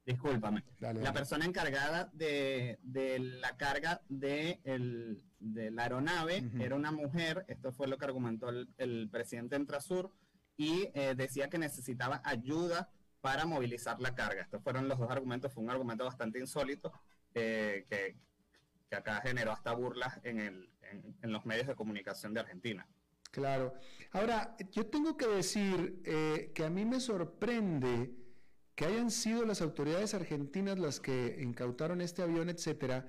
Discúlpame. 0.05 0.63
la 0.79 1.13
persona 1.13 1.47
encargada 1.47 2.09
de, 2.13 2.79
la 3.41 3.57
carga 3.57 4.03
de, 4.09 4.61
de 5.41 5.71
la 5.73 5.83
aeronave 5.83 6.49
era 6.61 6.77
una 6.77 6.93
mujer, 6.93 7.45
esto 7.49 7.73
fue 7.73 7.89
lo 7.89 7.99
que 7.99 8.05
argumentó 8.05 8.51
el, 8.51 9.09
presidente 9.11 9.57
Entrasur, 9.57 10.13
y 10.57 10.91
eh, 10.95 11.17
decía 11.17 11.51
que 11.51 11.59
necesitaba 11.59 12.23
ayuda 12.25 12.89
para 13.21 13.47
movilizar 13.47 14.01
la 14.01 14.15
carga. 14.15 14.43
Estos 14.43 14.63
fueron 14.63 14.87
los 14.87 14.97
dos 14.97 15.11
argumentos, 15.11 15.53
fue 15.53 15.65
un 15.65 15.71
argumento 15.71 16.05
bastante 16.05 16.39
insólito 16.39 16.93
eh, 17.37 17.85
que, 17.91 18.17
acá 18.97 19.21
generó 19.21 19.53
hasta 19.53 19.75
burlas 19.75 20.19
en, 20.23 20.41
en, 20.41 21.33
los 21.33 21.45
medios 21.45 21.67
de 21.67 21.75
comunicación 21.75 22.33
de 22.33 22.41
Argentina. 22.41 22.89
Claro. 23.31 23.75
Ahora, 24.13 24.57
yo 24.73 24.87
tengo 24.87 25.19
que 25.19 25.27
decir 25.27 26.01
eh, 26.07 26.53
que 26.55 26.65
a 26.65 26.71
mí 26.71 26.87
me 26.87 26.99
sorprende 26.99 28.11
que 28.75 28.87
hayan 28.87 29.11
sido 29.11 29.45
las 29.45 29.61
autoridades 29.61 30.15
argentinas 30.15 30.79
las 30.79 30.99
que 30.99 31.39
incautaron 31.43 32.01
este 32.01 32.23
avión, 32.23 32.49
etcétera, 32.49 33.07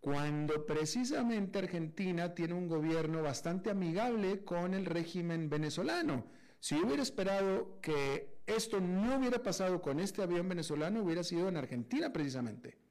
cuando 0.00 0.66
precisamente 0.66 1.60
Argentina 1.60 2.34
tiene 2.34 2.54
un 2.54 2.66
gobierno 2.66 3.22
bastante 3.22 3.70
amigable 3.70 4.42
con 4.42 4.74
el 4.74 4.86
régimen 4.86 5.48
venezolano. 5.48 6.26
Si 6.58 6.76
yo 6.76 6.84
hubiera 6.84 7.02
esperado 7.02 7.80
que 7.80 8.40
esto 8.46 8.80
no 8.80 9.18
hubiera 9.18 9.40
pasado 9.40 9.80
con 9.80 10.00
este 10.00 10.22
avión 10.22 10.48
venezolano, 10.48 11.02
hubiera 11.02 11.22
sido 11.22 11.48
en 11.48 11.56
Argentina 11.56 12.12
precisamente. 12.12 12.87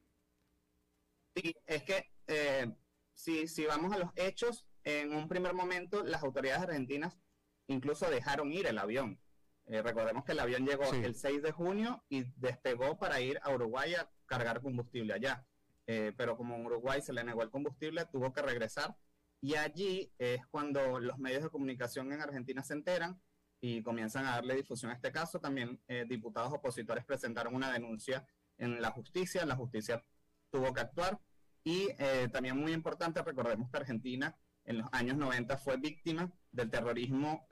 Sí, 1.38 1.56
es 1.68 1.84
que 1.84 2.04
eh, 2.28 2.74
si, 3.14 3.48
si 3.48 3.66
vamos 3.66 3.94
a 3.94 4.00
los 4.00 4.10
hechos, 4.16 4.66
en 4.84 5.14
un 5.14 5.28
primer 5.28 5.54
momento 5.54 6.04
las 6.04 6.24
autoridades 6.24 6.64
argentinas 6.64 7.20
incluso 7.68 8.10
dejaron 8.10 8.52
ir 8.52 8.66
el 8.66 8.80
avión. 8.80 9.20
Eh, 9.66 9.82
recordemos 9.82 10.24
que 10.24 10.32
el 10.32 10.40
avión 10.40 10.66
llegó 10.66 10.92
el 10.94 11.14
6 11.14 11.44
de 11.44 11.52
junio 11.52 12.04
y 12.10 12.24
despegó 12.38 12.98
para 12.98 13.20
ir 13.20 13.40
a 13.44 13.54
Uruguay 13.54 13.94
a 13.96 14.10
cargar 14.26 14.62
combustible 14.62 15.14
allá. 15.14 15.46
Eh, 15.86 16.14
pero 16.18 16.38
como 16.38 16.56
en 16.56 16.66
Uruguay 16.66 17.02
se 17.02 17.14
le 17.14 17.24
negó 17.24 17.44
el 17.44 17.52
combustible, 17.52 18.06
tuvo 18.06 18.34
que 18.34 18.42
regresar. 18.42 18.96
Y 19.42 19.56
allí 19.56 20.12
es 20.18 20.46
cuando 20.48 21.00
los 21.00 21.20
medios 21.20 21.44
de 21.44 21.50
comunicación 21.50 22.12
en 22.14 22.22
Argentina 22.22 22.64
se 22.64 22.74
enteran 22.74 23.22
y 23.60 23.84
comienzan 23.84 24.26
a 24.26 24.32
darle 24.32 24.56
difusión 24.56 24.92
a 24.92 24.96
este 24.96 25.12
caso. 25.12 25.40
También 25.40 25.80
eh, 25.88 26.06
diputados 26.08 26.54
opositores 26.54 27.06
presentaron 27.06 27.54
una 27.54 27.72
denuncia 27.72 28.26
en 28.58 28.82
la 28.82 28.92
justicia. 28.92 29.46
La 29.46 29.56
justicia 29.56 30.04
tuvo 30.50 30.74
que 30.74 30.82
actuar. 30.82 31.20
Y 31.68 31.90
también 32.32 32.58
muy 32.58 32.72
importante, 32.72 33.22
recordemos 33.22 33.70
que 33.70 33.76
Argentina 33.76 34.34
en 34.64 34.78
los 34.78 34.88
años 34.94 35.18
90 35.18 35.58
fue 35.58 35.76
víctima 35.76 36.32
del 36.50 36.70
terrorismo 36.70 37.46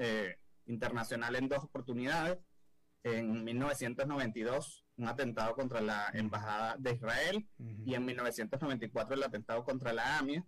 internacional 0.67 1.35
en 1.35 1.49
dos 1.49 1.65
oportunidades. 1.65 2.39
En 3.03 3.43
1992, 3.43 4.85
un 4.95 5.09
atentado 5.09 5.53
contra 5.53 5.81
la 5.81 6.11
Embajada 6.13 6.77
de 6.79 6.93
Israel. 6.93 7.45
Y 7.85 7.93
en 7.93 8.05
1994 8.05 9.15
el 9.15 9.23
atentado 9.23 9.65
contra 9.65 9.91
la 9.91 10.17
AMIA. 10.17 10.45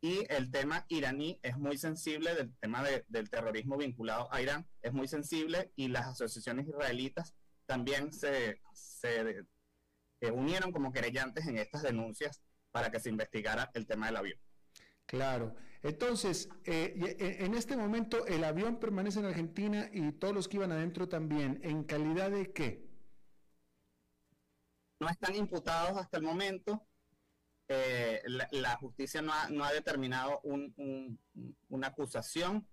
Y 0.00 0.24
el 0.30 0.50
tema 0.50 0.86
iraní 0.88 1.38
es 1.42 1.58
muy 1.58 1.76
sensible, 1.76 2.34
del 2.34 2.56
tema 2.56 2.82
del 3.08 3.28
terrorismo 3.28 3.76
vinculado 3.76 4.32
a 4.32 4.40
Irán, 4.40 4.66
es 4.80 4.94
muy 4.94 5.06
sensible. 5.06 5.70
Y 5.76 5.88
las 5.88 6.06
asociaciones 6.06 6.66
israelitas 6.66 7.34
también 7.66 8.10
se, 8.10 8.62
se 8.72 9.44
eh, 10.22 10.30
unieron 10.30 10.72
como 10.72 10.92
querellantes 10.92 11.46
en 11.46 11.58
estas 11.58 11.82
denuncias 11.82 12.40
para 12.76 12.90
que 12.90 13.00
se 13.00 13.08
investigara 13.08 13.70
el 13.72 13.86
tema 13.86 14.04
del 14.04 14.16
avión. 14.16 14.38
Claro. 15.06 15.56
Entonces, 15.82 16.50
eh, 16.66 17.16
eh, 17.18 17.36
en 17.40 17.54
este 17.54 17.74
momento 17.74 18.26
el 18.26 18.44
avión 18.44 18.78
permanece 18.78 19.18
en 19.18 19.24
Argentina 19.24 19.88
y 19.94 20.12
todos 20.12 20.34
los 20.34 20.46
que 20.46 20.58
iban 20.58 20.72
adentro 20.72 21.08
también. 21.08 21.58
¿En 21.62 21.84
calidad 21.84 22.30
de 22.30 22.52
qué? 22.52 22.86
No 25.00 25.08
están 25.08 25.34
imputados 25.36 25.96
hasta 25.96 26.18
el 26.18 26.24
momento. 26.24 26.86
Eh, 27.66 28.20
la, 28.50 28.76
justicia 28.76 29.22
no 29.22 29.32
ha, 29.64 29.72
determinado 29.72 30.42
una 31.68 31.86
acusación. 31.86 32.68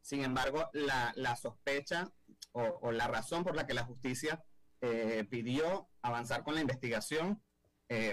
sin 0.00 0.24
embargo, 0.24 0.68
la, 0.72 1.36
sospecha 1.36 2.12
o, 2.50 2.90
la 2.90 3.06
razón 3.06 3.44
por 3.44 3.54
la 3.54 3.68
que 3.68 3.74
la 3.74 3.84
justicia 3.84 4.44
pidió 5.30 5.88
avanzar 6.02 6.42
con 6.42 6.56
la 6.56 6.60
investigación 6.60 7.40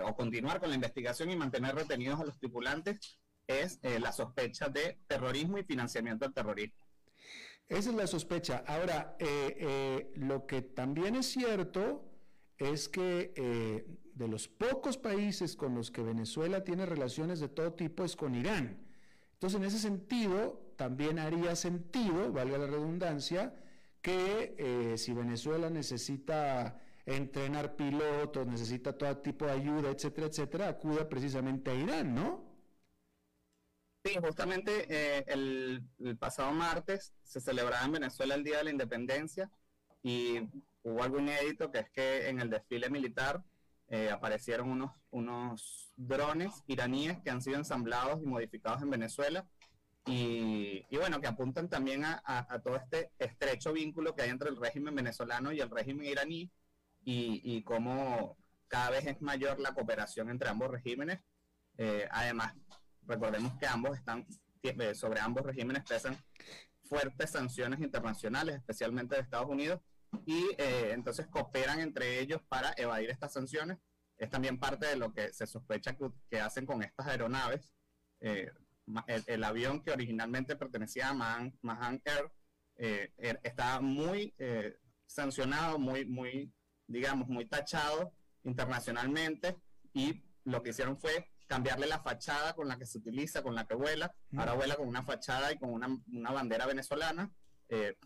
o 0.04 0.16
continuar 0.16 0.60
con 0.60 0.70
la 0.70 0.76
investigación 0.76 1.32
y 1.32 1.36
mantener 1.36 1.74
retenidos 1.74 2.20
a 2.20 2.26
los 2.26 2.38
tripulantes 2.38 3.20
es 3.60 3.80
eh, 3.84 4.00
la 4.00 4.12
sospecha 4.12 4.70
de 4.70 5.00
terrorismo 5.08 5.58
y 5.58 5.64
financiamiento 5.64 6.26
del 6.26 6.34
terrorismo. 6.34 6.86
Esa 7.68 7.90
es 7.90 7.96
la 7.96 8.08
sospecha. 8.08 8.64
Ahora, 8.68 9.16
eh, 9.20 9.58
eh, 9.60 10.12
lo 10.16 10.46
que 10.46 10.62
también 10.62 11.16
es 11.16 11.28
cierto 11.28 12.06
es 12.58 12.90
que 12.90 13.34
de 14.14 14.28
los 14.28 14.48
pocos 14.48 14.98
países 14.98 15.56
con 15.56 15.74
los 15.74 15.90
que 15.90 16.04
Venezuela 16.04 16.64
tiene 16.64 16.86
relaciones 16.86 17.40
de 17.40 17.48
todo 17.48 17.74
tipo 17.74 18.04
es 18.04 18.16
con 18.16 18.36
Irán. 18.36 18.86
Entonces, 19.34 19.60
en 19.60 19.66
ese 19.66 19.80
sentido, 19.80 20.74
también 20.76 21.18
haría 21.18 21.56
sentido, 21.56 22.32
valga 22.32 22.60
la 22.60 22.68
redundancia, 22.68 23.56
que 24.02 24.94
si 24.98 25.14
Venezuela 25.14 25.70
necesita 25.72 26.80
entrenar 27.06 27.76
pilotos, 27.76 28.48
necesita 28.48 28.98
todo 28.98 29.18
tipo 29.18 29.46
de 29.46 29.52
ayuda, 29.52 29.90
etcétera, 29.90 30.28
etcétera, 30.28 30.70
acuda 30.70 31.08
precisamente 31.10 31.72
a 31.72 31.76
Irán, 31.76 32.16
¿no? 32.16 32.52
Sí, 34.04 34.16
justamente 34.20 34.88
eh, 34.90 35.24
el, 35.28 35.88
pasado 36.20 36.52
martes 36.52 37.14
se 37.24 37.40
celebraba 37.40 37.86
en 37.86 37.92
Venezuela 37.92 38.36
el 38.36 38.44
Día 38.44 38.58
de 38.58 38.64
la 38.64 38.72
Independencia 38.72 39.52
y 40.02 40.40
hubo 40.84 41.04
algo 41.04 41.20
inédito 41.20 41.72
que 41.72 41.80
es 41.80 41.90
que 41.92 42.30
en 42.30 42.40
el 42.40 42.50
desfile 42.50 42.90
militar 42.90 43.44
eh, 43.90 44.10
aparecieron 44.10 44.72
unos, 44.72 44.92
unos 45.12 45.92
drones 45.96 46.64
iraníes 46.66 47.20
que 47.20 47.30
han 47.30 47.42
sido 47.42 47.58
ensamblados 47.58 48.24
y 48.24 48.26
modificados 48.26 48.82
en 48.82 48.90
Venezuela 48.90 49.46
y, 50.06 50.84
bueno, 50.96 51.22
que 51.22 51.28
apuntan 51.28 51.70
también 51.70 52.04
a, 52.04 52.62
todo 52.64 52.76
este 52.76 53.12
estrecho 53.20 53.72
vínculo 53.72 54.16
que 54.16 54.24
hay 54.24 54.30
entre 54.30 54.50
el 54.50 54.58
régimen 54.58 54.96
venezolano 54.96 55.52
y 55.52 55.60
el 55.60 55.70
régimen 55.70 56.08
iraní 56.08 56.50
y, 57.04 57.42
y 57.44 57.64
cómo 57.64 58.38
cada 58.68 58.92
vez 58.92 59.06
es 59.08 59.22
mayor 59.22 59.60
la 59.60 59.74
cooperación 59.74 60.30
entre 60.30 60.50
ambos 60.50 60.72
regímenes. 60.72 61.20
Eh, 61.78 62.08
además, 62.12 62.54
Recordemos 63.08 63.54
que 63.60 63.68
ambos 63.68 63.98
están, 63.98 64.26
eh, 64.64 64.96
sobre 64.96 65.20
ambos 65.20 65.44
regímenes 65.44 65.84
pesan 65.84 66.18
fuertes 66.84 67.32
sanciones 67.32 67.80
internacionales, 67.80 68.56
especialmente 68.56 69.16
de 69.16 69.22
Estados 69.22 69.50
Unidos, 69.50 69.80
y 70.26 70.50
eh, 70.58 70.92
entonces 70.92 71.28
cooperan 71.28 71.80
entre 71.80 72.20
ellos 72.20 72.42
para 72.48 72.74
evadir 72.78 73.10
estas 73.10 73.34
sanciones. 73.34 73.80
Es 74.18 74.30
también 74.30 74.60
parte 74.60 74.86
de 74.88 74.98
lo 74.98 75.14
que 75.14 75.34
se 75.34 75.48
sospecha 75.48 75.98
que, 76.30 76.40
hacen 76.40 76.66
con 76.66 76.84
estas 76.84 77.08
aeronaves. 77.08 77.74
Eh, 78.20 78.52
el, 79.08 79.44
avión 79.44 79.82
que 79.82 79.92
originalmente 79.92 80.56
pertenecía 80.56 81.10
a 81.10 81.14
Mahan, 81.14 81.58
Mahan 81.62 82.02
Air 82.06 82.32
er, 82.76 83.40
está 83.44 83.80
muy 83.80 84.36
sancionado, 85.06 85.80
muy, 85.80 86.06
muy, 86.06 86.54
digamos, 86.92 87.28
muy 87.28 87.46
tachado 87.46 88.14
internacionalmente 88.44 89.58
y 89.94 90.24
lo 90.44 90.64
que 90.64 90.72
hicieron 90.72 90.98
fue 90.98 91.32
cambiarle 91.48 91.88
la 91.88 92.00
fachada 92.00 92.54
con 92.54 92.68
la 92.68 92.78
que 92.78 92.86
se 92.86 92.98
utiliza, 92.98 93.44
con 93.44 93.56
la 93.56 93.66
que 93.66 93.76
vuela. 93.76 94.16
Ahora 94.38 94.54
vuela 94.54 94.76
con 94.76 94.88
una 94.88 95.04
fachada 95.04 95.52
y 95.52 95.58
con 95.58 95.72
una, 95.74 96.32
bandera 96.32 96.66
venezolana, 96.66 97.30
eh, 97.68 97.98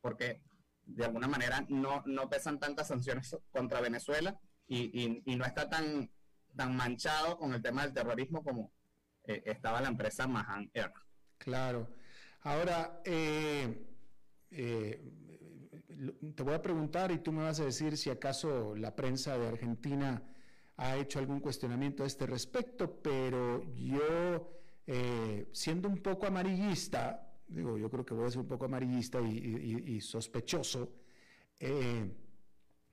porque 0.00 0.42
de 0.84 1.04
alguna 1.04 1.26
manera 1.26 1.64
no, 1.68 2.02
no 2.06 2.28
pesan 2.28 2.60
tantas 2.60 2.88
sanciones 2.88 3.36
contra 3.50 3.80
Venezuela 3.80 4.38
y, 4.68 5.22
no 5.26 5.44
está 5.44 5.68
tan, 5.68 6.10
tan 6.56 6.76
manchado 6.76 7.36
con 7.36 7.52
el 7.52 7.62
tema 7.62 7.82
del 7.82 7.92
terrorismo 7.92 8.42
como 8.42 8.72
eh, 9.24 9.42
estaba 9.46 9.80
la 9.80 9.88
empresa 9.88 10.26
Mahan 10.26 10.70
Air. 10.72 10.92
Claro. 11.38 11.88
Ahora, 12.42 13.00
eh, 13.04 13.88
te 16.34 16.42
voy 16.42 16.54
a 16.54 16.62
preguntar 16.62 17.12
y 17.12 17.18
tú 17.18 17.32
me 17.32 17.42
vas 17.42 17.60
a 17.60 17.64
decir 17.64 17.96
si 17.96 18.10
acaso 18.10 18.74
la 18.76 18.94
prensa 18.94 19.38
de 19.38 19.48
Argentina 19.48 20.22
ha 20.76 20.96
hecho 20.96 21.18
algún 21.18 21.40
cuestionamiento 21.40 22.02
a 22.02 22.06
este 22.06 22.26
respecto, 22.26 23.00
pero 23.00 23.62
yo, 23.74 24.48
eh, 24.86 25.48
siendo 25.52 25.88
un 25.88 25.98
poco 25.98 26.26
amarillista, 26.26 27.32
digo, 27.46 27.78
yo 27.78 27.90
creo 27.90 28.04
que 28.04 28.14
voy 28.14 28.26
a 28.26 28.30
ser 28.30 28.40
un 28.40 28.48
poco 28.48 28.64
amarillista 28.64 29.20
y, 29.20 30.00
sospechoso, 30.00 30.92
eh, 31.60 32.10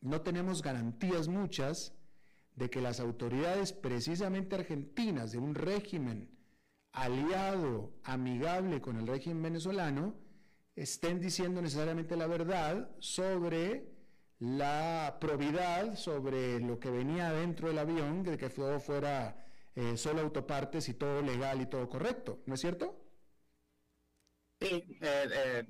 no 0.02 0.22
tenemos 0.22 0.62
garantías 0.62 1.28
muchas 1.28 1.94
de 2.56 2.70
que 2.70 2.82
las 2.82 3.00
autoridades 3.00 3.74
precisamente 3.74 4.56
argentinas 4.56 5.32
de 5.32 5.40
un 5.40 5.56
régimen 5.56 6.30
aliado, 6.92 7.94
amigable 8.04 8.82
con 8.82 8.98
el 8.98 9.08
régimen 9.08 9.42
venezolano, 9.42 10.14
estén 10.76 11.20
diciendo 11.20 11.62
necesariamente 11.62 12.16
la 12.16 12.28
verdad 12.28 12.90
sobre 13.00 13.92
la 14.42 15.18
probidad 15.22 15.96
sobre 15.96 16.60
lo 16.60 16.80
que 16.80 16.90
venía 16.90 17.32
dentro 17.32 17.68
del 17.68 17.78
avión, 17.78 18.24
de 18.24 18.40
que 18.40 18.50
todo 18.50 18.80
fuera 18.80 19.46
eh, 19.76 19.96
solo 19.98 20.22
autopartes 20.22 20.90
y 20.90 20.96
todo 20.96 21.22
legal 21.22 21.62
y 21.62 21.68
todo 21.68 21.88
correcto, 21.88 22.42
¿no 22.48 22.56
es 22.56 22.62
cierto? 22.62 23.00
Sí, 24.60 24.98
eh, 25.00 25.30
eh, 25.32 25.68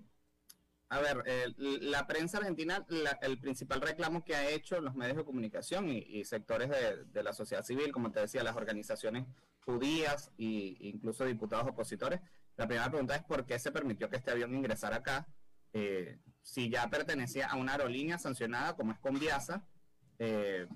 a 0.88 1.00
ver, 1.00 1.24
la 1.58 2.08
prensa 2.08 2.38
argentina, 2.38 2.86
el 3.22 3.40
principal 3.40 3.82
reclamo 3.82 4.24
que 4.24 4.36
ha 4.36 4.50
hecho 4.50 4.80
los 4.80 4.96
medios 4.96 5.18
de 5.18 5.26
comunicación 5.26 5.90
y, 5.90 6.24
sectores 6.26 6.70
de, 6.70 7.24
la 7.24 7.32
sociedad 7.32 7.64
civil, 7.64 7.92
como 7.92 8.12
te 8.12 8.22
decía, 8.22 8.44
las 8.44 8.58
organizaciones 8.58 9.26
judías 9.66 10.32
e 10.38 10.76
incluso 10.80 11.26
diputados 11.26 11.68
opositores, 11.68 12.20
la 12.58 12.68
primera 12.68 12.90
pregunta 12.90 13.16
es 13.16 13.24
por 13.24 13.46
qué 13.46 13.58
se 13.60 13.72
permitió 13.72 14.10
que 14.10 14.18
este 14.18 14.32
avión 14.32 14.54
ingresara 14.54 14.98
acá, 14.98 15.28
eh, 15.74 16.20
si 16.42 16.70
ya 16.70 16.90
pertenecía 16.90 17.48
a 17.48 17.56
una 17.56 17.74
aerolínea 17.74 18.18
sancionada 18.18 18.76
como 18.76 18.92
es 18.92 19.00
Conviasa, 19.00 19.66
eh, 20.20 20.68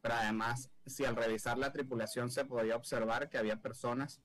pero 0.00 0.14
además, 0.14 0.70
si 0.86 1.04
al 1.04 1.16
revisar 1.16 1.58
la 1.58 1.72
tripulación 1.72 2.30
se 2.30 2.44
podía 2.44 2.76
observar 2.76 3.28
que 3.28 3.38
había 3.38 3.60
personas 3.60 4.22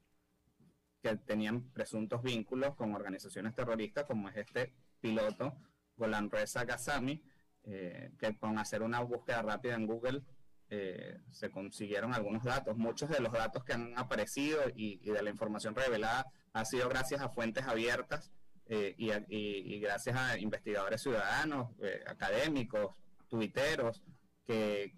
que 1.01 1.15
tenían 1.17 1.69
presuntos 1.71 2.21
vínculos 2.21 2.75
con 2.75 2.93
organizaciones 2.93 3.55
terroristas, 3.55 4.05
como 4.05 4.29
es 4.29 4.37
este 4.37 4.73
piloto, 4.99 5.55
Golan 5.95 6.29
Reza 6.29 6.65
Gazami, 6.65 7.23
eh, 7.63 8.11
que 8.17 8.37
con 8.37 8.57
hacer 8.57 8.81
una 8.81 9.01
búsqueda 9.01 9.41
rápida 9.41 9.75
en 9.75 9.85
Google 9.85 10.23
eh, 10.69 11.19
se 11.31 11.49
consiguieron 11.49 12.13
algunos 12.13 12.43
datos. 12.43 12.77
Muchos 12.77 13.09
de 13.09 13.19
los 13.19 13.33
datos 13.33 13.63
que 13.63 13.73
han 13.73 13.97
aparecido 13.97 14.61
y, 14.75 14.97
de 15.09 15.21
la 15.21 15.29
información 15.29 15.75
revelada 15.75 16.25
ha 16.53 16.65
sido 16.65 16.89
gracias 16.89 17.21
a 17.21 17.29
fuentes 17.29 17.65
abiertas 17.65 18.31
eh, 18.65 18.95
y, 18.97 19.79
gracias 19.79 20.15
a 20.15 20.37
investigadores 20.37 21.01
ciudadanos, 21.01 21.71
académicos, 22.05 22.95
tuiteros, 23.27 24.03
que, 24.45 24.93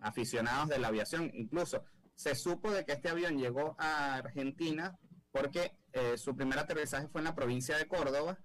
aficionados 0.00 0.68
de 0.68 0.78
la 0.78 0.88
aviación. 0.88 1.30
Incluso 1.34 1.84
se 2.14 2.34
supo 2.34 2.70
de 2.70 2.84
que 2.84 2.92
este 2.92 3.08
avión 3.08 3.38
llegó 3.38 3.74
a 3.78 4.16
Argentina 4.16 4.98
porque 5.32 5.72
su 6.16 6.36
primer 6.36 6.58
aterrizaje 6.58 7.08
fue 7.08 7.20
en 7.20 7.26
la 7.26 7.34
provincia 7.34 7.76
de 7.76 7.86
Córdoba 7.86 8.38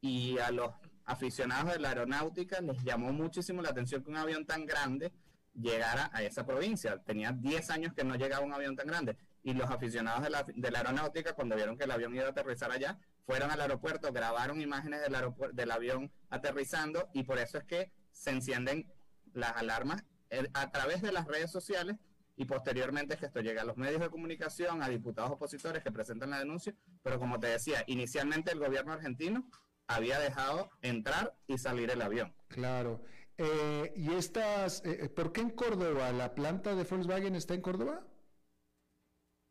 y 0.00 0.38
a 0.38 0.50
los 0.50 0.72
aficionados 1.04 1.72
de 1.72 1.80
la 1.80 1.88
aeronáutica 1.90 2.60
les 2.60 2.82
llamó 2.82 3.12
muchísimo 3.12 3.62
la 3.62 3.70
atención 3.70 4.02
que 4.02 4.10
un 4.10 4.16
avión 4.16 4.46
tan 4.46 4.64
grande 4.64 5.12
llegara 5.54 6.10
a 6.12 6.22
esa 6.22 6.46
provincia. 6.46 6.98
Tenía 7.04 7.32
10 7.32 7.70
años 7.70 7.92
que 7.94 8.04
no 8.04 8.14
llegaba 8.14 8.44
un 8.44 8.52
avión 8.52 8.76
tan 8.76 8.86
grande. 8.86 9.16
Y 9.42 9.54
los 9.54 9.70
aficionados 9.70 10.22
de 10.22 10.30
la, 10.30 10.44
de 10.44 10.70
la 10.70 10.78
aeronáutica, 10.78 11.34
cuando 11.34 11.56
vieron 11.56 11.78
que 11.78 11.84
el 11.84 11.90
avión 11.90 12.14
iba 12.14 12.26
a 12.26 12.30
aterrizar 12.30 12.70
allá, 12.70 12.98
fueron 13.24 13.50
al 13.50 13.60
aeropuerto, 13.60 14.12
grabaron 14.12 14.60
imágenes 14.60 15.00
del, 15.02 15.14
del 15.52 15.70
avión 15.70 16.12
aterrizando 16.28 17.08
y 17.14 17.22
por 17.22 17.38
eso 17.38 17.58
es 17.58 17.64
que 17.64 17.92
se 18.12 18.30
encienden 18.30 18.92
las 19.32 19.56
alarmas 19.56 20.04
eh, 20.30 20.48
a 20.54 20.70
través 20.70 21.02
de 21.02 21.12
las 21.12 21.26
redes 21.26 21.50
sociales 21.50 21.96
y 22.36 22.44
posteriormente 22.44 23.14
es 23.14 23.20
que 23.20 23.26
esto 23.26 23.40
llega 23.40 23.62
a 23.62 23.64
los 23.64 23.76
medios 23.76 24.00
de 24.00 24.08
comunicación, 24.08 24.82
a 24.82 24.88
diputados 24.88 25.30
opositores 25.30 25.82
que 25.82 25.92
presentan 25.92 26.30
la 26.30 26.38
denuncia, 26.38 26.74
pero 27.02 27.18
como 27.18 27.38
te 27.38 27.48
decía, 27.48 27.84
inicialmente 27.86 28.50
el 28.52 28.58
gobierno 28.58 28.92
argentino 28.92 29.48
había 29.86 30.18
dejado 30.18 30.70
entrar 30.82 31.34
y 31.46 31.58
salir 31.58 31.90
el 31.90 32.00
avión. 32.00 32.32
Claro. 32.48 33.02
Eh, 33.36 33.92
¿Y 33.96 34.12
estas, 34.14 34.82
eh, 34.84 35.08
por 35.08 35.32
qué 35.32 35.40
en 35.40 35.50
Córdoba? 35.50 36.12
¿La 36.12 36.34
planta 36.34 36.74
de 36.74 36.84
Volkswagen 36.84 37.34
está 37.34 37.54
en 37.54 37.62
Córdoba? 37.62 38.06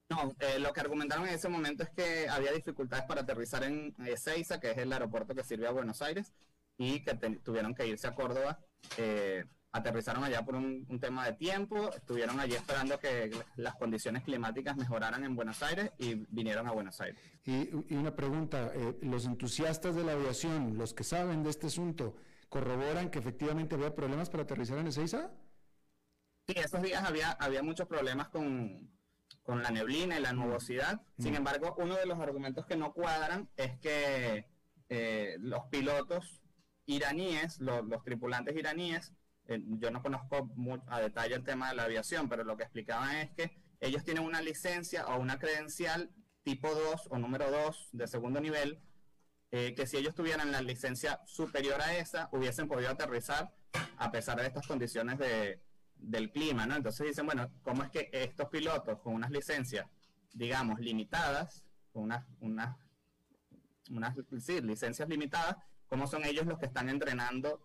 No, 0.09 0.33
lo 0.59 0.73
que 0.73 0.79
argumentaron 0.79 1.27
en 1.27 1.35
ese 1.35 1.49
momento 1.49 1.83
es 1.83 1.89
que 1.89 2.27
había 2.27 2.51
dificultades 2.51 3.05
para 3.05 3.21
aterrizar 3.21 3.63
en 3.63 3.95
Ezeiza, 4.05 4.59
que 4.59 4.71
es 4.71 4.77
el 4.77 4.91
aeropuerto 4.91 5.35
que 5.35 5.43
sirve 5.43 5.67
a 5.67 5.71
Buenos 5.71 6.01
Aires, 6.01 6.33
y 6.77 7.03
que 7.03 7.13
tuvieron 7.43 7.75
que 7.75 7.87
irse 7.87 8.07
a 8.07 8.15
Córdoba 8.15 8.59
aterrizaron 9.71 10.23
allá 10.23 10.43
por 10.43 10.55
un, 10.55 10.85
tema 10.99 11.25
de 11.25 11.33
tiempo, 11.33 11.91
estuvieron 11.93 12.39
allí 12.39 12.55
esperando 12.55 12.99
que 12.99 13.31
las 13.55 13.75
condiciones 13.75 14.23
climáticas 14.23 14.75
mejoraran 14.75 15.23
en 15.23 15.35
Buenos 15.35 15.61
Aires 15.61 15.91
y 15.97 16.15
vinieron 16.29 16.67
a 16.67 16.71
Buenos 16.71 16.99
Aires. 17.01 17.21
Y, 17.45 17.73
una 17.93 18.15
pregunta, 18.15 18.71
eh, 18.73 18.97
los 19.01 19.25
entusiastas 19.25 19.95
de 19.95 20.03
la 20.03 20.13
aviación, 20.13 20.77
los 20.77 20.93
que 20.93 21.03
saben 21.03 21.43
de 21.43 21.51
este 21.51 21.67
asunto, 21.67 22.15
¿corroboran 22.49 23.09
que 23.09 23.19
efectivamente 23.19 23.75
había 23.75 23.95
problemas 23.95 24.29
para 24.29 24.43
aterrizar 24.43 24.79
en 24.79 24.87
Ezeiza? 24.87 25.31
Sí, 26.47 26.55
esos 26.57 26.81
días 26.81 27.03
había, 27.03 27.31
había 27.33 27.61
muchos 27.61 27.87
problemas 27.87 28.29
con, 28.29 28.89
la 29.55 29.71
neblina 29.71 30.17
y 30.17 30.21
la 30.21 30.33
nubosidad. 30.33 31.01
Mm. 31.17 31.23
Sin 31.23 31.35
embargo, 31.35 31.75
uno 31.77 31.95
de 31.95 32.05
los 32.05 32.19
argumentos 32.19 32.65
que 32.65 32.75
no 32.75 32.93
cuadran 32.93 33.49
es 33.57 33.77
que 33.79 34.45
eh, 34.89 35.37
los 35.39 35.65
pilotos 35.65 36.41
iraníes, 36.85 37.59
los 37.59 38.03
tripulantes 38.03 38.55
iraníes, 38.55 39.13
eh, 39.45 39.61
yo 39.63 39.91
no 39.91 40.01
conozco 40.01 40.49
a 40.87 41.01
detalle 41.01 41.35
el 41.35 41.43
tema 41.43 41.69
de 41.69 41.75
la 41.75 41.83
aviación, 41.83 42.29
pero 42.29 42.43
lo 42.43 42.57
que 42.57 42.63
explicaban 42.63 43.15
es 43.15 43.31
que 43.31 43.57
ellos 43.79 44.03
tienen 44.03 44.23
una 44.23 44.41
licencia 44.41 45.07
o 45.07 45.19
una 45.19 45.39
credencial 45.39 46.11
tipo 46.43 46.73
2 46.73 47.07
o 47.09 47.17
número 47.17 47.49
2 47.49 47.89
de 47.93 48.07
segundo 48.07 48.39
nivel, 48.41 48.81
eh, 49.51 49.73
que 49.75 49.87
si 49.87 49.97
ellos 49.97 50.13
tuvieran 50.13 50.51
la 50.51 50.61
licencia 50.61 51.21
superior 51.25 51.81
a 51.81 51.97
esa, 51.97 52.29
hubiesen 52.31 52.67
podido 52.67 52.91
aterrizar 52.91 53.51
a 53.97 54.11
pesar 54.11 54.39
de 54.39 54.47
estas 54.47 54.67
condiciones 54.67 55.17
de, 55.17 55.61
del 55.99 56.31
clima, 56.31 56.65
¿no? 56.65 56.75
Entonces 56.75 57.07
dicen, 57.07 57.25
bueno, 57.25 57.51
¿cómo 57.61 57.83
es 57.83 57.89
que 57.89 58.09
estos 58.11 58.49
pilotos 58.49 58.99
con 58.99 59.13
unas 59.13 59.31
licencias, 59.31 59.87
digamos, 60.33 60.79
limitadas, 60.79 61.63
con 61.91 62.03
unas, 62.03 62.25
unas, 62.39 62.77
unas 63.91 64.15
sí, 64.39 64.61
licencias 64.61 65.07
limitadas, 65.09 65.57
cómo 65.87 66.07
son 66.07 66.25
ellos 66.25 66.45
los 66.45 66.57
que 66.57 66.67
están 66.67 66.89
entrenando 66.89 67.61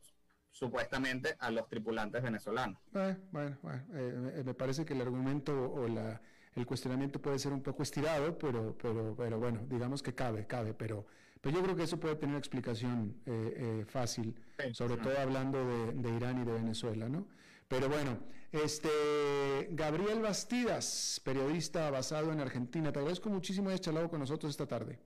supuestamente 0.50 1.36
a 1.38 1.50
los 1.50 1.68
tripulantes 1.68 2.22
venezolanos. 2.22 2.80
Eh, 2.94 3.16
bueno, 3.32 3.58
bueno 3.62 3.82
eh, 3.92 4.42
me 4.44 4.54
parece 4.54 4.84
que 4.84 4.94
el 4.94 5.02
argumento 5.02 5.72
o 5.72 5.88
la, 5.88 6.20
el 6.54 6.66
cuestionamiento 6.66 7.20
puede 7.20 7.38
ser 7.38 7.52
un 7.52 7.62
poco 7.62 7.82
estirado, 7.82 8.38
pero, 8.38 8.76
pero, 8.80 9.14
pero 9.16 9.38
bueno, 9.38 9.66
digamos 9.68 10.02
que 10.02 10.14
cabe, 10.14 10.46
cabe, 10.46 10.72
pero, 10.72 11.06
pero 11.40 11.56
yo 11.56 11.62
creo 11.62 11.76
que 11.76 11.82
eso 11.82 11.98
puede 11.98 12.16
tener 12.16 12.36
explicación 12.36 13.16
eh, 13.26 13.84
fácil, 13.86 14.40
sobre 14.72 14.96
todo 14.96 15.18
hablando 15.18 15.66
de, 15.66 15.92
de, 15.92 16.16
Irán 16.16 16.40
y 16.40 16.44
de 16.44 16.52
Venezuela, 16.52 17.08
¿no? 17.08 17.26
Pero 17.68 17.88
bueno, 17.88 18.18
este 18.52 19.68
Gabriel 19.70 20.20
Bastidas, 20.20 21.20
periodista 21.24 21.90
basado 21.90 22.32
en 22.32 22.40
Argentina, 22.40 22.92
te 22.92 22.98
agradezco 22.98 23.30
muchísimo 23.30 23.68
hayas 23.68 23.80
charlado 23.80 24.08
con 24.08 24.20
nosotros 24.20 24.50
esta 24.50 24.66
tarde 24.66 24.98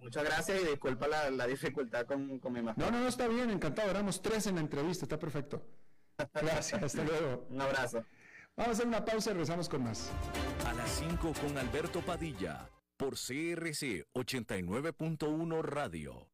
muchas 0.00 0.24
gracias 0.24 0.62
y 0.62 0.66
disculpa 0.66 1.06
la, 1.08 1.46
dificultad 1.46 2.06
con, 2.06 2.38
con 2.38 2.52
mi 2.52 2.62
No, 2.62 2.74
no, 2.76 2.90
no, 2.90 3.06
está 3.06 3.28
bien, 3.28 3.50
encantado. 3.50 3.90
Éramos 3.90 4.22
tres 4.22 4.46
en 4.46 4.56
la 4.56 4.62
entrevista, 4.62 5.04
está 5.04 5.18
perfecto. 5.18 5.62
Gracias, 6.34 6.82
hasta 6.82 7.02
luego. 7.02 7.46
Un 7.50 7.60
abrazo. 7.60 8.04
Vamos 8.56 8.68
a 8.68 8.72
hacer 8.72 8.86
una 8.86 9.04
pausa 9.04 9.30
y 9.30 9.32
regresamos 9.32 9.68
con 9.68 9.82
más. 9.82 10.10
A 10.64 10.72
las 10.74 10.90
5 10.90 11.32
con 11.40 11.58
Alberto 11.58 12.00
Padilla, 12.02 12.70
por 12.96 13.14
CRC 13.14 14.06
89.1 14.14 15.62
Radio. 15.62 16.33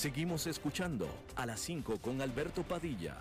Seguimos 0.00 0.46
escuchando 0.46 1.06
a 1.36 1.44
las 1.44 1.60
5 1.60 2.00
con 2.00 2.22
Alberto 2.22 2.62
Padilla. 2.62 3.18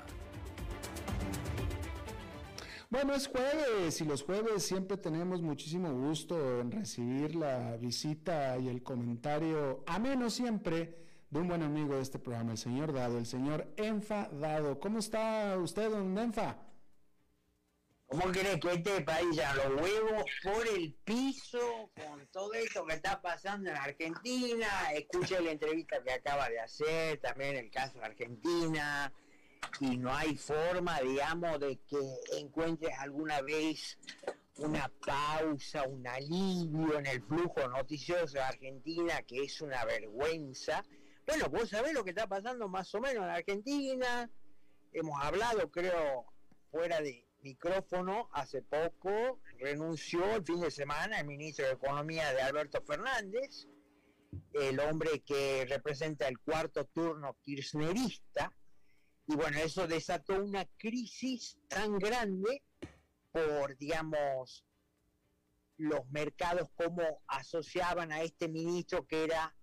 Bueno, 2.90 3.14
es 3.14 3.28
jueves 3.28 4.00
y 4.00 4.06
los 4.06 4.24
jueves 4.24 4.64
siempre 4.64 4.96
tenemos 4.96 5.42
muchísimo 5.42 5.92
gusto 5.92 6.62
en 6.62 6.72
recibir 6.72 7.36
la 7.36 7.76
visita 7.76 8.58
y 8.58 8.70
el 8.70 8.82
comentario, 8.82 9.84
a 9.88 10.00
menos 10.00 10.36
siempre, 10.36 10.96
de 11.30 11.40
un 11.42 11.50
buen 11.50 11.64
amigo 11.64 11.96
de 11.96 12.02
este 12.02 12.18
programa, 12.18 12.54
el 12.54 12.58
señor 12.58 12.94
Dado, 12.94 13.18
el 13.18 13.26
señor 13.26 13.68
Enfa 13.76 14.30
Dado. 14.30 14.80
¿Cómo 14.80 15.00
está 15.00 15.58
usted, 15.62 15.92
don 15.92 16.18
Enfa? 16.18 16.56
¿Cómo 18.10 18.32
crees 18.32 18.60
que 18.60 18.74
este 18.74 19.02
país 19.02 19.36
ya 19.36 19.54
los 19.54 19.68
huevos 19.68 20.26
por 20.42 20.68
el 20.68 20.96
piso 21.04 21.92
con 21.96 22.26
todo 22.32 22.52
esto 22.56 22.84
que 22.84 22.96
está 22.96 23.22
pasando 23.22 23.70
en 23.70 23.78
Argentina? 23.78 24.68
Escuche 24.96 25.40
la 25.40 25.52
entrevista 25.52 26.02
que 26.02 26.14
acaba 26.14 26.50
de 26.50 26.60
hacer, 26.60 27.20
también 27.20 27.56
el 27.56 27.70
caso 27.70 28.00
de 28.00 28.06
Argentina 28.06 29.14
y 29.80 29.98
no 29.98 30.12
hay 30.12 30.36
forma, 30.36 31.00
digamos, 31.02 31.60
de 31.60 31.80
que 31.88 32.00
encuentres 32.40 32.98
alguna 32.98 33.42
vez 33.42 34.00
una 34.58 34.92
pausa, 35.06 35.84
un 35.84 36.08
alivio 36.08 36.98
en 36.98 37.06
el 37.06 37.22
flujo 37.22 37.68
noticioso 37.68 38.34
de 38.34 38.42
Argentina, 38.42 39.22
que 39.22 39.44
es 39.44 39.62
una 39.62 39.86
vergüenza. 39.86 40.84
Bueno, 41.28 41.48
vos 41.50 41.70
sabés 41.70 41.94
lo 41.94 42.04
que 42.04 42.10
está 42.10 42.26
pasando 42.26 42.68
más 42.68 42.94
o 42.96 43.00
menos 43.00 43.24
en 43.24 43.30
Argentina. 43.30 44.28
Hemos 44.94 45.24
hablado, 45.24 45.70
creo, 45.70 46.26
fuera 46.72 47.00
de 47.02 47.29
micrófono 47.42 48.30
hace 48.34 48.62
poco. 48.62 49.42
Renunció 49.60 50.36
el 50.36 50.44
fin 50.44 50.62
de 50.62 50.72
semana 50.72 51.20
el 51.20 51.28
ministro 51.28 51.66
de 51.66 51.74
Economía 51.74 52.34
de 52.34 52.42
Alberto 52.42 52.82
Fernández, 52.82 53.68
el 54.54 54.80
hombre 54.80 55.22
que 55.22 55.66
representa 55.68 56.28
el 56.28 56.40
cuarto 56.40 56.86
turno 56.86 57.38
kirchnerista 57.44 58.54
y 59.32 59.36
bueno, 59.36 59.60
eso 59.60 59.86
desató 59.88 60.44
una 60.44 60.66
crisis 60.80 61.60
tan 61.68 62.00
grande 62.00 62.64
por, 63.32 63.78
digamos, 63.78 64.66
los 65.78 66.10
mercados, 66.10 66.68
cómo 66.76 67.22
asociaban 67.28 68.12
a 68.12 68.24
este 68.24 68.50
ministro 68.50 69.06
que 69.06 69.26
era, 69.26 69.56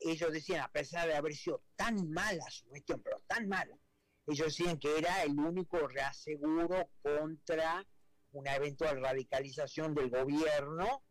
ellos 0.00 0.32
decían, 0.32 0.60
a 0.60 0.72
pesar 0.72 1.06
de 1.06 1.14
haber 1.14 1.34
sido 1.36 1.62
tan 1.76 2.10
mala 2.10 2.50
su 2.50 2.68
gestión, 2.70 3.00
pero 3.00 3.22
tan 3.28 3.46
mala, 3.46 3.78
ellos 4.26 4.46
decían 4.46 4.78
que 4.78 4.98
era 4.98 5.22
el 5.22 5.38
único 5.38 5.86
reaseguro 5.86 6.90
contra 7.02 7.86
una 8.32 8.56
eventual 8.56 9.00
radicalización 9.00 9.94
del 9.94 10.10
gobierno 10.10 11.04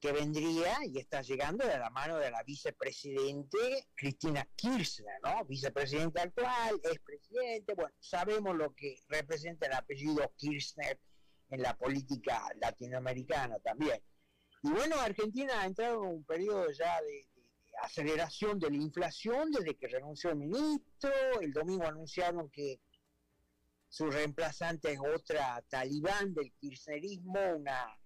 que 0.00 0.12
vendría 0.12 0.78
y 0.84 0.98
está 0.98 1.22
llegando 1.22 1.66
de 1.66 1.78
la 1.78 1.90
mano 1.90 2.16
de 2.18 2.30
la 2.30 2.42
vicepresidente 2.42 3.88
Cristina 3.94 4.46
Kirchner, 4.54 5.20
¿no? 5.22 5.44
Vicepresidente 5.46 6.20
actual, 6.20 6.80
es 6.82 6.98
presidente, 7.00 7.74
bueno, 7.74 7.94
sabemos 7.98 8.56
lo 8.56 8.74
que 8.74 8.96
representa 9.08 9.66
el 9.66 9.72
apellido 9.74 10.32
Kirchner 10.36 10.98
en 11.50 11.62
la 11.62 11.76
política 11.76 12.42
latinoamericana 12.60 13.58
también. 13.60 14.02
Y 14.62 14.70
bueno, 14.70 14.96
Argentina 14.96 15.60
ha 15.60 15.66
entrado 15.66 16.02
en 16.04 16.10
un 16.10 16.24
periodo 16.24 16.70
ya 16.72 17.00
de, 17.02 17.28
aceleración 17.82 18.58
de 18.58 18.70
la 18.70 18.76
inflación 18.76 19.50
desde 19.50 19.76
que 19.76 19.88
renunció 19.88 20.30
el 20.30 20.36
ministro, 20.36 21.10
el 21.40 21.52
domingo 21.52 21.86
anunciaron 21.86 22.50
que 22.50 22.80
su 23.88 24.10
reemplazante 24.10 24.92
es 24.92 24.98
otra 25.00 25.62
talibán 25.68 26.34
del 26.34 26.52
kirchnerismo, 26.52 27.40
una 27.56 27.98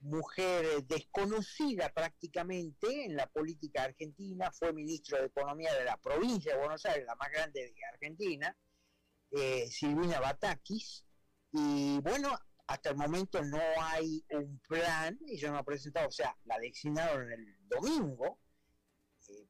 mujer 0.00 0.84
desconocida 0.84 1.92
prácticamente 1.92 3.04
en 3.04 3.16
la 3.16 3.26
política 3.26 3.84
argentina, 3.84 4.50
fue 4.50 4.72
ministro 4.72 5.18
de 5.18 5.26
Economía 5.26 5.72
de 5.74 5.84
la 5.84 5.96
provincia 5.96 6.52
de 6.52 6.58
Buenos 6.58 6.84
Aires, 6.86 7.04
la 7.06 7.14
más 7.14 7.30
grande 7.30 7.60
de 7.60 7.84
Argentina, 7.92 8.56
eh, 9.30 9.66
Silvina 9.70 10.20
Batakis, 10.20 11.04
y 11.52 12.00
bueno, 12.00 12.36
hasta 12.66 12.90
el 12.90 12.96
momento 12.96 13.42
no 13.44 13.60
hay 13.78 14.24
un 14.30 14.58
plan, 14.60 15.18
ella 15.26 15.50
no 15.50 15.58
ha 15.58 15.64
presentado, 15.64 16.08
o 16.08 16.12
sea, 16.12 16.36
la 16.44 16.58
designaron 16.58 17.30
el 17.30 17.56
domingo, 17.68 18.38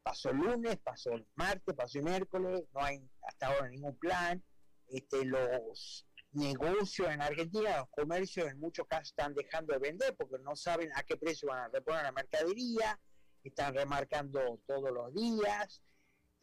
pasó 0.02 0.30
el 0.30 0.38
lunes, 0.38 0.78
pasó 0.82 1.12
el 1.12 1.26
martes, 1.34 1.74
pasó 1.74 1.98
el 1.98 2.04
miércoles, 2.04 2.62
no 2.72 2.80
hay 2.82 3.08
hasta 3.28 3.46
ahora 3.46 3.68
ningún 3.68 3.96
plan, 3.98 4.42
este, 4.88 5.24
los 5.24 6.06
negocios 6.32 7.08
en 7.10 7.22
Argentina, 7.22 7.78
los 7.78 7.88
comercios 7.90 8.50
en 8.50 8.58
muchos 8.58 8.86
casos 8.86 9.08
están 9.08 9.34
dejando 9.34 9.72
de 9.72 9.78
vender 9.78 10.16
porque 10.16 10.38
no 10.42 10.56
saben 10.56 10.90
a 10.94 11.02
qué 11.02 11.16
precio 11.16 11.48
van 11.48 11.64
a 11.64 11.68
reponer 11.68 12.02
la 12.02 12.12
mercadería, 12.12 12.98
están 13.42 13.74
remarcando 13.74 14.60
todos 14.66 14.90
los 14.92 15.14
días. 15.14 15.82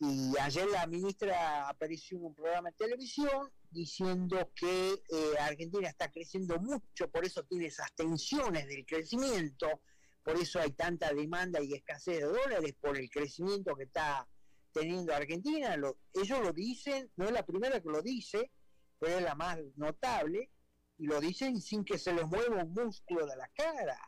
Y 0.02 0.38
ayer 0.40 0.66
la 0.70 0.88
ministra 0.88 1.68
apareció 1.68 2.18
en 2.18 2.26
un 2.26 2.36
programa 2.36 2.70
de 2.70 2.76
televisión 2.78 3.52
diciendo 3.70 4.50
que 4.56 4.94
eh, 4.94 5.38
Argentina 5.42 5.90
está 5.90 6.10
creciendo 6.10 6.58
mucho, 6.60 7.10
por 7.12 7.26
eso 7.26 7.44
tiene 7.44 7.66
esas 7.66 7.94
tensiones 7.96 8.68
del 8.68 8.86
crecimiento, 8.86 9.82
por 10.24 10.38
eso 10.38 10.60
hay 10.60 10.72
tanta 10.72 11.14
demanda 11.14 11.62
y 11.62 11.74
escasez 11.74 12.20
de 12.20 12.26
dólares, 12.26 12.76
por 12.80 12.98
el 12.98 13.10
crecimiento 13.10 13.76
que 13.76 13.84
está 13.84 14.28
teniendo 14.72 15.14
Argentina. 15.14 15.76
ellos 16.14 16.40
lo 16.42 16.54
dicen, 16.54 17.12
no 17.16 17.26
es 17.26 17.32
la 17.32 17.46
primera 17.46 17.82
que 17.82 17.90
lo 17.90 18.02
dice, 18.02 18.52
pero 19.00 19.18
es 19.18 19.24
la 19.24 19.36
más 19.36 19.58
notable, 19.76 20.50
y 20.98 21.08
lo 21.08 21.20
dicen 21.20 21.62
sin 21.62 21.86
que 21.86 21.98
se 21.98 22.14
les 22.14 22.28
mueva 22.28 22.64
un 22.64 22.74
músculo 22.74 23.26
de 23.26 23.36
la 23.38 23.48
cara, 23.50 24.00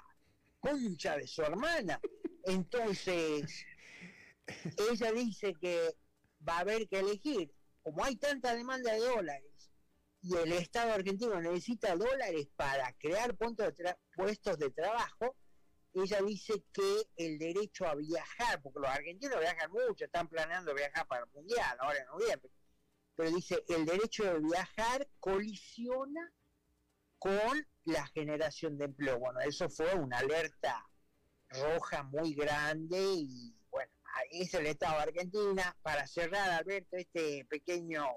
concha 0.60 1.18
de 1.18 1.26
su 1.26 1.42
hermana. 1.42 2.00
Entonces, 2.44 3.66
ella 4.92 5.12
dice 5.12 5.54
que 5.60 5.96
va 6.48 6.58
a 6.58 6.60
haber 6.60 6.88
que 6.88 7.00
elegir, 7.00 7.54
como 7.82 8.04
hay 8.04 8.18
tanta 8.18 8.54
demanda 8.56 8.92
de 8.92 9.00
dólares, 9.00 9.72
y 10.24 10.36
el 10.36 10.52
Estado 10.52 10.94
argentino 10.94 11.42
necesita 11.42 11.96
dólares 11.96 12.48
para 12.56 12.94
crear 13.00 13.36
puestos 13.36 14.60
de 14.60 14.70
trabajo, 14.70 15.36
ella 15.94 16.22
dice 16.22 16.64
que 16.72 17.04
el 17.18 17.38
derecho 17.38 17.86
a 17.86 17.96
viajar, 17.96 18.62
porque 18.62 18.80
los 18.80 18.90
argentinos 18.90 19.40
viajan 19.40 19.72
mucho, 19.72 20.06
están 20.06 20.28
planeando 20.28 20.74
viajar 20.74 21.06
para 21.08 21.26
el 21.26 21.32
Mundial 21.32 21.78
ahora 21.80 22.00
en 22.00 22.06
noviembre, 22.08 22.52
pero 23.16 23.32
dice, 23.32 23.64
el 23.68 23.86
derecho 23.86 24.24
de 24.24 24.40
viajar 24.40 25.08
colisiona 25.20 26.32
con 27.20 27.68
la 27.84 28.08
generación 28.08 28.78
de 28.78 28.86
empleo. 28.86 29.20
Bueno, 29.20 29.40
eso 29.42 29.70
fue 29.70 29.94
una 29.94 30.18
alerta 30.18 30.90
roja 31.50 32.04
muy 32.04 32.34
grande 32.34 32.98
y 33.00 33.56
bueno, 33.70 33.92
ahí 34.16 34.42
es 34.42 34.54
el 34.54 34.66
Estado 34.66 34.96
de 34.96 35.04
Argentina. 35.04 35.78
Para 35.82 36.08
cerrar, 36.08 36.50
Alberto, 36.50 36.96
este 36.96 37.46
pequeño, 37.46 38.08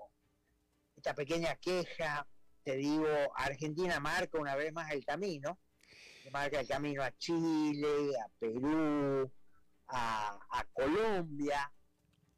esta 0.96 1.14
pequeña 1.14 1.56
queja, 1.56 2.26
te 2.62 2.76
digo, 2.76 3.06
Argentina 3.36 4.00
marca 4.00 4.38
una 4.38 4.56
vez 4.56 4.72
más 4.72 4.90
el 4.92 5.04
camino, 5.04 5.58
marca 6.34 6.58
el 6.58 6.66
camino 6.66 7.00
a 7.00 7.16
Chile, 7.16 8.10
a 8.18 8.28
Perú, 8.40 9.30
a, 9.86 10.66
Colombia, 10.72 11.72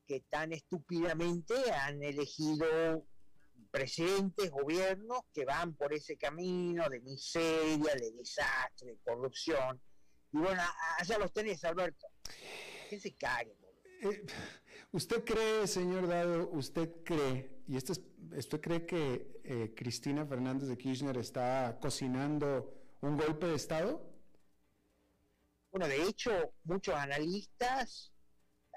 que 0.06 0.20
tan 0.28 0.52
estúpidamente 0.52 1.54
han 1.72 2.02
elegido 2.02 3.06
presidentes, 3.70 4.50
gobiernos 4.50 5.20
que 5.32 5.46
van 5.46 5.74
por 5.74 5.94
ese 5.94 6.18
camino 6.18 6.86
de 6.90 7.00
miseria, 7.00 7.94
de 7.94 8.12
desastre, 8.12 8.88
de 8.88 8.98
corrupción. 8.98 9.80
Y 10.30 10.38
bueno, 10.38 10.62
allá 10.98 11.18
los 11.18 11.32
tenés, 11.32 11.64
Alberto. 11.64 12.06
Que 12.90 13.00
se 13.00 13.14
cague. 13.16 13.56
Eh, 14.02 14.26
¿Usted 14.92 15.24
cree, 15.24 15.66
señor 15.66 16.06
Dado, 16.06 16.50
usted 16.50 17.02
cree, 17.02 17.62
y 17.66 17.78
esto 17.78 17.94
usted 18.36 18.60
cree 18.60 18.84
que 18.84 19.40
eh, 19.42 19.72
Cristina 19.74 20.26
Fernández 20.26 20.68
de 20.68 20.76
Kirchner 20.76 21.16
está 21.16 21.78
cocinando 21.80 22.75
un 23.00 23.16
golpe 23.16 23.46
de 23.46 23.56
Estado? 23.56 24.02
Bueno, 25.70 25.88
de 25.88 26.02
hecho, 26.02 26.54
muchos 26.64 26.94
analistas 26.94 28.12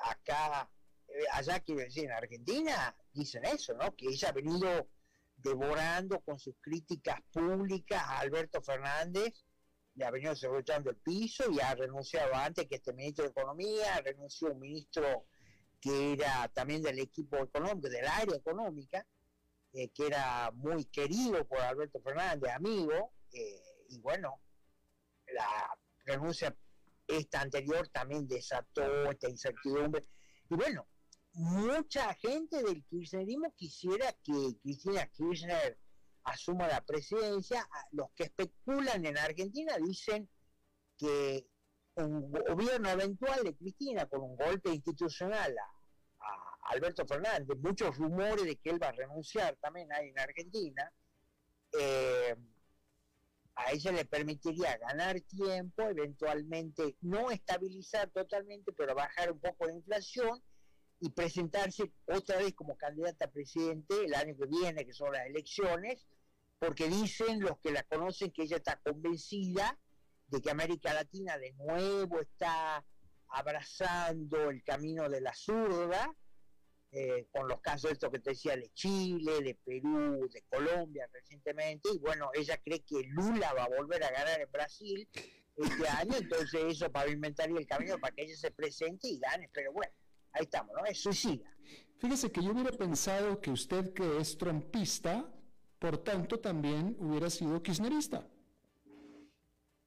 acá 0.02 0.70
eh, 1.10 1.26
allá 1.34 1.60
quiero 1.60 1.82
decir, 1.82 2.06
en 2.06 2.12
Argentina, 2.12 2.96
dicen 3.14 3.46
eso, 3.46 3.74
¿no? 3.74 3.96
Que 3.96 4.08
ella 4.08 4.30
ha 4.30 4.32
venido 4.32 4.88
devorando 5.38 6.20
con 6.22 6.38
sus 6.38 6.56
críticas 6.62 7.20
públicas 7.32 8.02
a 8.04 8.20
Alberto 8.20 8.62
Fernández, 8.62 9.34
le 9.96 10.06
ha 10.06 10.12
venido 10.12 10.36
cerruchando 10.36 10.90
el 10.92 10.98
piso 10.98 11.50
y 11.52 11.60
ha 11.60 11.74
renunciado 11.76 12.34
antes 12.36 12.68
que 12.68 12.76
este 12.76 12.94
ministro 12.94 13.26
de 13.26 13.32
Economía, 13.32 14.02
renunció 14.02 14.52
un 14.52 14.60
ministro 14.60 15.26
que 15.82 16.14
era 16.14 16.48
también 16.50 16.82
del 16.82 17.00
equipo 17.00 17.38
económico, 17.38 17.90
del 17.90 18.06
área 18.06 18.36
económica, 18.36 19.06
eh, 19.74 19.90
que 19.90 20.08
era 20.08 20.52
muy 20.52 20.86
querido 20.86 21.46
por 21.48 21.60
Alberto 21.60 22.02
Fernández, 22.02 22.52
amigo, 22.52 23.14
eh, 23.32 23.69
y 23.90 24.00
bueno, 24.00 24.42
la 25.28 25.76
renuncia 26.06 26.56
esta 27.08 27.42
anterior 27.42 27.88
también 27.90 28.28
desató 28.28 29.10
esta 29.12 29.30
incertidumbre. 29.30 30.06
Y 30.50 30.56
bueno, 30.56 30.88
mucha 31.34 32.14
gente 32.16 32.64
del 32.64 32.84
kirchnerismo 32.86 33.54
quisiera 33.56 34.14
que 34.24 34.58
Cristina 34.62 35.08
Kirchner 35.08 35.78
asuma 36.24 36.68
la 36.68 36.82
presidencia. 36.82 37.68
Los 37.92 38.12
que 38.16 38.26
especulan 38.26 39.06
en 39.06 39.18
Argentina 39.18 39.78
dicen 39.78 40.30
que 40.98 41.48
un 41.96 42.32
gobierno 42.32 42.90
eventual 42.90 43.44
de 43.44 43.56
Cristina 43.56 44.06
con 44.06 44.22
un 44.22 44.36
golpe 44.36 44.70
institucional 44.70 45.56
a, 45.58 45.76
Alberto 46.72 47.04
Fernández, 47.08 47.58
muchos 47.58 47.98
rumores 47.98 48.44
de 48.44 48.56
que 48.58 48.70
él 48.70 48.82
va 48.82 48.90
a 48.90 48.92
renunciar 48.92 49.56
también 49.56 49.92
hay 49.92 50.10
en 50.10 50.20
Argentina, 50.20 50.94
eh, 51.80 52.36
a 53.60 53.72
ella 53.74 53.92
le 53.92 54.06
permitiría 54.06 54.78
ganar 54.78 55.20
tiempo, 55.22 55.84
eventualmente 55.84 56.96
no 57.02 57.30
estabilizar 57.30 58.10
totalmente, 58.10 58.72
pero 58.72 58.96
bajar 58.96 59.32
un 59.32 59.40
poco 59.40 59.66
la 59.66 59.74
inflación 59.74 60.42
y 61.02 61.10
presentarse 61.10 61.92
otra 62.06 62.38
vez 62.38 62.54
como 62.54 62.78
candidata 62.78 63.26
a 63.26 63.32
presidente 63.32 64.06
el 64.06 64.14
año 64.14 64.36
que 64.38 64.48
viene, 64.48 64.86
que 64.86 64.94
son 64.94 65.12
las 65.12 65.26
elecciones, 65.26 66.08
porque 66.58 66.88
dicen 66.88 67.42
los 67.42 67.60
que 67.60 67.72
la 67.72 67.84
conocen 67.84 68.32
que 68.32 68.44
ella 68.44 68.58
está 68.58 68.78
convencida 68.78 69.78
de 70.28 70.42
que 70.42 70.52
América 70.52 70.94
Latina 70.94 71.38
de 71.38 71.54
nuevo 71.54 72.22
está 72.22 72.86
abrazando 73.28 74.50
el 74.50 74.64
camino 74.64 75.10
de 75.10 75.22
la 75.22 75.34
zurda, 75.34 76.16
eh, 76.92 77.28
con 77.32 77.48
los 77.48 77.60
casos 77.62 77.92
estos 77.92 78.10
que 78.12 78.20
te 78.20 78.32
decía 78.32 78.56
de 78.56 78.70
Chile, 78.74 79.42
de 79.42 79.56
Perú, 79.56 80.28
de 80.34 80.42
Colombia 80.50 81.08
recientemente, 81.14 81.90
y 81.94 82.00
bueno, 82.00 82.30
ella 82.34 82.58
cree 82.64 82.82
que 82.84 83.04
Lula 83.10 83.54
va 83.54 83.66
a 83.66 83.70
volver 83.70 84.04
a 84.04 84.12
ganar 84.12 84.42
en 84.42 84.52
Brasil 84.52 85.08
este 85.56 85.88
año, 85.88 86.16
entonces 86.18 86.62
eso 86.68 86.92
pavimentaría 86.92 87.58
el 87.60 87.68
camino 87.68 88.00
para 88.00 88.16
que 88.16 88.24
ella 88.24 88.36
se 88.36 88.50
presente 88.52 89.08
y 89.08 89.20
gane, 89.20 89.50
pero 89.54 89.72
bueno, 89.72 89.92
ahí 90.32 90.44
estamos, 90.44 90.76
¿no? 90.76 90.86
Es 90.86 91.00
suicida. 91.04 91.54
Fíjese 92.00 92.32
que 92.32 92.42
yo 92.42 92.52
hubiera 92.54 92.72
pensado 92.72 93.40
que 93.42 93.52
usted 93.52 93.94
que 93.94 94.18
es 94.20 94.38
trompista, 94.38 95.32
por 95.78 95.98
tanto 96.00 96.40
también 96.40 96.96
hubiera 97.00 97.30
sido 97.30 97.62
kirchnerista. 97.62 98.28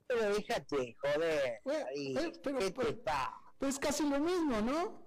Pero 0.06 0.34
déjate, 0.34 0.94
joder, 1.00 1.60
Bueno, 1.64 1.86
ahí, 1.88 2.16
eh, 2.16 2.32
pero- 2.42 2.58
¿qué 2.58 2.70
te 2.70 2.72
pero- 2.72 3.02
pasa? 3.02 3.32
Pues 3.58 3.78
casi 3.78 4.08
lo 4.08 4.18
mismo, 4.20 4.60
¿no? 4.60 5.01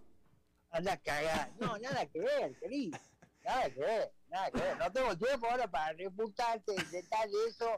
Anda 0.75 0.93
a 0.93 0.97
cagar. 0.97 1.51
No, 1.59 1.77
nada 1.77 2.05
que 2.05 2.19
ver, 2.19 2.53
querido. 2.59 2.97
Nada 3.45 3.69
que 3.69 3.79
ver, 3.79 4.11
nada 4.29 4.51
que 4.51 4.59
ver. 4.59 4.77
No 4.77 4.91
tengo 4.91 5.17
tiempo 5.17 5.47
ahora 5.47 5.71
para 5.71 5.93
reputarte 5.93 6.73
detalle 6.91 7.33
eso, 7.47 7.69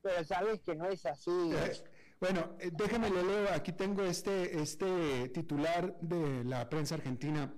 pero 0.00 0.24
sabes 0.24 0.60
que 0.62 0.74
no 0.74 0.88
es 0.88 1.04
así. 1.06 1.30
Bueno, 2.18 2.56
eh, 2.60 2.70
déjeme 2.72 3.10
le 3.10 3.22
leo, 3.22 3.52
aquí 3.52 3.72
tengo 3.72 4.02
este, 4.02 4.58
este 4.62 5.28
titular 5.28 6.00
de 6.00 6.44
la 6.44 6.66
prensa 6.66 6.94
argentina, 6.94 7.52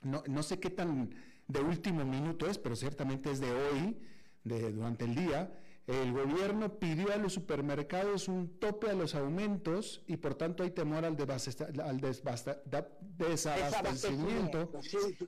no, 0.00 0.22
no 0.26 0.42
sé 0.42 0.58
qué 0.58 0.70
tan 0.70 1.14
de 1.46 1.60
último 1.60 2.02
minuto 2.06 2.48
es, 2.48 2.56
pero 2.56 2.76
ciertamente 2.76 3.30
es 3.30 3.40
de 3.40 3.52
hoy, 3.52 4.00
de, 4.42 4.72
durante 4.72 5.04
el 5.04 5.14
día. 5.14 5.52
El 5.90 6.12
gobierno 6.12 6.78
pidió 6.78 7.12
a 7.12 7.16
los 7.16 7.32
supermercados 7.32 8.28
un 8.28 8.60
tope 8.60 8.88
a 8.90 8.92
los 8.92 9.16
aumentos 9.16 10.04
y 10.06 10.18
por 10.18 10.36
tanto 10.36 10.62
hay 10.62 10.70
temor 10.70 11.04
al, 11.04 11.16
al 11.82 12.00
desabastecimiento. 13.18 14.70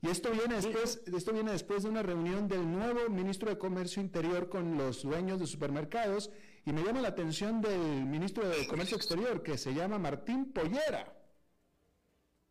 Y 0.01 0.09
esto 0.09 0.31
viene 0.31 0.55
después, 0.55 1.03
esto 1.05 1.33
viene 1.33 1.51
después 1.51 1.83
de 1.83 1.89
una 1.89 2.05
reunión 2.05 2.47
del 2.47 2.71
nuevo 2.71 3.09
ministro 3.11 3.51
de 3.51 3.59
Comercio 3.59 4.01
Interior 4.01 4.49
con 4.49 4.79
los 4.79 5.03
dueños 5.03 5.41
de 5.41 5.49
supermercados 5.49 6.31
y 6.65 6.73
me 6.73 6.85
llama 6.85 7.01
la 7.01 7.09
atención 7.09 7.61
del 7.61 8.05
ministro 8.05 8.49
de 8.49 8.65
Comercio 8.69 8.97
Exterior 8.97 9.43
que 9.43 9.59
se 9.59 9.75
llama 9.75 9.99
Martín 9.99 10.53
Pollera. 10.53 11.22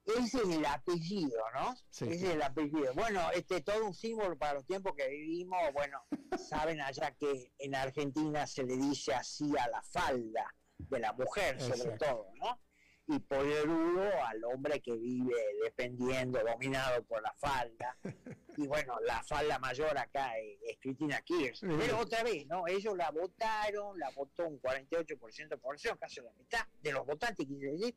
Ese 0.05 0.37
es 0.39 0.57
el 0.57 0.65
apellido, 0.65 1.39
¿no? 1.53 1.75
Sí. 1.89 2.05
Ese 2.05 2.27
es 2.27 2.33
el 2.33 2.41
apellido. 2.41 2.93
Bueno, 2.93 3.21
este 3.31 3.61
todo 3.61 3.85
un 3.85 3.93
símbolo 3.93 4.37
para 4.37 4.55
los 4.55 4.65
tiempos 4.65 4.93
que 4.95 5.07
vivimos. 5.07 5.59
Bueno, 5.73 6.03
saben 6.49 6.81
allá 6.81 7.11
que 7.11 7.51
en 7.59 7.75
Argentina 7.75 8.47
se 8.47 8.63
le 8.63 8.77
dice 8.77 9.13
así 9.13 9.51
a 9.57 9.67
la 9.69 9.81
falda 9.83 10.53
de 10.77 10.99
la 10.99 11.13
mujer, 11.13 11.59
sobre 11.61 11.93
Exacto. 11.93 12.05
todo, 12.05 12.27
¿no? 12.35 12.59
Y 13.07 13.19
poderudo 13.19 14.09
al 14.25 14.43
hombre 14.45 14.81
que 14.81 14.95
vive 14.95 15.35
dependiendo, 15.63 16.39
dominado 16.43 17.03
por 17.03 17.21
la 17.21 17.33
falda. 17.33 17.97
Y 18.57 18.67
bueno, 18.67 18.99
la 19.07 19.23
falda 19.23 19.57
mayor 19.59 19.97
acá 19.97 20.37
es, 20.37 20.59
es 20.67 20.77
Cristina 20.77 21.21
Kirchner. 21.21 21.77
Pero 21.79 21.99
otra 21.99 22.21
vez, 22.21 22.45
¿no? 22.47 22.67
Ellos 22.67 22.97
la 22.97 23.09
votaron, 23.09 23.97
la 23.97 24.09
votó 24.11 24.45
un 24.45 24.61
48% 24.61 25.47
de 25.47 25.57
población, 25.57 25.97
casi 25.97 26.19
la 26.19 26.33
mitad 26.33 26.67
de 26.81 26.91
los 26.91 27.05
votantes, 27.05 27.47
quise 27.47 27.67
decir. 27.67 27.95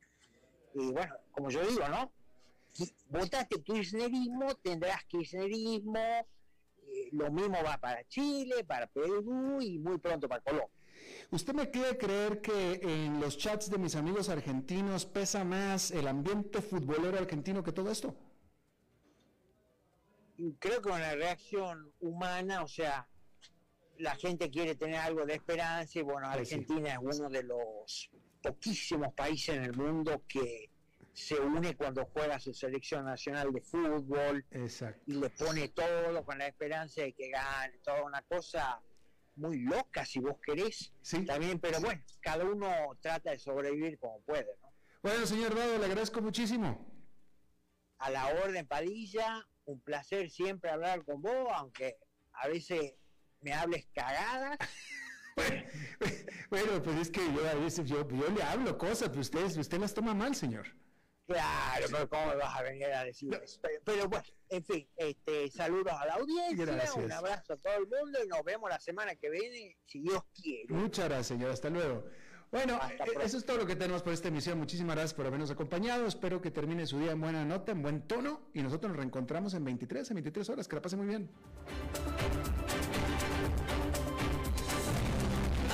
Y 0.75 0.91
bueno, 0.93 1.15
como 1.31 1.51
yo 1.51 1.65
digo, 1.67 1.89
¿no? 1.89 2.13
Votaste 3.09 3.63
kirchnerismo, 3.63 4.55
tendrás 4.57 5.05
kirchnerismo, 5.05 5.99
eh, 5.99 7.09
lo 7.13 7.31
mismo 7.31 7.59
va 7.65 7.79
para 7.79 8.05
Chile, 8.09 8.65
para 8.65 8.89
Perú 8.89 9.61
y 9.61 9.79
muy 9.79 9.99
pronto 9.99 10.29
para 10.29 10.43
Colombia. 10.43 10.69
¿Usted 11.31 11.55
me 11.55 11.71
quiere 11.71 11.97
creer 11.97 12.41
que 12.41 12.81
en 12.83 13.21
los 13.21 13.39
chats 13.39 13.71
de 13.71 13.79
mis 13.79 13.95
amigos 13.95 14.29
argentinos 14.29 15.07
pesa 15.07 15.45
más 15.45 15.91
el 15.91 16.09
ambiente 16.09 16.61
futbolero 16.61 17.19
argentino 17.19 17.63
que 17.63 17.73
todo 17.73 17.91
esto? 17.91 18.15
Creo 20.59 20.83
que 20.83 20.89
una 20.89 21.15
reacción 21.15 21.93
humana, 22.01 22.65
o 22.65 22.69
sea, 22.69 23.09
la 23.99 24.17
gente 24.17 24.51
quiere 24.51 24.75
tener 24.75 24.97
algo 24.97 25.25
de 25.25 25.35
esperanza 25.35 26.01
y 26.01 26.03
bueno, 26.03 26.27
sí. 26.33 26.39
Argentina 26.39 26.95
es 26.95 27.19
uno 27.19 27.29
de 27.31 27.43
los 27.45 28.11
poquísimos 28.45 29.15
países 29.15 29.57
en 29.57 29.65
el 29.65 29.73
mundo 29.75 30.23
que 30.29 30.71
se 31.15 31.37
une 31.37 31.75
cuando 31.77 32.05
juega 32.07 32.39
su 32.39 32.53
selección 32.53 33.07
nacional 33.07 33.51
de 33.53 33.61
fútbol 33.63 34.45
Exacto. 34.51 35.01
y 35.07 35.15
le 35.15 35.31
pone 35.31 35.69
todo 35.69 36.23
con 36.25 36.37
la 36.39 36.49
esperanza 36.49 37.03
de 37.03 37.13
que 37.15 37.31
gane, 37.31 37.79
toda 37.83 38.03
una 38.03 38.21
cosa 38.23 38.81
muy 39.37 39.61
loca 39.61 40.05
si 40.05 40.19
vos 40.21 40.37
querés 40.45 40.93
Sí. 41.01 41.25
también, 41.25 41.59
pero 41.59 41.81
bueno, 41.81 42.03
cada 42.21 42.45
uno 42.45 42.69
trata 43.01 43.31
de 43.31 43.39
sobrevivir 43.39 43.99
como 43.99 44.21
puede, 44.23 44.57
¿no? 44.61 44.73
Bueno, 45.03 45.27
señor 45.27 45.55
Dado, 45.55 45.79
le 45.79 45.87
agradezco 45.87 46.21
muchísimo. 46.21 46.87
A 47.99 48.11
la 48.11 48.27
orden 48.27 48.67
Padilla, 48.67 49.47
un 49.65 49.81
placer 49.81 50.31
siempre 50.31 50.71
hablar 50.71 51.05
con 51.05 51.23
vos, 51.23 51.49
aunque 51.55 51.97
a 52.33 52.49
veces 52.49 52.95
me 53.41 53.53
hables 53.55 53.87
cagada. 53.95 54.59
Bueno, 56.51 56.83
pues 56.83 56.97
es 57.01 57.11
que 57.11 57.21
yo 57.35 57.49
a 57.49 57.55
veces 57.55 57.85
yo, 57.89 58.07
yo 58.09 58.31
le 58.31 58.43
hablo 58.43 58.79
cosas, 58.79 59.09
pero 59.09 59.21
usted, 59.23 59.45
usted 59.57 59.79
las 59.79 59.93
toma 59.93 60.15
mal, 60.15 60.37
señor. 60.37 60.67
Claro, 61.27 61.87
pero 61.91 62.09
¿cómo 62.09 62.27
me 62.27 62.37
vas 62.37 62.55
a 62.55 62.63
venir 62.63 62.87
a 62.87 63.03
decir 63.05 63.35
eso? 63.43 63.59
Pero, 63.63 63.81
pero 63.83 64.09
bueno, 64.09 64.25
en 64.51 64.63
fin, 64.63 64.87
este, 64.97 65.51
saludos 65.51 65.95
a 65.95 66.07
la 66.07 66.15
audiencia, 66.15 66.67
Gracias. 66.67 66.97
un 66.97 67.11
abrazo 67.11 67.55
a 67.55 67.57
todo 67.57 67.75
el 67.75 67.89
mundo 67.89 68.19
y 68.23 68.29
nos 68.29 68.45
vemos 68.45 68.69
la 68.69 68.79
semana 68.79 69.17
que 69.17 69.31
viene, 69.31 69.77
si 69.87 70.01
Dios 70.01 70.23
quiere. 70.35 70.67
Muchas 70.69 71.07
gracias, 71.07 71.29
señor. 71.29 71.51
Hasta 71.51 71.71
luego. 71.71 72.05
Bueno, 72.53 72.79
Hasta 72.81 73.05
eh, 73.05 73.09
eso 73.25 73.39
es 73.39 73.45
todo 73.45 73.57
lo 73.57 73.67
que 73.67 73.75
tenemos 73.75 74.03
por 74.03 74.13
esta 74.13 74.29
emisión. 74.29 74.59
Muchísimas 74.59 74.95
gracias 74.95 75.15
por 75.15 75.27
habernos 75.27 75.51
acompañado. 75.51 76.07
Espero 76.07 76.41
que 76.41 76.53
termine 76.53 76.87
su 76.87 77.01
día 77.01 77.13
en 77.13 77.21
buena 77.21 77.45
nota, 77.45 77.73
en 77.73 77.83
buen 77.83 78.07
tono. 78.07 78.43
Y 78.53 78.63
nosotros 78.63 78.91
nos 78.91 78.99
reencontramos 78.99 79.55
en 79.55 79.65
23, 79.65 80.09
en 80.11 80.15
23 80.15 80.49
horas. 80.51 80.69
Que 80.69 80.77
la 80.77 80.83
pase 80.83 80.97
muy 80.97 81.07
bien. 81.07 81.29